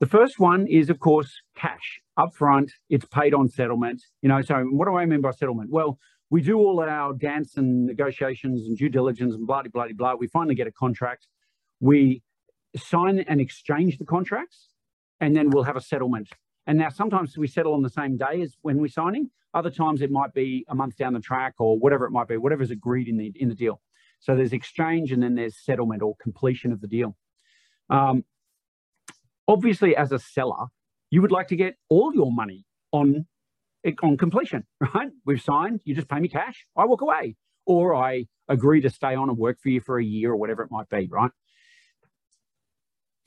The 0.00 0.06
first 0.06 0.38
one 0.38 0.66
is, 0.66 0.90
of 0.90 0.98
course, 1.00 1.30
cash 1.56 2.00
upfront. 2.18 2.70
It's 2.90 3.06
paid 3.06 3.32
on 3.32 3.48
settlement. 3.48 4.02
You 4.22 4.28
know, 4.28 4.42
so 4.42 4.64
what 4.64 4.86
do 4.86 4.96
I 4.96 5.06
mean 5.06 5.20
by 5.20 5.30
settlement? 5.30 5.70
Well, 5.70 5.98
we 6.30 6.42
do 6.42 6.58
all 6.58 6.80
our 6.80 7.14
dance 7.14 7.56
and 7.56 7.86
negotiations 7.86 8.66
and 8.66 8.76
due 8.76 8.88
diligence 8.88 9.34
and 9.34 9.46
blah, 9.46 9.62
blah, 9.62 9.86
blah, 9.86 9.92
blah. 9.96 10.14
We 10.16 10.26
finally 10.26 10.54
get 10.54 10.66
a 10.66 10.72
contract. 10.72 11.26
We 11.80 12.22
sign 12.76 13.20
and 13.20 13.40
exchange 13.40 13.98
the 13.98 14.04
contracts, 14.04 14.68
and 15.20 15.36
then 15.36 15.50
we'll 15.50 15.64
have 15.64 15.76
a 15.76 15.80
settlement. 15.80 16.28
And 16.66 16.78
now 16.78 16.88
sometimes 16.88 17.36
we 17.36 17.46
settle 17.46 17.74
on 17.74 17.82
the 17.82 17.90
same 17.90 18.16
day 18.16 18.40
as 18.42 18.56
when 18.62 18.78
we're 18.78 18.88
signing. 18.88 19.30
Other 19.52 19.70
times 19.70 20.02
it 20.02 20.10
might 20.10 20.34
be 20.34 20.64
a 20.68 20.74
month 20.74 20.96
down 20.96 21.12
the 21.12 21.20
track 21.20 21.54
or 21.58 21.78
whatever 21.78 22.06
it 22.06 22.10
might 22.10 22.26
be, 22.26 22.36
whatever's 22.36 22.70
agreed 22.70 23.08
in 23.08 23.16
the 23.16 23.32
in 23.36 23.48
the 23.48 23.54
deal. 23.54 23.80
So 24.18 24.34
there's 24.34 24.52
exchange 24.52 25.12
and 25.12 25.22
then 25.22 25.34
there's 25.34 25.56
settlement 25.56 26.02
or 26.02 26.16
completion 26.20 26.72
of 26.72 26.80
the 26.80 26.88
deal. 26.88 27.16
Um, 27.90 28.24
obviously, 29.46 29.94
as 29.94 30.10
a 30.12 30.18
seller, 30.18 30.66
you 31.10 31.22
would 31.22 31.30
like 31.30 31.48
to 31.48 31.56
get 31.56 31.76
all 31.88 32.12
your 32.14 32.32
money 32.32 32.64
on 32.90 33.26
on 34.02 34.16
completion, 34.16 34.64
right? 34.94 35.10
We've 35.26 35.42
signed, 35.42 35.82
you 35.84 35.94
just 35.94 36.08
pay 36.08 36.18
me 36.18 36.28
cash, 36.28 36.66
I 36.76 36.86
walk 36.86 37.02
away, 37.02 37.36
or 37.66 37.94
I 37.94 38.26
agree 38.48 38.80
to 38.80 38.90
stay 38.90 39.14
on 39.14 39.28
and 39.28 39.38
work 39.38 39.58
for 39.62 39.68
you 39.68 39.80
for 39.80 39.98
a 39.98 40.04
year 40.04 40.32
or 40.32 40.36
whatever 40.36 40.62
it 40.62 40.70
might 40.70 40.88
be, 40.88 41.06
right? 41.10 41.30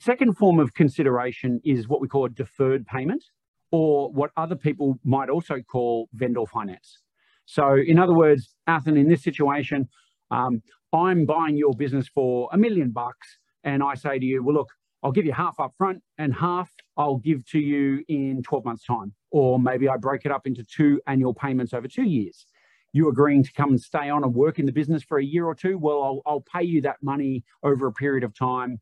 Second 0.00 0.36
form 0.36 0.60
of 0.60 0.74
consideration 0.74 1.60
is 1.64 1.88
what 1.88 2.00
we 2.00 2.08
call 2.08 2.28
deferred 2.28 2.86
payment, 2.86 3.24
or 3.70 4.10
what 4.12 4.30
other 4.36 4.54
people 4.54 4.98
might 5.04 5.28
also 5.28 5.60
call 5.60 6.08
vendor 6.14 6.46
finance. 6.46 6.98
So, 7.46 7.76
in 7.76 7.98
other 7.98 8.14
words, 8.14 8.54
Athin, 8.68 8.98
in 8.98 9.08
this 9.08 9.22
situation, 9.22 9.88
um, 10.30 10.62
I'm 10.92 11.26
buying 11.26 11.56
your 11.56 11.74
business 11.74 12.08
for 12.08 12.48
a 12.52 12.58
million 12.58 12.90
bucks, 12.90 13.38
and 13.64 13.82
I 13.82 13.94
say 13.94 14.18
to 14.18 14.24
you, 14.24 14.42
well, 14.42 14.54
look, 14.54 14.68
I'll 15.02 15.12
give 15.12 15.26
you 15.26 15.32
half 15.32 15.58
up 15.60 15.74
front 15.76 16.02
and 16.18 16.34
half 16.34 16.70
I'll 16.96 17.18
give 17.18 17.44
to 17.50 17.58
you 17.58 18.04
in 18.08 18.42
12 18.42 18.64
months' 18.64 18.84
time. 18.84 19.14
Or 19.30 19.58
maybe 19.58 19.88
I 19.88 19.96
break 19.96 20.24
it 20.24 20.32
up 20.32 20.46
into 20.46 20.64
two 20.64 21.00
annual 21.06 21.34
payments 21.34 21.72
over 21.72 21.86
two 21.86 22.02
years. 22.02 22.46
You 22.92 23.08
agreeing 23.08 23.44
to 23.44 23.52
come 23.52 23.70
and 23.70 23.80
stay 23.80 24.08
on 24.08 24.24
and 24.24 24.34
work 24.34 24.58
in 24.58 24.66
the 24.66 24.72
business 24.72 25.02
for 25.02 25.18
a 25.18 25.24
year 25.24 25.46
or 25.46 25.54
two? 25.54 25.78
Well, 25.78 26.02
I'll, 26.02 26.22
I'll 26.26 26.44
pay 26.52 26.64
you 26.64 26.80
that 26.82 26.96
money 27.02 27.44
over 27.62 27.86
a 27.86 27.92
period 27.92 28.24
of 28.24 28.34
time 28.36 28.80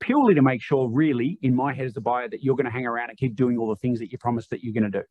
purely 0.00 0.34
to 0.34 0.42
make 0.42 0.62
sure, 0.62 0.88
really, 0.88 1.38
in 1.42 1.54
my 1.54 1.72
head 1.72 1.86
as 1.86 1.96
a 1.96 2.00
buyer, 2.00 2.28
that 2.28 2.42
you're 2.42 2.56
going 2.56 2.66
to 2.66 2.70
hang 2.70 2.86
around 2.86 3.10
and 3.10 3.18
keep 3.18 3.34
doing 3.34 3.58
all 3.58 3.68
the 3.68 3.76
things 3.76 3.98
that 3.98 4.12
you 4.12 4.18
promised 4.18 4.50
that 4.50 4.62
you're 4.62 4.74
going 4.74 4.90
to 4.90 5.00
do. 5.00 5.04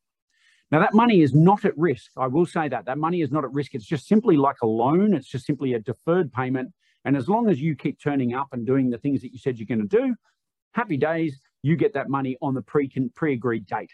Now, 0.72 0.80
that 0.80 0.94
money 0.94 1.22
is 1.22 1.34
not 1.34 1.64
at 1.66 1.78
risk. 1.78 2.12
I 2.18 2.28
will 2.28 2.46
say 2.46 2.68
that. 2.68 2.86
That 2.86 2.98
money 2.98 3.22
is 3.22 3.32
not 3.32 3.46
at 3.46 3.54
risk. 3.54 3.74
It's 3.74 3.86
just 3.86 4.08
simply 4.08 4.36
like 4.36 4.58
a 4.62 4.68
loan, 4.68 5.14
it's 5.14 5.28
just 5.28 5.46
simply 5.46 5.74
a 5.74 5.80
deferred 5.80 6.32
payment 6.34 6.72
and 7.08 7.16
as 7.16 7.30
long 7.30 7.50
as 7.50 7.62
you 7.62 7.74
keep 7.74 8.02
turning 8.02 8.34
up 8.34 8.50
and 8.52 8.66
doing 8.66 8.90
the 8.90 8.98
things 8.98 9.22
that 9.22 9.32
you 9.32 9.40
said 9.40 9.58
you're 9.58 9.66
going 9.66 9.88
to 9.88 9.98
do, 9.98 10.14
happy 10.74 10.98
days, 10.98 11.40
you 11.64 11.78
get 11.78 11.94
that 11.94 12.10
money 12.10 12.36
on 12.42 12.54
the 12.54 12.62
pre 12.62 12.92
pre-agreed 13.16 13.66
date. 13.66 13.94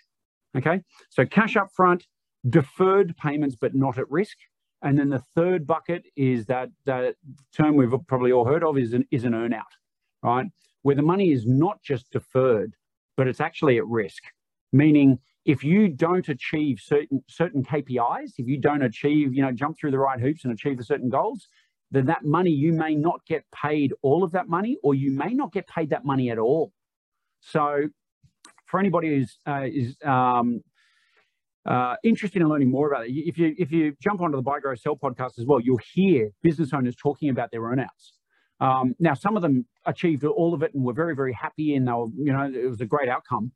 Okay, 0.57 0.81
so 1.09 1.23
cash 1.23 1.55
up 1.55 1.71
front, 1.71 2.07
deferred 2.49 3.15
payments, 3.17 3.55
but 3.55 3.75
not 3.75 3.99
at 3.99 4.09
risk. 4.09 4.35
And 4.81 4.97
then 4.97 5.09
the 5.09 5.21
third 5.35 5.67
bucket 5.67 6.05
is 6.15 6.47
that 6.47 6.69
that 6.85 7.15
term 7.55 7.75
we've 7.75 7.93
probably 8.07 8.31
all 8.31 8.45
heard 8.45 8.63
of 8.63 8.79
is 8.79 8.93
an, 8.93 9.05
is 9.11 9.25
an 9.25 9.33
earnout, 9.33 9.61
right? 10.23 10.47
Where 10.83 10.95
the 10.95 11.01
money 11.01 11.31
is 11.31 11.45
not 11.45 11.81
just 11.81 12.11
deferred, 12.11 12.75
but 13.17 13.27
it's 13.27 13.41
actually 13.41 13.77
at 13.77 13.87
risk. 13.87 14.23
Meaning, 14.71 15.19
if 15.45 15.63
you 15.63 15.89
don't 15.89 16.27
achieve 16.29 16.79
certain 16.81 17.23
certain 17.27 17.63
KPIs, 17.63 18.33
if 18.37 18.47
you 18.47 18.59
don't 18.59 18.81
achieve, 18.81 19.33
you 19.33 19.41
know, 19.41 19.51
jump 19.51 19.77
through 19.77 19.91
the 19.91 19.99
right 19.99 20.19
hoops 20.19 20.45
and 20.45 20.53
achieve 20.53 20.77
the 20.77 20.83
certain 20.83 21.09
goals, 21.09 21.47
then 21.91 22.05
that 22.07 22.23
money 22.23 22.51
you 22.51 22.73
may 22.73 22.95
not 22.95 23.21
get 23.27 23.43
paid 23.51 23.93
all 24.01 24.23
of 24.23 24.31
that 24.31 24.47
money, 24.47 24.77
or 24.83 24.95
you 24.95 25.11
may 25.11 25.33
not 25.33 25.51
get 25.51 25.67
paid 25.67 25.89
that 25.91 26.05
money 26.05 26.31
at 26.31 26.39
all. 26.39 26.71
So, 27.41 27.87
for 28.65 28.79
anybody 28.79 29.09
who's 29.09 29.37
uh, 29.47 29.65
is 29.65 29.95
um, 30.03 30.61
uh, 31.65 31.95
interested 32.03 32.41
in 32.41 32.47
learning 32.47 32.71
more 32.71 32.91
about 32.91 33.05
it, 33.05 33.11
if 33.11 33.37
you 33.37 33.53
if 33.57 33.71
you 33.71 33.95
jump 34.01 34.21
onto 34.21 34.37
the 34.37 34.41
Buy 34.41 34.59
Grow 34.59 34.75
Sell 34.75 34.95
podcast 34.95 35.37
as 35.39 35.45
well, 35.45 35.59
you'll 35.59 35.79
hear 35.93 36.31
business 36.41 36.73
owners 36.73 36.95
talking 36.95 37.29
about 37.29 37.51
their 37.51 37.61
earnouts. 37.61 38.13
Um, 38.63 38.95
now, 38.97 39.13
some 39.13 39.35
of 39.35 39.41
them 39.41 39.65
achieved 39.85 40.23
all 40.23 40.53
of 40.53 40.63
it 40.63 40.73
and 40.73 40.85
were 40.85 40.93
very 40.93 41.15
very 41.15 41.33
happy, 41.33 41.75
and 41.75 41.85
they 41.85 41.91
were 41.91 42.07
you 42.17 42.31
know 42.31 42.43
it 42.43 42.69
was 42.69 42.79
a 42.79 42.85
great 42.85 43.09
outcome. 43.09 43.51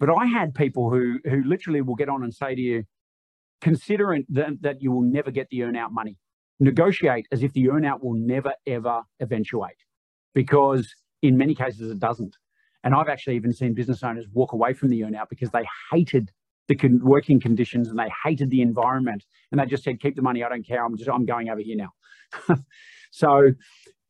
But 0.00 0.08
I 0.10 0.24
had 0.24 0.54
people 0.54 0.90
who 0.90 1.18
who 1.24 1.44
literally 1.44 1.82
will 1.82 1.96
get 1.96 2.08
on 2.08 2.22
and 2.22 2.34
say 2.34 2.54
to 2.54 2.60
you, 2.60 2.84
considering 3.60 4.24
that, 4.30 4.62
that 4.62 4.80
you 4.80 4.90
will 4.90 5.02
never 5.02 5.30
get 5.30 5.48
the 5.50 5.60
earnout 5.60 5.92
money, 5.92 6.16
negotiate 6.60 7.26
as 7.30 7.42
if 7.42 7.52
the 7.52 7.64
earnout 7.66 8.02
will 8.02 8.14
never 8.14 8.54
ever 8.66 9.02
eventuate, 9.20 9.84
because 10.34 10.94
in 11.20 11.36
many 11.36 11.54
cases 11.54 11.90
it 11.90 11.98
doesn't. 11.98 12.36
And 12.84 12.94
I've 12.94 13.08
actually 13.08 13.36
even 13.36 13.52
seen 13.52 13.74
business 13.74 14.02
owners 14.02 14.26
walk 14.32 14.54
away 14.54 14.72
from 14.72 14.88
the 14.88 15.02
earnout 15.02 15.28
because 15.28 15.50
they 15.50 15.64
hated 15.92 16.32
the 16.68 16.74
con- 16.74 17.00
working 17.04 17.38
conditions 17.38 17.88
and 17.88 17.98
they 17.98 18.10
hated 18.24 18.48
the 18.50 18.62
environment. 18.62 19.24
And 19.50 19.60
they 19.60 19.66
just 19.66 19.84
said 19.84 20.00
keep 20.00 20.16
the 20.16 20.22
money. 20.22 20.42
I 20.42 20.48
don't 20.48 20.66
care. 20.66 20.82
I'm 20.84 20.96
just 20.96 21.10
i'm 21.10 21.26
going 21.26 21.50
over 21.50 21.60
here 21.60 21.76
now. 21.76 22.56
So 23.12 23.52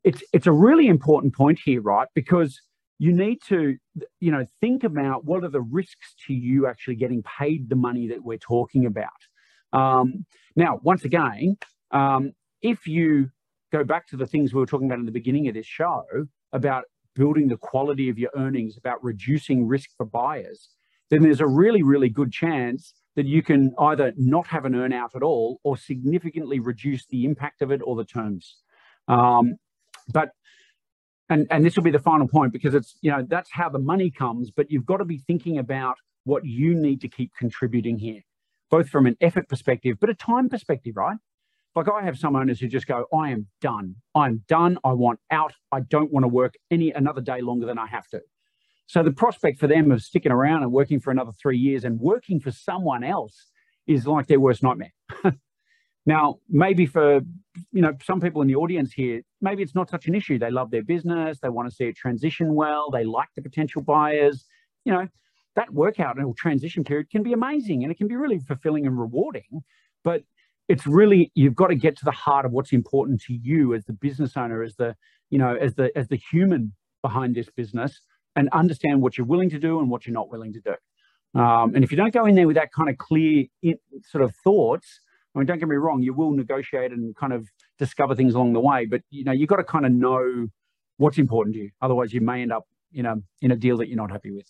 it's 0.05 0.23
it's 0.33 0.47
a 0.47 0.53
really 0.53 0.89
important 0.89 1.35
point 1.35 1.59
here 1.65 1.81
right 1.81 2.09
because 2.15 2.61
you 2.99 3.13
need 3.13 3.39
to 3.49 3.77
you 4.21 4.31
know 4.31 4.47
think 4.61 4.85
about 4.85 5.25
what 5.25 5.45
are 5.45 5.49
the 5.49 5.61
risks 5.61 6.15
to 6.27 6.35
you 6.35 6.67
actually 6.67 6.97
getting 6.97 7.23
paid 7.23 7.69
the 7.69 7.77
money 7.77 8.09
that 8.09 8.23
we're 8.23 8.39
talking 8.39 8.87
about 8.87 9.09
um, 9.73 10.25
now 10.57 10.81
once 10.83 11.05
again 11.05 11.57
um, 11.91 12.33
if 12.63 12.87
you 12.87 13.31
go 13.73 13.85
back 13.85 14.07
to 14.07 14.17
the 14.17 14.27
things 14.27 14.53
we 14.53 14.61
were 14.61 14.67
talking 14.67 14.87
about 14.87 14.99
in 14.99 15.07
the 15.07 15.13
beginning 15.13 15.49
of 15.49 15.55
this 15.55 15.67
show 15.67 16.05
about 16.53 16.85
building 17.15 17.49
the 17.49 17.57
quality 17.57 18.09
of 18.09 18.19
your 18.19 18.31
earnings 18.37 18.77
about 18.77 19.03
reducing 19.03 19.67
risk 19.67 19.91
for 19.97 20.07
buyers 20.07 20.71
then 21.13 21.23
there's 21.23 21.43
a 21.43 21.47
really, 21.47 21.83
really 21.83 22.09
good 22.09 22.33
chance 22.33 22.95
that 23.17 23.27
you 23.27 23.43
can 23.43 23.75
either 23.79 24.15
not 24.17 24.47
have 24.47 24.65
an 24.65 24.73
earnout 24.73 25.15
at 25.15 25.23
all 25.23 25.61
or 25.63 25.77
significantly 25.77 26.59
reduce 26.59 27.05
the 27.05 27.27
impact 27.27 27.61
of 27.61 27.71
it 27.71 27.83
or 27.85 27.97
the 27.97 28.05
terms. 28.07 28.57
Um, 29.09 29.57
but 30.09 30.31
and 31.29 31.47
and 31.51 31.65
this 31.65 31.77
will 31.77 31.83
be 31.83 31.91
the 31.91 31.99
final 31.99 32.29
point 32.29 32.53
because 32.53 32.75
it's 32.75 32.97
you 33.01 33.11
know 33.11 33.25
that's 33.29 33.51
how 33.51 33.69
the 33.69 33.79
money 33.79 34.11
comes, 34.11 34.51
but 34.51 34.71
you've 34.71 34.87
got 34.87 34.99
to 34.99 35.05
be 35.05 35.19
thinking 35.19 35.59
about 35.59 35.97
what 36.25 36.45
you 36.45 36.75
need 36.75 37.01
to 37.01 37.09
keep 37.09 37.33
contributing 37.39 37.99
here, 37.99 38.21
both 38.71 38.89
from 38.89 39.07
an 39.07 39.17
effort 39.21 39.49
perspective, 39.49 39.97
but 40.01 40.11
a 40.11 40.15
time 40.15 40.49
perspective, 40.49 40.97
right? 40.97 41.17
Like 41.75 41.89
I 41.89 42.05
have 42.05 42.19
some 42.19 42.37
owners 42.37 42.61
who 42.61 42.69
just 42.69 42.87
go, 42.87 43.07
I 43.15 43.31
am 43.31 43.47
done. 43.61 43.97
I'm 44.15 44.45
done. 44.47 44.79
I 44.85 44.93
want 44.93 45.21
out. 45.31 45.55
I 45.73 45.81
don't 45.81 46.13
want 46.13 46.25
to 46.25 46.29
work 46.29 46.55
any 46.71 46.91
another 46.91 47.23
day 47.23 47.41
longer 47.41 47.67
than 47.67 47.79
I 47.79 47.87
have 47.87 48.07
to. 48.09 48.21
So 48.87 49.03
the 49.03 49.13
prospect 49.13 49.59
for 49.59 49.67
them 49.67 49.91
of 49.91 50.03
sticking 50.03 50.33
around 50.33 50.63
and 50.65 50.71
working 50.71 51.01
for 51.01 51.11
another 51.11 51.33
three 51.33 51.57
years 51.57 51.85
and 51.85 51.99
working 51.99 52.41
for 52.41 52.51
someone 52.51 53.03
else 53.03 53.47
is 53.87 54.07
like 54.07 54.27
their 54.27 54.41
worst 54.41 54.63
nightmare. 54.63 54.93
Now, 56.07 56.39
maybe 56.49 56.87
for 56.87 57.21
you 57.73 57.83
know 57.83 57.93
some 58.03 58.21
people 58.21 58.43
in 58.43 58.49
the 58.49 58.57
audience 58.57 58.93
here, 58.93 59.23
maybe 59.41 59.63
it's 59.63 59.75
not 59.75 59.91
such 59.91 60.07
an 60.07 60.15
issue. 60.15 60.39
They 60.39 60.51
love 60.51 60.71
their 60.71 60.83
business, 60.83 61.39
they 61.41 61.49
want 61.49 61.69
to 61.69 61.75
see 61.75 61.85
it 61.85 61.97
transition 61.97 62.55
well, 62.55 62.91
they 62.91 63.05
like 63.05 63.29
the 63.37 63.43
potential 63.43 63.83
buyers. 63.83 64.45
You 64.85 64.93
know, 64.93 65.09
that 65.55 65.73
workout 65.73 66.19
and 66.19 66.37
transition 66.37 66.83
period 66.83 67.11
can 67.11 67.23
be 67.23 67.33
amazing 67.33 67.83
and 67.83 67.93
it 67.93 67.99
can 67.99 68.09
be 68.09 68.17
really 68.17 68.41
fulfilling 68.41 68.87
and 68.87 68.99
rewarding. 68.99 69.63
But 70.03 70.23
it's 70.69 70.87
really 70.87 71.31
you've 71.35 71.55
got 71.55 71.69
to 71.69 71.77
get 71.77 71.97
to 71.99 72.05
the 72.05 72.13
heart 72.13 72.47
of 72.47 72.53
what's 72.53 72.73
important 72.73 73.21
to 73.23 73.35
you 73.35 73.75
as 73.75 73.85
the 73.85 73.93
business 73.93 74.37
owner, 74.37 74.63
as 74.63 74.75
the 74.77 74.97
you 75.31 75.39
know, 75.39 75.55
as 75.55 75.75
the 75.75 75.97
as 75.97 76.09
the 76.09 76.21
human 76.31 76.73
behind 77.03 77.35
this 77.35 77.49
business 77.57 78.01
and 78.35 78.49
understand 78.53 79.03
what 79.03 79.19
you're 79.19 79.27
willing 79.27 79.51
to 79.51 79.59
do 79.59 79.79
and 79.79 79.91
what 79.91 80.07
you're 80.07 80.15
not 80.15 80.31
willing 80.31 80.53
to 80.53 80.61
do. 80.61 80.75
Um, 81.39 81.75
and 81.75 81.85
if 81.85 81.91
you 81.91 81.97
don't 81.97 82.13
go 82.13 82.27
in 82.27 82.35
there 82.35 82.47
with 82.47 82.57
that 82.57 82.73
kind 82.73 82.89
of 82.89 82.99
clear 82.99 83.45
in, 83.63 83.77
sort 84.05 84.25
of 84.25 84.35
thoughts, 84.45 85.01
I 85.35 85.39
mean, 85.39 85.47
don't 85.47 85.59
get 85.59 85.69
me 85.69 85.77
wrong, 85.77 86.03
you 86.03 86.13
will 86.13 86.33
negotiate 86.33 86.93
and 86.93 87.17
kind 87.17 87.33
of 87.33 87.49
discover 87.79 88.15
things 88.15 88.35
along 88.35 88.53
the 88.53 88.61
way, 88.61 88.85
but 88.87 89.03
you 89.11 89.25
know, 89.25 89.33
you've 89.33 89.49
got 89.49 89.57
to 89.57 89.65
kind 89.65 89.87
of 89.87 89.93
know 89.93 90.49
what's 90.99 91.19
important 91.19 91.55
to 91.55 91.63
you. 91.63 91.71
Otherwise, 91.81 92.13
you 92.13 92.21
may 92.21 92.43
end 92.43 92.53
up 92.53 92.67
in 92.93 93.07
a 93.07 93.17
in 93.41 93.51
a 93.51 93.57
deal 93.57 93.79
that 93.79 93.89
you're 93.89 93.97
not 93.97 94.11
happy 94.11 94.31
with. 94.31 94.47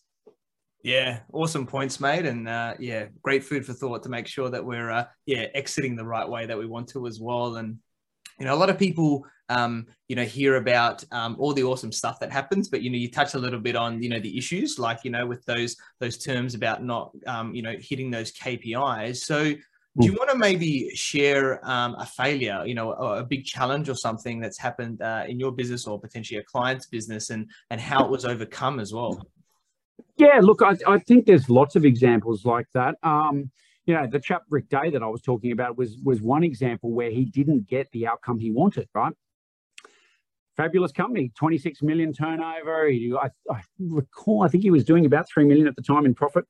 Yeah, 0.83 1.21
awesome 1.33 1.67
points 1.67 2.01
made, 2.01 2.27
and 2.27 2.49
uh, 2.49 2.75
yeah, 2.81 3.07
great 3.23 3.45
food 3.45 3.65
for 3.65 3.73
thought 3.73 4.03
to 4.03 4.09
make 4.09 4.27
sure 4.27 4.51
that 4.51 4.65
we're 4.65 4.91
uh, 4.91 5.05
yeah 5.27 5.47
exiting 5.55 5.95
the 5.95 6.05
right 6.05 6.29
way 6.29 6.47
that 6.47 6.59
we 6.59 6.67
want 6.67 6.89
to 6.89 7.07
as 7.07 7.21
well. 7.21 7.57
And 7.57 7.79
you 8.41 8.47
know, 8.47 8.55
a 8.55 8.57
lot 8.57 8.71
of 8.71 8.79
people 8.79 9.25
um, 9.53 9.87
you 10.09 10.17
know, 10.17 10.25
hear 10.25 10.57
about 10.57 11.05
um, 11.13 11.37
all 11.39 11.53
the 11.53 11.65
awesome 11.65 11.93
stuff 11.93 12.19
that 12.21 12.33
happens, 12.33 12.69
but 12.69 12.83
you 12.83 12.91
know, 12.91 12.97
you 12.97 13.11
touch 13.11 13.35
a 13.35 13.39
little 13.39 13.61
bit 13.61 13.77
on 13.77 14.03
you 14.03 14.09
know 14.09 14.21
the 14.21 14.37
issues, 14.37 14.79
like 14.79 15.01
you 15.05 15.11
know, 15.11 15.27
with 15.27 15.45
those 15.45 15.77
those 16.01 16.19
terms 16.19 16.55
about 16.55 16.83
not 16.83 17.13
um, 17.27 17.55
you 17.55 17.63
know 17.63 17.75
hitting 17.79 18.11
those 18.11 18.33
KPIs. 18.33 19.17
So, 19.17 19.53
do 20.01 20.07
you 20.07 20.13
hmm. 20.13 20.19
want 20.19 20.31
to 20.31 20.39
maybe 20.39 20.91
share 20.95 21.61
um, 21.69 21.95
a 21.99 22.07
failure, 22.07 22.65
you 22.65 22.75
know, 22.75 22.93
a, 22.93 23.21
a, 23.21 23.25
big 23.25 23.45
challenge 23.45 23.91
or 23.91 23.95
something 23.95 24.41
that's 24.41 24.59
happened 24.59 25.03
uh, 25.03 25.25
in 25.29 25.39
your 25.39 25.53
business 25.53 25.87
or 25.87 26.01
potentially 26.01 26.41
a 26.41 26.45
client's 26.45 26.87
business, 26.87 27.31
and 27.31 27.51
and 27.71 27.81
how 27.81 28.05
it 28.05 28.11
was 28.11 28.25
overcome 28.25 28.81
as 28.81 28.93
well? 28.93 29.27
Yeah, 30.17 30.41
look, 30.41 30.63
I, 30.63 30.77
I 30.87 30.99
think 30.99 31.27
there's 31.27 31.51
lots 31.51 31.77
of 31.77 31.85
examples 31.85 32.45
like 32.47 32.67
that. 32.73 32.97
Um, 33.03 33.51
you 33.85 33.95
know, 33.95 34.07
the 34.07 34.21
chap 34.21 34.45
Rick 34.49 34.69
Day 34.71 34.91
that 34.91 35.03
I 35.03 35.09
was 35.09 35.21
talking 35.21 35.53
about 35.53 35.77
was 35.77 35.99
was 36.03 36.23
one 36.23 36.43
example 36.43 36.93
where 36.93 37.11
he 37.11 37.27
didn't 37.27 37.69
get 37.69 37.91
the 37.93 38.07
outcome 38.07 38.39
he 38.39 38.51
wanted, 38.51 38.89
right? 38.95 39.13
fabulous 40.57 40.93
company, 40.93 41.33
26 41.35 41.83
million 41.83 42.13
turnover. 42.13 42.87
He, 42.89 43.15
I, 43.15 43.31
I, 43.51 43.63
recall, 43.79 44.43
I 44.43 44.49
think 44.49 44.63
he 44.63 44.71
was 44.71 44.85
doing 44.85 45.07
about 45.07 45.27
3 45.27 45.47
million 45.47 45.67
at 45.67 45.77
the 45.77 45.83
time 45.83 46.05
in 46.05 46.15
profit, 46.15 46.45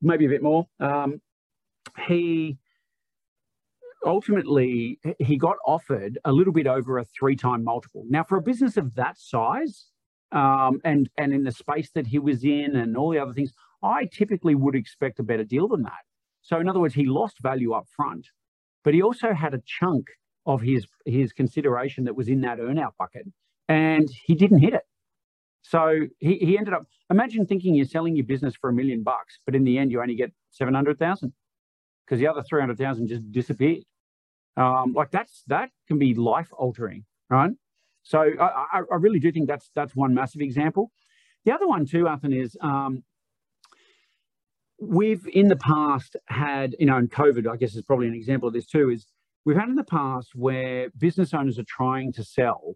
maybe 0.00 0.24
a 0.24 0.28
bit 0.28 0.42
more. 0.42 0.66
Um, 0.80 1.20
he 2.06 2.58
ultimately 4.06 4.98
he 5.18 5.36
got 5.36 5.56
offered 5.66 6.18
a 6.24 6.32
little 6.32 6.52
bit 6.52 6.66
over 6.66 6.98
a 6.98 7.04
three 7.04 7.36
time 7.36 7.64
multiple. 7.64 8.04
Now, 8.08 8.24
for 8.24 8.38
a 8.38 8.42
business 8.42 8.76
of 8.76 8.94
that 8.94 9.18
size, 9.18 9.86
um, 10.32 10.80
and 10.84 11.10
and 11.18 11.32
in 11.32 11.44
the 11.44 11.52
space 11.52 11.90
that 11.94 12.06
he 12.06 12.18
was 12.18 12.44
in, 12.44 12.76
and 12.76 12.96
all 12.96 13.10
the 13.10 13.18
other 13.18 13.32
things, 13.32 13.52
I 13.82 14.06
typically 14.06 14.54
would 14.54 14.74
expect 14.74 15.18
a 15.20 15.22
better 15.22 15.44
deal 15.44 15.68
than 15.68 15.82
that. 15.82 16.04
So, 16.42 16.58
in 16.58 16.68
other 16.68 16.80
words, 16.80 16.94
he 16.94 17.06
lost 17.06 17.40
value 17.40 17.72
up 17.72 17.86
front, 17.94 18.28
but 18.84 18.94
he 18.94 19.02
also 19.02 19.32
had 19.32 19.54
a 19.54 19.62
chunk 19.64 20.06
of 20.46 20.60
his 20.60 20.86
his 21.06 21.32
consideration 21.32 22.04
that 22.04 22.16
was 22.16 22.28
in 22.28 22.40
that 22.42 22.58
earnout 22.58 22.92
bucket, 22.98 23.26
and 23.68 24.08
he 24.26 24.34
didn't 24.34 24.58
hit 24.58 24.74
it. 24.74 24.82
So 25.62 26.00
he, 26.18 26.36
he 26.38 26.58
ended 26.58 26.74
up 26.74 26.82
imagine 27.10 27.46
thinking 27.46 27.74
you're 27.74 27.86
selling 27.86 28.16
your 28.16 28.26
business 28.26 28.54
for 28.60 28.70
a 28.70 28.72
million 28.72 29.02
bucks, 29.02 29.38
but 29.46 29.54
in 29.54 29.64
the 29.64 29.78
end 29.78 29.90
you 29.92 30.00
only 30.00 30.16
get 30.16 30.32
seven 30.50 30.74
hundred 30.74 30.98
thousand 30.98 31.32
because 32.04 32.18
the 32.18 32.26
other 32.26 32.42
three 32.42 32.60
hundred 32.60 32.78
thousand 32.78 33.08
just 33.08 33.30
disappeared. 33.30 33.84
Um, 34.56 34.92
like 34.92 35.10
that's 35.10 35.44
that 35.46 35.70
can 35.88 35.98
be 35.98 36.14
life 36.14 36.50
altering, 36.52 37.04
right? 37.30 37.52
So 38.02 38.20
I, 38.40 38.80
I, 38.90 38.96
really 38.96 39.20
do 39.20 39.30
think 39.30 39.48
that's 39.48 39.70
that's 39.74 39.94
one 39.94 40.12
massive 40.12 40.42
example. 40.42 40.90
The 41.44 41.52
other 41.52 41.66
one 41.66 41.86
too, 41.86 42.04
Athin, 42.04 42.34
is 42.34 42.56
um, 42.60 43.04
we've 44.80 45.26
in 45.32 45.48
the 45.48 45.56
past 45.56 46.16
had, 46.26 46.74
you 46.78 46.86
know, 46.86 46.96
and 46.96 47.10
COVID, 47.10 47.48
I 47.50 47.56
guess 47.56 47.74
is 47.74 47.82
probably 47.82 48.08
an 48.08 48.14
example 48.14 48.48
of 48.48 48.54
this 48.54 48.66
too, 48.66 48.90
is 48.90 49.06
we've 49.44 49.56
had 49.56 49.68
in 49.68 49.76
the 49.76 49.84
past 49.84 50.30
where 50.34 50.90
business 50.98 51.32
owners 51.32 51.58
are 51.58 51.64
trying 51.66 52.12
to 52.14 52.24
sell 52.24 52.74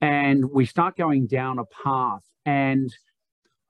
and 0.00 0.50
we 0.50 0.66
start 0.66 0.96
going 0.96 1.26
down 1.26 1.58
a 1.58 1.64
path. 1.64 2.22
And 2.44 2.92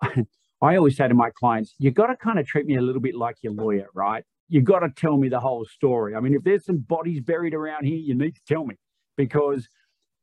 I 0.02 0.76
always 0.76 0.96
say 0.96 1.07
to 1.07 1.14
my 1.14 1.30
clients, 1.30 1.74
you've 1.78 1.94
got 1.94 2.07
to 2.07 2.16
kind 2.16 2.38
of 2.38 2.46
treat 2.46 2.66
me 2.66 2.76
a 2.76 2.82
little 2.82 3.02
bit 3.02 3.14
like 3.14 3.36
your 3.42 3.52
lawyer, 3.52 3.88
right? 3.94 4.24
You 4.49 4.61
got 4.61 4.80
to 4.80 4.90
tell 4.90 5.16
me 5.16 5.28
the 5.28 5.40
whole 5.40 5.64
story. 5.64 6.14
I 6.14 6.20
mean, 6.20 6.34
if 6.34 6.45
there's 6.45 6.64
some 6.64 6.78
bodies 6.78 7.20
buried 7.20 7.55
around 7.55 7.84
here, 7.84 7.97
you 7.97 8.14
need 8.14 8.34
to 8.34 8.40
tell 8.47 8.64
me 8.64 8.76
because 9.16 9.68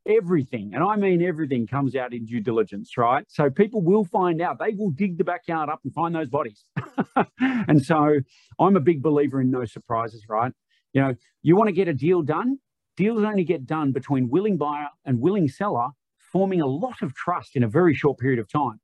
everything, 0.05 0.73
and 0.73 0.83
I 0.83 0.95
mean 0.95 1.21
everything, 1.21 1.67
comes 1.67 1.95
out 1.95 2.13
in 2.13 2.25
due 2.25 2.39
diligence, 2.39 2.97
right? 2.97 3.25
So 3.29 3.49
people 3.49 3.81
will 3.81 4.03
find 4.05 4.41
out. 4.41 4.57
They 4.59 4.73
will 4.73 4.91
dig 4.91 5.17
the 5.17 5.23
backyard 5.23 5.69
up 5.69 5.81
and 5.83 5.93
find 5.93 6.13
those 6.13 6.29
bodies. 6.29 6.65
and 7.39 7.83
so 7.83 8.19
I'm 8.59 8.75
a 8.75 8.79
big 8.79 9.01
believer 9.01 9.41
in 9.41 9.51
no 9.51 9.65
surprises, 9.65 10.25
right? 10.29 10.51
You 10.93 11.01
know, 11.01 11.15
you 11.41 11.55
want 11.55 11.69
to 11.69 11.73
get 11.73 11.87
a 11.87 11.93
deal 11.93 12.21
done. 12.21 12.57
Deals 12.97 13.23
only 13.23 13.43
get 13.43 13.65
done 13.65 13.91
between 13.91 14.29
willing 14.29 14.57
buyer 14.57 14.89
and 15.05 15.19
willing 15.19 15.47
seller, 15.47 15.89
forming 16.31 16.61
a 16.61 16.67
lot 16.67 17.01
of 17.01 17.13
trust 17.15 17.55
in 17.55 17.63
a 17.63 17.67
very 17.67 17.93
short 17.93 18.19
period 18.19 18.39
of 18.39 18.51
time. 18.51 18.79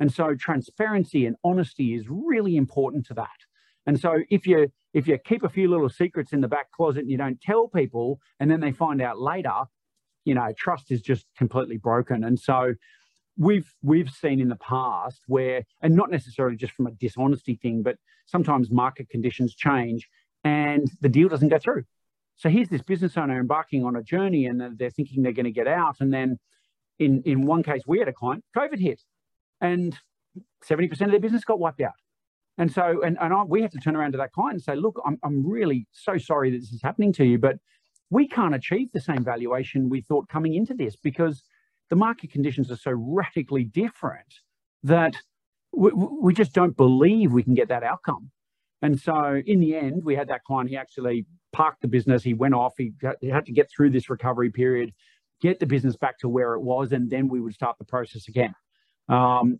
And 0.00 0.12
so 0.12 0.34
transparency 0.34 1.26
and 1.26 1.36
honesty 1.44 1.94
is 1.94 2.06
really 2.08 2.56
important 2.56 3.06
to 3.06 3.14
that. 3.14 3.28
And 3.86 3.98
so 3.98 4.18
if 4.30 4.46
you 4.46 4.70
if 4.94 5.08
you 5.08 5.18
keep 5.18 5.42
a 5.42 5.48
few 5.48 5.68
little 5.68 5.88
secrets 5.88 6.32
in 6.32 6.40
the 6.40 6.48
back 6.48 6.70
closet 6.70 7.00
and 7.00 7.10
you 7.10 7.16
don't 7.16 7.40
tell 7.40 7.68
people 7.68 8.20
and 8.38 8.50
then 8.50 8.60
they 8.60 8.72
find 8.72 9.00
out 9.00 9.18
later, 9.18 9.62
you 10.24 10.34
know, 10.34 10.52
trust 10.56 10.90
is 10.90 11.00
just 11.00 11.26
completely 11.36 11.78
broken. 11.78 12.24
And 12.24 12.38
so 12.38 12.74
we've 13.38 13.72
we've 13.82 14.10
seen 14.10 14.40
in 14.40 14.48
the 14.48 14.56
past 14.56 15.22
where 15.26 15.64
and 15.80 15.94
not 15.94 16.10
necessarily 16.10 16.56
just 16.56 16.74
from 16.74 16.86
a 16.86 16.92
dishonesty 16.92 17.58
thing, 17.60 17.82
but 17.82 17.96
sometimes 18.26 18.70
market 18.70 19.08
conditions 19.08 19.54
change 19.54 20.08
and 20.44 20.90
the 21.00 21.08
deal 21.08 21.28
doesn't 21.28 21.48
go 21.48 21.58
through. 21.58 21.84
So 22.36 22.48
here's 22.48 22.68
this 22.68 22.82
business 22.82 23.16
owner 23.16 23.38
embarking 23.38 23.84
on 23.84 23.96
a 23.96 24.02
journey 24.02 24.46
and 24.46 24.78
they're 24.78 24.90
thinking 24.90 25.22
they're 25.22 25.32
going 25.32 25.44
to 25.44 25.52
get 25.52 25.68
out. 25.68 25.96
And 26.00 26.12
then 26.12 26.38
in, 26.98 27.22
in 27.24 27.46
one 27.46 27.62
case, 27.62 27.82
we 27.86 27.98
had 27.98 28.08
a 28.08 28.12
client, 28.12 28.44
COVID 28.56 28.78
hit 28.78 29.00
and 29.60 29.96
70% 30.68 30.90
of 30.92 31.10
their 31.10 31.20
business 31.20 31.44
got 31.44 31.58
wiped 31.58 31.80
out. 31.80 31.92
And 32.58 32.70
so, 32.70 33.02
and, 33.02 33.16
and 33.20 33.32
I, 33.32 33.42
we 33.42 33.62
have 33.62 33.70
to 33.70 33.78
turn 33.78 33.96
around 33.96 34.12
to 34.12 34.18
that 34.18 34.32
client 34.32 34.54
and 34.54 34.62
say, 34.62 34.76
look, 34.76 35.00
I'm, 35.06 35.18
I'm 35.22 35.46
really 35.46 35.86
so 35.92 36.18
sorry 36.18 36.50
that 36.50 36.58
this 36.58 36.72
is 36.72 36.82
happening 36.82 37.12
to 37.14 37.24
you, 37.24 37.38
but 37.38 37.56
we 38.10 38.28
can't 38.28 38.54
achieve 38.54 38.88
the 38.92 39.00
same 39.00 39.24
valuation 39.24 39.88
we 39.88 40.02
thought 40.02 40.28
coming 40.28 40.54
into 40.54 40.74
this 40.74 40.96
because 40.96 41.42
the 41.88 41.96
market 41.96 42.30
conditions 42.30 42.70
are 42.70 42.76
so 42.76 42.90
radically 42.90 43.64
different 43.64 44.40
that 44.82 45.16
we, 45.72 45.90
we 45.92 46.34
just 46.34 46.52
don't 46.52 46.76
believe 46.76 47.32
we 47.32 47.42
can 47.42 47.54
get 47.54 47.68
that 47.68 47.82
outcome. 47.82 48.30
And 48.82 49.00
so 49.00 49.40
in 49.46 49.60
the 49.60 49.76
end, 49.76 50.04
we 50.04 50.14
had 50.14 50.28
that 50.28 50.44
client, 50.44 50.68
he 50.68 50.76
actually 50.76 51.24
parked 51.52 51.80
the 51.80 51.88
business, 51.88 52.22
he 52.22 52.34
went 52.34 52.54
off, 52.54 52.74
he, 52.76 52.92
he 53.20 53.28
had 53.28 53.46
to 53.46 53.52
get 53.52 53.70
through 53.70 53.90
this 53.90 54.10
recovery 54.10 54.50
period, 54.50 54.92
get 55.40 55.58
the 55.58 55.66
business 55.66 55.96
back 55.96 56.18
to 56.18 56.28
where 56.28 56.54
it 56.54 56.60
was, 56.60 56.92
and 56.92 57.08
then 57.08 57.28
we 57.28 57.40
would 57.40 57.54
start 57.54 57.78
the 57.78 57.84
process 57.84 58.28
again. 58.28 58.54
Um, 59.08 59.58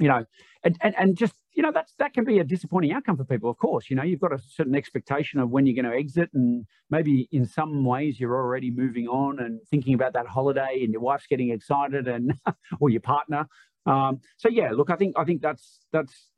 you 0.00 0.08
know, 0.08 0.24
and, 0.64 0.78
and, 0.80 0.94
and 0.98 1.16
just, 1.16 1.34
you 1.52 1.62
know, 1.62 1.70
that's, 1.72 1.92
that 1.98 2.14
can 2.14 2.24
be 2.24 2.38
a 2.38 2.44
disappointing 2.44 2.92
outcome 2.92 3.16
for 3.16 3.24
people, 3.24 3.50
of 3.50 3.58
course. 3.58 3.90
You 3.90 3.96
know, 3.96 4.02
you've 4.02 4.20
got 4.20 4.32
a 4.32 4.38
certain 4.38 4.74
expectation 4.74 5.38
of 5.38 5.50
when 5.50 5.66
you're 5.66 5.80
going 5.80 5.92
to 5.92 5.96
exit, 5.96 6.30
and 6.32 6.66
maybe 6.90 7.28
in 7.32 7.46
some 7.46 7.84
ways 7.84 8.18
you're 8.18 8.34
already 8.34 8.70
moving 8.70 9.06
on 9.06 9.38
and 9.40 9.60
thinking 9.70 9.94
about 9.94 10.14
that 10.14 10.26
holiday, 10.26 10.80
and 10.82 10.92
your 10.92 11.02
wife's 11.02 11.26
getting 11.26 11.50
excited, 11.50 12.08
and 12.08 12.34
or 12.80 12.88
your 12.88 13.02
partner. 13.02 13.46
Um, 13.86 14.20
so 14.38 14.48
yeah, 14.48 14.70
look, 14.72 14.90
I 14.90 14.96
think 14.96 15.14
I 15.18 15.24
think 15.24 15.42
that's 15.42 15.80
that's 15.92 16.30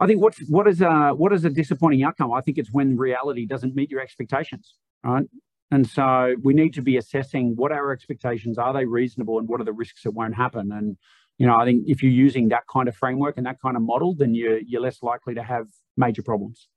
I 0.00 0.06
think 0.06 0.22
what's 0.22 0.38
what 0.48 0.68
is 0.68 0.80
a 0.80 1.10
what 1.10 1.32
is 1.32 1.44
a 1.44 1.50
disappointing 1.50 2.04
outcome? 2.04 2.32
I 2.32 2.40
think 2.40 2.58
it's 2.58 2.72
when 2.72 2.96
reality 2.96 3.46
doesn't 3.46 3.74
meet 3.74 3.90
your 3.90 4.00
expectations, 4.00 4.74
right? 5.04 5.26
And 5.70 5.86
so 5.86 6.34
we 6.42 6.54
need 6.54 6.72
to 6.74 6.82
be 6.82 6.96
assessing 6.96 7.54
what 7.56 7.72
our 7.72 7.92
expectations 7.92 8.56
are 8.56 8.72
they 8.72 8.86
reasonable 8.86 9.38
and 9.38 9.48
what 9.48 9.60
are 9.60 9.64
the 9.64 9.72
risks 9.72 10.04
that 10.04 10.12
won't 10.12 10.34
happen. 10.34 10.72
And 10.72 10.96
you 11.38 11.46
know, 11.46 11.56
I 11.56 11.64
think 11.64 11.84
if 11.86 12.02
you're 12.02 12.12
using 12.12 12.48
that 12.48 12.64
kind 12.70 12.88
of 12.88 12.96
framework 12.96 13.36
and 13.36 13.46
that 13.46 13.60
kind 13.60 13.76
of 13.76 13.82
model, 13.82 14.14
then 14.14 14.34
you're 14.34 14.58
you're 14.58 14.80
less 14.80 15.02
likely 15.02 15.34
to 15.34 15.42
have 15.42 15.66
major 15.96 16.22
problems. 16.22 16.68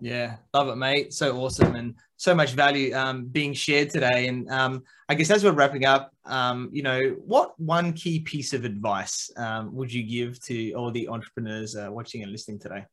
Yeah, 0.00 0.36
love 0.52 0.68
it, 0.68 0.76
mate. 0.76 1.14
So 1.14 1.38
awesome 1.38 1.74
and 1.74 1.94
so 2.16 2.34
much 2.34 2.52
value 2.52 2.94
um, 2.94 3.26
being 3.26 3.54
shared 3.54 3.88
today. 3.90 4.26
And 4.26 4.50
um, 4.50 4.82
I 5.08 5.14
guess 5.14 5.30
as 5.30 5.42
we're 5.42 5.52
wrapping 5.52 5.86
up, 5.86 6.12
um, 6.26 6.68
you 6.70 6.82
know, 6.82 7.16
what 7.24 7.58
one 7.58 7.94
key 7.94 8.20
piece 8.20 8.52
of 8.52 8.66
advice 8.66 9.30
um, 9.38 9.74
would 9.74 9.92
you 9.92 10.02
give 10.02 10.38
to 10.44 10.72
all 10.72 10.90
the 10.90 11.08
entrepreneurs 11.08 11.76
uh, 11.76 11.88
watching 11.90 12.22
and 12.22 12.30
listening 12.30 12.58
today? 12.58 12.84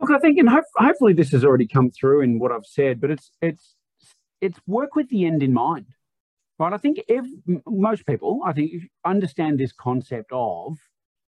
Look, 0.00 0.10
I 0.10 0.18
think, 0.18 0.38
and 0.38 0.48
ho- 0.48 0.62
hopefully 0.76 1.14
this 1.14 1.32
has 1.32 1.44
already 1.44 1.66
come 1.66 1.90
through 1.90 2.20
in 2.20 2.38
what 2.38 2.52
I've 2.52 2.66
said, 2.66 3.00
but 3.00 3.10
it's 3.10 3.30
it's 3.40 3.74
it's 4.40 4.58
work 4.66 4.94
with 4.94 5.08
the 5.08 5.24
end 5.24 5.42
in 5.42 5.52
mind, 5.52 5.86
right? 6.58 6.72
I 6.72 6.76
think 6.76 6.98
if 7.08 7.26
most 7.66 8.06
people, 8.06 8.40
I 8.44 8.52
think, 8.52 8.72
understand 9.04 9.58
this 9.58 9.72
concept 9.72 10.30
of 10.32 10.78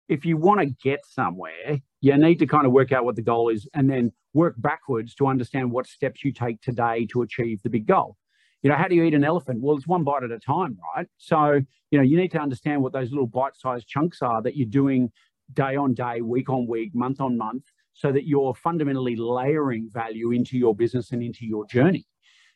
if 0.10 0.26
you 0.26 0.38
want 0.38 0.60
to 0.62 0.68
get 0.84 1.06
somewhere, 1.06 1.80
you 2.02 2.18
need 2.18 2.40
to 2.40 2.46
kind 2.46 2.66
of 2.66 2.72
work 2.72 2.92
out 2.92 3.06
what 3.06 3.16
the 3.16 3.22
goal 3.22 3.50
is 3.50 3.68
and 3.74 3.90
then 3.90 4.12
work 4.34 4.56
backwards 4.58 5.16
to 5.16 5.28
understand 5.28 5.72
what 5.72 5.88
steps 5.88 6.24
you 6.24 6.34
take 6.34 6.62
today 6.62 7.08
to 7.12 7.22
achieve 7.22 7.62
the 7.64 7.70
big 7.70 7.88
goal. 7.88 8.18
You 8.62 8.70
know, 8.70 8.76
how 8.76 8.88
do 8.88 8.96
you 8.96 9.04
eat 9.04 9.14
an 9.14 9.24
elephant? 9.24 9.62
Well, 9.62 9.76
it's 9.76 9.88
one 9.88 10.04
bite 10.04 10.24
at 10.24 10.32
a 10.32 10.40
time, 10.40 10.78
right? 10.96 11.08
So, 11.18 11.62
you 11.92 11.98
know, 11.98 12.04
you 12.04 12.18
need 12.18 12.32
to 12.32 12.40
understand 12.40 12.82
what 12.82 12.94
those 12.94 13.10
little 13.10 13.28
bite 13.28 13.56
sized 13.56 13.88
chunks 13.88 14.22
are 14.22 14.42
that 14.42 14.56
you're 14.56 14.68
doing 14.68 15.12
day 15.54 15.76
on 15.76 15.94
day, 15.94 16.22
week 16.22 16.50
on 16.50 16.68
week, 16.68 16.96
month 16.96 17.20
on 17.20 17.38
month, 17.38 17.64
so 17.94 18.12
that 18.12 18.26
you're 18.26 18.56
fundamentally 18.56 19.16
layering 19.16 19.90
value 19.92 20.32
into 20.32 20.58
your 20.58 20.76
business 20.76 21.12
and 21.12 21.22
into 21.22 21.46
your 21.46 21.66
journey. 21.66 22.06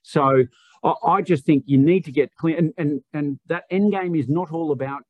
So, 0.08 0.46
I 1.06 1.22
just 1.22 1.46
think 1.46 1.64
you 1.66 1.78
need 1.78 2.06
to 2.06 2.12
get 2.12 2.34
clear, 2.36 2.58
and, 2.58 2.74
and, 2.78 3.02
and 3.14 3.40
that 3.48 3.64
end 3.70 3.92
game 3.92 4.16
is 4.16 4.30
not 4.30 4.52
all 4.52 4.72
about 4.72 5.02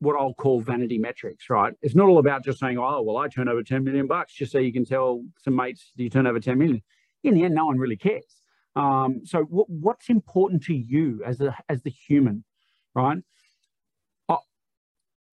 what 0.00 0.16
I'll 0.16 0.34
call 0.34 0.60
vanity 0.60 0.98
metrics, 0.98 1.48
right? 1.48 1.72
It's 1.82 1.94
not 1.94 2.08
all 2.08 2.18
about 2.18 2.44
just 2.44 2.58
saying, 2.58 2.78
oh, 2.78 3.02
well, 3.02 3.18
I 3.18 3.28
turn 3.28 3.48
over 3.48 3.62
10 3.62 3.84
million 3.84 4.06
bucks, 4.06 4.34
just 4.34 4.52
so 4.52 4.58
you 4.58 4.72
can 4.72 4.84
tell 4.84 5.24
some 5.38 5.54
mates 5.54 5.92
do 5.96 6.02
you 6.02 6.10
turn 6.10 6.26
over 6.26 6.40
10 6.40 6.58
million. 6.58 6.82
In 7.22 7.34
the 7.34 7.44
end, 7.44 7.54
no 7.54 7.66
one 7.66 7.78
really 7.78 7.96
cares. 7.96 8.24
Um, 8.76 9.20
so 9.24 9.44
w- 9.44 9.66
what's 9.68 10.08
important 10.08 10.64
to 10.64 10.74
you 10.74 11.22
as 11.24 11.40
a 11.40 11.56
as 11.68 11.82
the 11.82 11.90
human, 11.90 12.44
right? 12.94 13.18
I, 14.28 14.36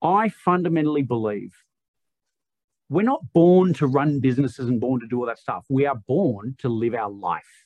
I 0.02 0.30
fundamentally 0.30 1.02
believe 1.02 1.56
we're 2.90 3.02
not 3.02 3.34
born 3.34 3.74
to 3.76 3.88
run 3.88 4.20
businesses 4.20 4.68
and 4.70 4.80
born 4.80 5.00
to 5.00 5.08
do 5.08 5.20
all 5.20 5.26
that 5.26 5.40
stuff. 5.40 5.66
We 5.70 5.86
are 5.86 5.96
born 5.96 6.56
to 6.60 6.70
live 6.70 6.94
our 6.94 7.10
life. 7.10 7.66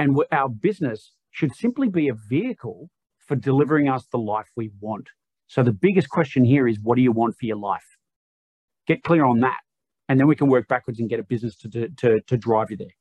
And 0.00 0.16
our 0.32 0.48
business 0.48 1.12
should 1.30 1.54
simply 1.54 1.88
be 1.90 2.08
a 2.08 2.14
vehicle 2.14 2.88
for 3.18 3.36
delivering 3.36 3.88
us 3.88 4.06
the 4.10 4.18
life 4.18 4.48
we 4.56 4.70
want. 4.80 5.10
So 5.46 5.62
the 5.62 5.72
biggest 5.72 6.08
question 6.08 6.42
here 6.42 6.66
is 6.66 6.80
what 6.80 6.96
do 6.96 7.02
you 7.02 7.12
want 7.12 7.36
for 7.38 7.44
your 7.44 7.58
life? 7.58 7.84
Get 8.86 9.02
clear 9.04 9.24
on 9.26 9.40
that. 9.40 9.60
And 10.08 10.18
then 10.18 10.26
we 10.26 10.34
can 10.34 10.48
work 10.48 10.66
backwards 10.68 11.00
and 11.00 11.08
get 11.08 11.20
a 11.20 11.22
business 11.22 11.54
to, 11.58 11.88
to, 11.88 12.20
to 12.22 12.36
drive 12.38 12.70
you 12.70 12.78
there. 12.78 12.96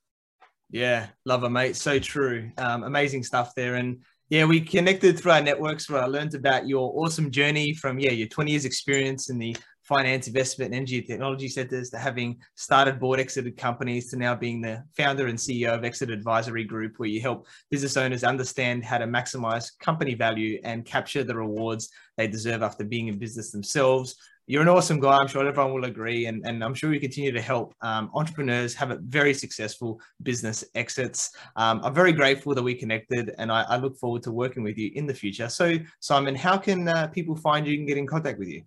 Yeah, 0.70 1.08
love 1.26 1.46
it, 1.46 1.50
mate. 1.50 1.78
So 1.78 2.00
true. 2.00 2.52
Um, 2.58 2.84
amazing 2.84 3.24
stuff 3.24 3.56
there. 3.56 3.76
And 3.76 4.02
yeah, 4.28 4.44
we 4.44 4.60
connected 4.60 5.18
through 5.18 5.32
our 5.32 5.42
networks 5.42 5.90
where 5.90 6.04
I 6.04 6.06
learned 6.06 6.36
about 6.36 6.68
your 6.68 6.92
awesome 6.96 7.32
journey 7.32 7.74
from, 7.74 7.98
yeah, 7.98 8.12
your 8.12 8.28
20 8.28 8.52
years 8.52 8.66
experience 8.66 9.30
in 9.30 9.40
the 9.40 9.56
finance, 9.90 10.28
investment, 10.28 10.68
and 10.68 10.76
energy 10.76 11.02
technology 11.02 11.48
centers 11.48 11.90
to 11.90 11.98
having 11.98 12.38
started 12.54 13.00
board 13.00 13.20
exited 13.20 13.58
companies 13.58 14.12
to 14.12 14.18
now 14.18 14.36
being 14.36 14.62
the 14.62 14.84
founder 14.96 15.26
and 15.26 15.38
CEO 15.38 15.74
of 15.74 15.84
Exit 15.84 16.12
Advisory 16.12 16.64
Group, 16.64 16.94
where 16.98 17.10
you 17.10 17.20
help 17.20 17.48
business 17.72 17.98
owners 17.98 18.24
understand 18.24 18.86
how 18.86 19.00
to 19.00 19.08
maximize 19.08 19.72
company 19.80 20.14
value 20.14 20.62
and 20.64 20.86
capture 20.86 21.24
the 21.24 21.36
rewards 21.36 21.90
they 22.18 22.28
deserve 22.28 22.62
after 22.62 22.84
being 22.84 23.08
in 23.08 23.18
business 23.18 23.50
themselves. 23.50 24.16
You're 24.46 24.62
an 24.62 24.68
awesome 24.68 25.00
guy. 25.00 25.18
I'm 25.18 25.28
sure 25.28 25.48
everyone 25.48 25.74
will 25.74 25.86
agree. 25.86 26.28
And, 26.28 26.46
and 26.46 26.64
I'm 26.64 26.76
sure 26.76 26.94
you 26.94 27.00
continue 27.00 27.32
to 27.32 27.42
help 27.42 27.74
um, 27.82 28.12
entrepreneurs 28.14 28.76
have 28.76 28.92
a 28.92 28.98
very 28.98 29.34
successful 29.34 30.00
business 30.22 30.64
exits. 30.76 31.32
Um, 31.56 31.82
I'm 31.84 31.94
very 31.96 32.14
grateful 32.14 32.54
that 32.54 32.64
we 32.64 32.76
connected 32.76 33.34
and 33.40 33.52
I, 33.52 33.62
I, 33.64 33.78
look 33.78 33.98
forward 33.98 34.24
to 34.24 34.32
working 34.32 34.64
with 34.64 34.78
you 34.78 34.92
in 34.96 35.06
the 35.06 35.14
future. 35.14 35.50
So, 35.50 35.78
Simon, 36.00 36.34
how 36.34 36.58
can 36.58 36.88
uh, 36.88 37.08
people 37.08 37.36
find 37.36 37.68
you 37.68 37.78
and 37.78 37.88
get 37.88 37.98
in 37.98 38.08
contact 38.08 38.40
with 38.40 38.50
you? 38.50 38.64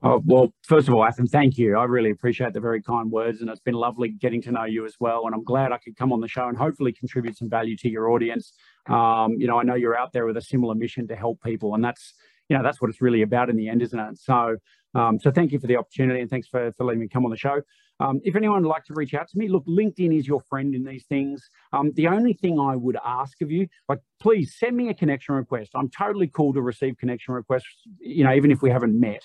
Oh, 0.00 0.22
well, 0.24 0.52
first 0.62 0.86
of 0.86 0.94
all, 0.94 1.02
Athin, 1.02 1.28
thank 1.28 1.58
you. 1.58 1.76
I 1.76 1.82
really 1.84 2.10
appreciate 2.10 2.52
the 2.52 2.60
very 2.60 2.80
kind 2.80 3.10
words, 3.10 3.40
and 3.40 3.50
it's 3.50 3.60
been 3.60 3.74
lovely 3.74 4.10
getting 4.10 4.40
to 4.42 4.52
know 4.52 4.64
you 4.64 4.86
as 4.86 4.94
well. 5.00 5.26
And 5.26 5.34
I'm 5.34 5.42
glad 5.42 5.72
I 5.72 5.78
could 5.78 5.96
come 5.96 6.12
on 6.12 6.20
the 6.20 6.28
show 6.28 6.46
and 6.46 6.56
hopefully 6.56 6.92
contribute 6.92 7.36
some 7.36 7.50
value 7.50 7.76
to 7.78 7.88
your 7.88 8.10
audience. 8.10 8.52
Um, 8.88 9.34
you 9.38 9.48
know, 9.48 9.58
I 9.58 9.64
know 9.64 9.74
you're 9.74 9.98
out 9.98 10.12
there 10.12 10.24
with 10.24 10.36
a 10.36 10.40
similar 10.40 10.76
mission 10.76 11.08
to 11.08 11.16
help 11.16 11.42
people, 11.42 11.74
and 11.74 11.82
that's 11.82 12.14
you 12.48 12.56
know 12.56 12.62
that's 12.62 12.80
what 12.80 12.90
it's 12.90 13.02
really 13.02 13.22
about 13.22 13.50
in 13.50 13.56
the 13.56 13.68
end, 13.68 13.82
isn't 13.82 13.98
it? 13.98 14.18
So, 14.18 14.56
um, 14.94 15.18
so 15.18 15.32
thank 15.32 15.50
you 15.50 15.58
for 15.58 15.66
the 15.66 15.76
opportunity, 15.76 16.20
and 16.20 16.30
thanks 16.30 16.46
for 16.46 16.70
for 16.76 16.84
letting 16.84 17.00
me 17.00 17.08
come 17.08 17.24
on 17.24 17.32
the 17.32 17.36
show. 17.36 17.60
Um, 17.98 18.20
if 18.22 18.36
anyone 18.36 18.62
would 18.62 18.68
like 18.68 18.84
to 18.84 18.94
reach 18.94 19.14
out 19.14 19.28
to 19.30 19.36
me, 19.36 19.48
look, 19.48 19.66
LinkedIn 19.66 20.16
is 20.16 20.28
your 20.28 20.40
friend 20.42 20.76
in 20.76 20.84
these 20.84 21.06
things. 21.06 21.42
Um, 21.72 21.90
the 21.96 22.06
only 22.06 22.34
thing 22.34 22.60
I 22.60 22.76
would 22.76 22.96
ask 23.04 23.42
of 23.42 23.50
you, 23.50 23.66
like, 23.88 23.98
please 24.20 24.54
send 24.56 24.76
me 24.76 24.88
a 24.90 24.94
connection 24.94 25.34
request. 25.34 25.72
I'm 25.74 25.90
totally 25.90 26.28
cool 26.28 26.52
to 26.52 26.62
receive 26.62 26.96
connection 26.98 27.34
requests, 27.34 27.66
you 27.98 28.22
know, 28.22 28.32
even 28.32 28.52
if 28.52 28.62
we 28.62 28.70
haven't 28.70 28.98
met. 28.98 29.22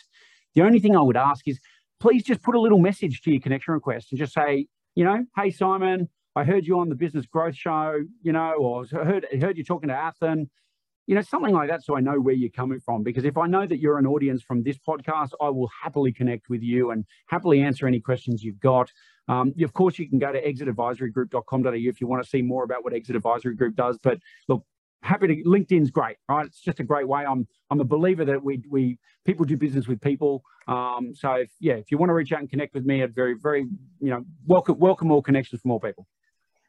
The 0.55 0.61
only 0.61 0.79
thing 0.79 0.95
I 0.95 1.01
would 1.01 1.17
ask 1.17 1.47
is 1.47 1.59
please 1.99 2.23
just 2.23 2.41
put 2.41 2.55
a 2.55 2.59
little 2.59 2.79
message 2.79 3.21
to 3.21 3.31
your 3.31 3.41
connection 3.41 3.73
request 3.73 4.07
and 4.11 4.19
just 4.19 4.33
say, 4.33 4.67
you 4.95 5.03
know, 5.03 5.25
hey, 5.37 5.49
Simon, 5.49 6.09
I 6.35 6.43
heard 6.43 6.65
you 6.65 6.79
on 6.79 6.89
the 6.89 6.95
Business 6.95 7.25
Growth 7.25 7.55
Show, 7.55 8.01
you 8.21 8.31
know, 8.31 8.53
or 8.59 8.85
heard, 8.85 9.25
heard 9.39 9.57
you 9.57 9.63
talking 9.63 9.89
to 9.89 9.95
Athin, 9.95 10.49
you 11.05 11.15
know, 11.15 11.21
something 11.21 11.53
like 11.53 11.69
that 11.69 11.83
so 11.83 11.95
I 11.97 11.99
know 11.99 12.19
where 12.19 12.33
you're 12.33 12.49
coming 12.49 12.79
from. 12.79 13.03
Because 13.03 13.25
if 13.25 13.37
I 13.37 13.47
know 13.47 13.65
that 13.65 13.79
you're 13.79 13.97
an 13.97 14.05
audience 14.05 14.41
from 14.41 14.63
this 14.63 14.77
podcast, 14.77 15.29
I 15.41 15.49
will 15.49 15.69
happily 15.81 16.11
connect 16.11 16.49
with 16.49 16.61
you 16.61 16.91
and 16.91 17.05
happily 17.27 17.61
answer 17.61 17.87
any 17.87 17.99
questions 17.99 18.43
you've 18.43 18.59
got. 18.59 18.91
Um, 19.27 19.53
of 19.61 19.73
course, 19.73 19.99
you 19.99 20.09
can 20.09 20.19
go 20.19 20.31
to 20.31 20.41
exitadvisorygroup.com.au 20.41 21.71
if 21.73 22.01
you 22.01 22.07
want 22.07 22.23
to 22.23 22.29
see 22.29 22.41
more 22.41 22.63
about 22.63 22.83
what 22.83 22.93
Exit 22.93 23.15
Advisory 23.15 23.55
Group 23.55 23.75
does. 23.75 23.97
But 24.01 24.19
look, 24.47 24.65
happy 25.03 25.27
to 25.27 25.35
LinkedIn's 25.43 25.91
great, 25.91 26.17
right? 26.29 26.45
It's 26.45 26.61
just 26.61 26.79
a 26.79 26.83
great 26.83 27.07
way. 27.07 27.25
I'm 27.25 27.47
I'm 27.69 27.79
a 27.79 27.83
believer 27.83 28.25
that 28.25 28.43
we 28.43 28.63
we 28.69 28.97
people 29.25 29.45
do 29.45 29.57
business 29.57 29.87
with 29.87 30.01
people. 30.01 30.43
Um, 30.67 31.13
so 31.13 31.33
if, 31.33 31.51
yeah, 31.59 31.73
if 31.73 31.91
you 31.91 31.97
want 31.97 32.09
to 32.09 32.13
reach 32.13 32.31
out 32.31 32.39
and 32.39 32.49
connect 32.49 32.73
with 32.73 32.85
me, 32.85 33.03
I'd 33.03 33.13
very 33.13 33.35
very 33.35 33.67
you 33.99 34.09
know 34.09 34.23
welcome 34.47 34.79
welcome 34.79 35.11
all 35.11 35.21
connections 35.21 35.61
from 35.61 35.71
all 35.71 35.79
people. 35.79 36.07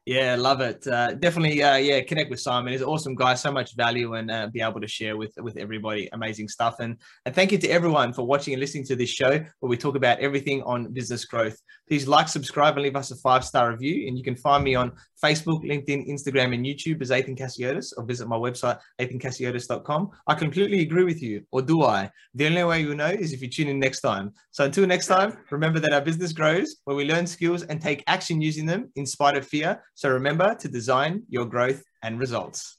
Yeah, 0.06 0.36
love 0.38 0.60
it. 0.60 0.86
Uh, 0.86 1.14
definitely, 1.14 1.62
uh, 1.62 1.76
yeah, 1.76 2.02
connect 2.02 2.28
with 2.28 2.38
Simon. 2.38 2.72
He's 2.72 2.82
an 2.82 2.88
awesome 2.88 3.14
guy, 3.14 3.34
so 3.34 3.50
much 3.50 3.74
value, 3.74 4.14
and 4.14 4.30
uh, 4.30 4.48
be 4.48 4.60
able 4.60 4.82
to 4.82 4.86
share 4.86 5.16
with 5.16 5.32
with 5.38 5.56
everybody. 5.56 6.10
Amazing 6.12 6.48
stuff. 6.48 6.78
And 6.80 6.98
and 7.24 7.34
thank 7.34 7.52
you 7.52 7.58
to 7.58 7.68
everyone 7.68 8.12
for 8.12 8.26
watching 8.26 8.52
and 8.52 8.60
listening 8.60 8.84
to 8.86 8.96
this 8.96 9.08
show, 9.08 9.30
where 9.30 9.70
we 9.70 9.78
talk 9.78 9.96
about 9.96 10.18
everything 10.18 10.62
on 10.64 10.92
business 10.92 11.24
growth. 11.24 11.58
Please 11.88 12.06
like, 12.06 12.28
subscribe, 12.28 12.74
and 12.74 12.82
leave 12.82 12.96
us 12.96 13.12
a 13.12 13.16
five 13.16 13.46
star 13.46 13.70
review. 13.70 14.06
And 14.06 14.18
you 14.18 14.22
can 14.22 14.36
find 14.36 14.62
me 14.62 14.74
on 14.74 14.92
Facebook, 15.22 15.64
LinkedIn, 15.64 16.06
Instagram, 16.06 16.52
and 16.52 16.66
YouTube 16.66 17.00
as 17.00 17.08
Athin 17.08 17.38
Cassiotis, 17.38 17.94
or 17.96 18.04
visit 18.04 18.28
my 18.28 18.36
website 18.36 18.78
athincassiotis.com. 19.00 20.10
I 20.26 20.34
completely 20.34 20.80
agree 20.80 21.04
with 21.04 21.22
you, 21.22 21.46
or 21.50 21.62
do 21.62 21.82
I? 21.82 22.10
The 22.34 22.44
only 22.44 22.64
way 22.64 22.82
you 22.82 22.94
know 22.94 23.06
is 23.06 23.32
if 23.32 23.40
you 23.40 23.48
tune 23.48 23.68
in 23.68 23.80
next 23.80 24.02
time. 24.02 24.34
So 24.50 24.64
until 24.66 24.86
next 24.86 25.06
time, 25.06 25.38
remember 25.50 25.80
that 25.80 25.94
our 25.94 26.02
business 26.02 26.34
grows 26.34 26.76
where 26.84 26.94
we 26.94 27.06
learn 27.06 27.26
skills 27.26 27.62
and 27.62 27.80
take 27.80 28.04
action 28.06 28.42
using 28.42 28.66
them 28.66 28.92
in 28.96 29.06
spite 29.06 29.38
of 29.38 29.46
fear 29.46 29.82
So 29.94 30.10
remember 30.10 30.54
to 30.56 30.68
design 30.68 31.22
your 31.28 31.46
growth 31.46 31.82
and 32.02 32.18
results. 32.18 32.76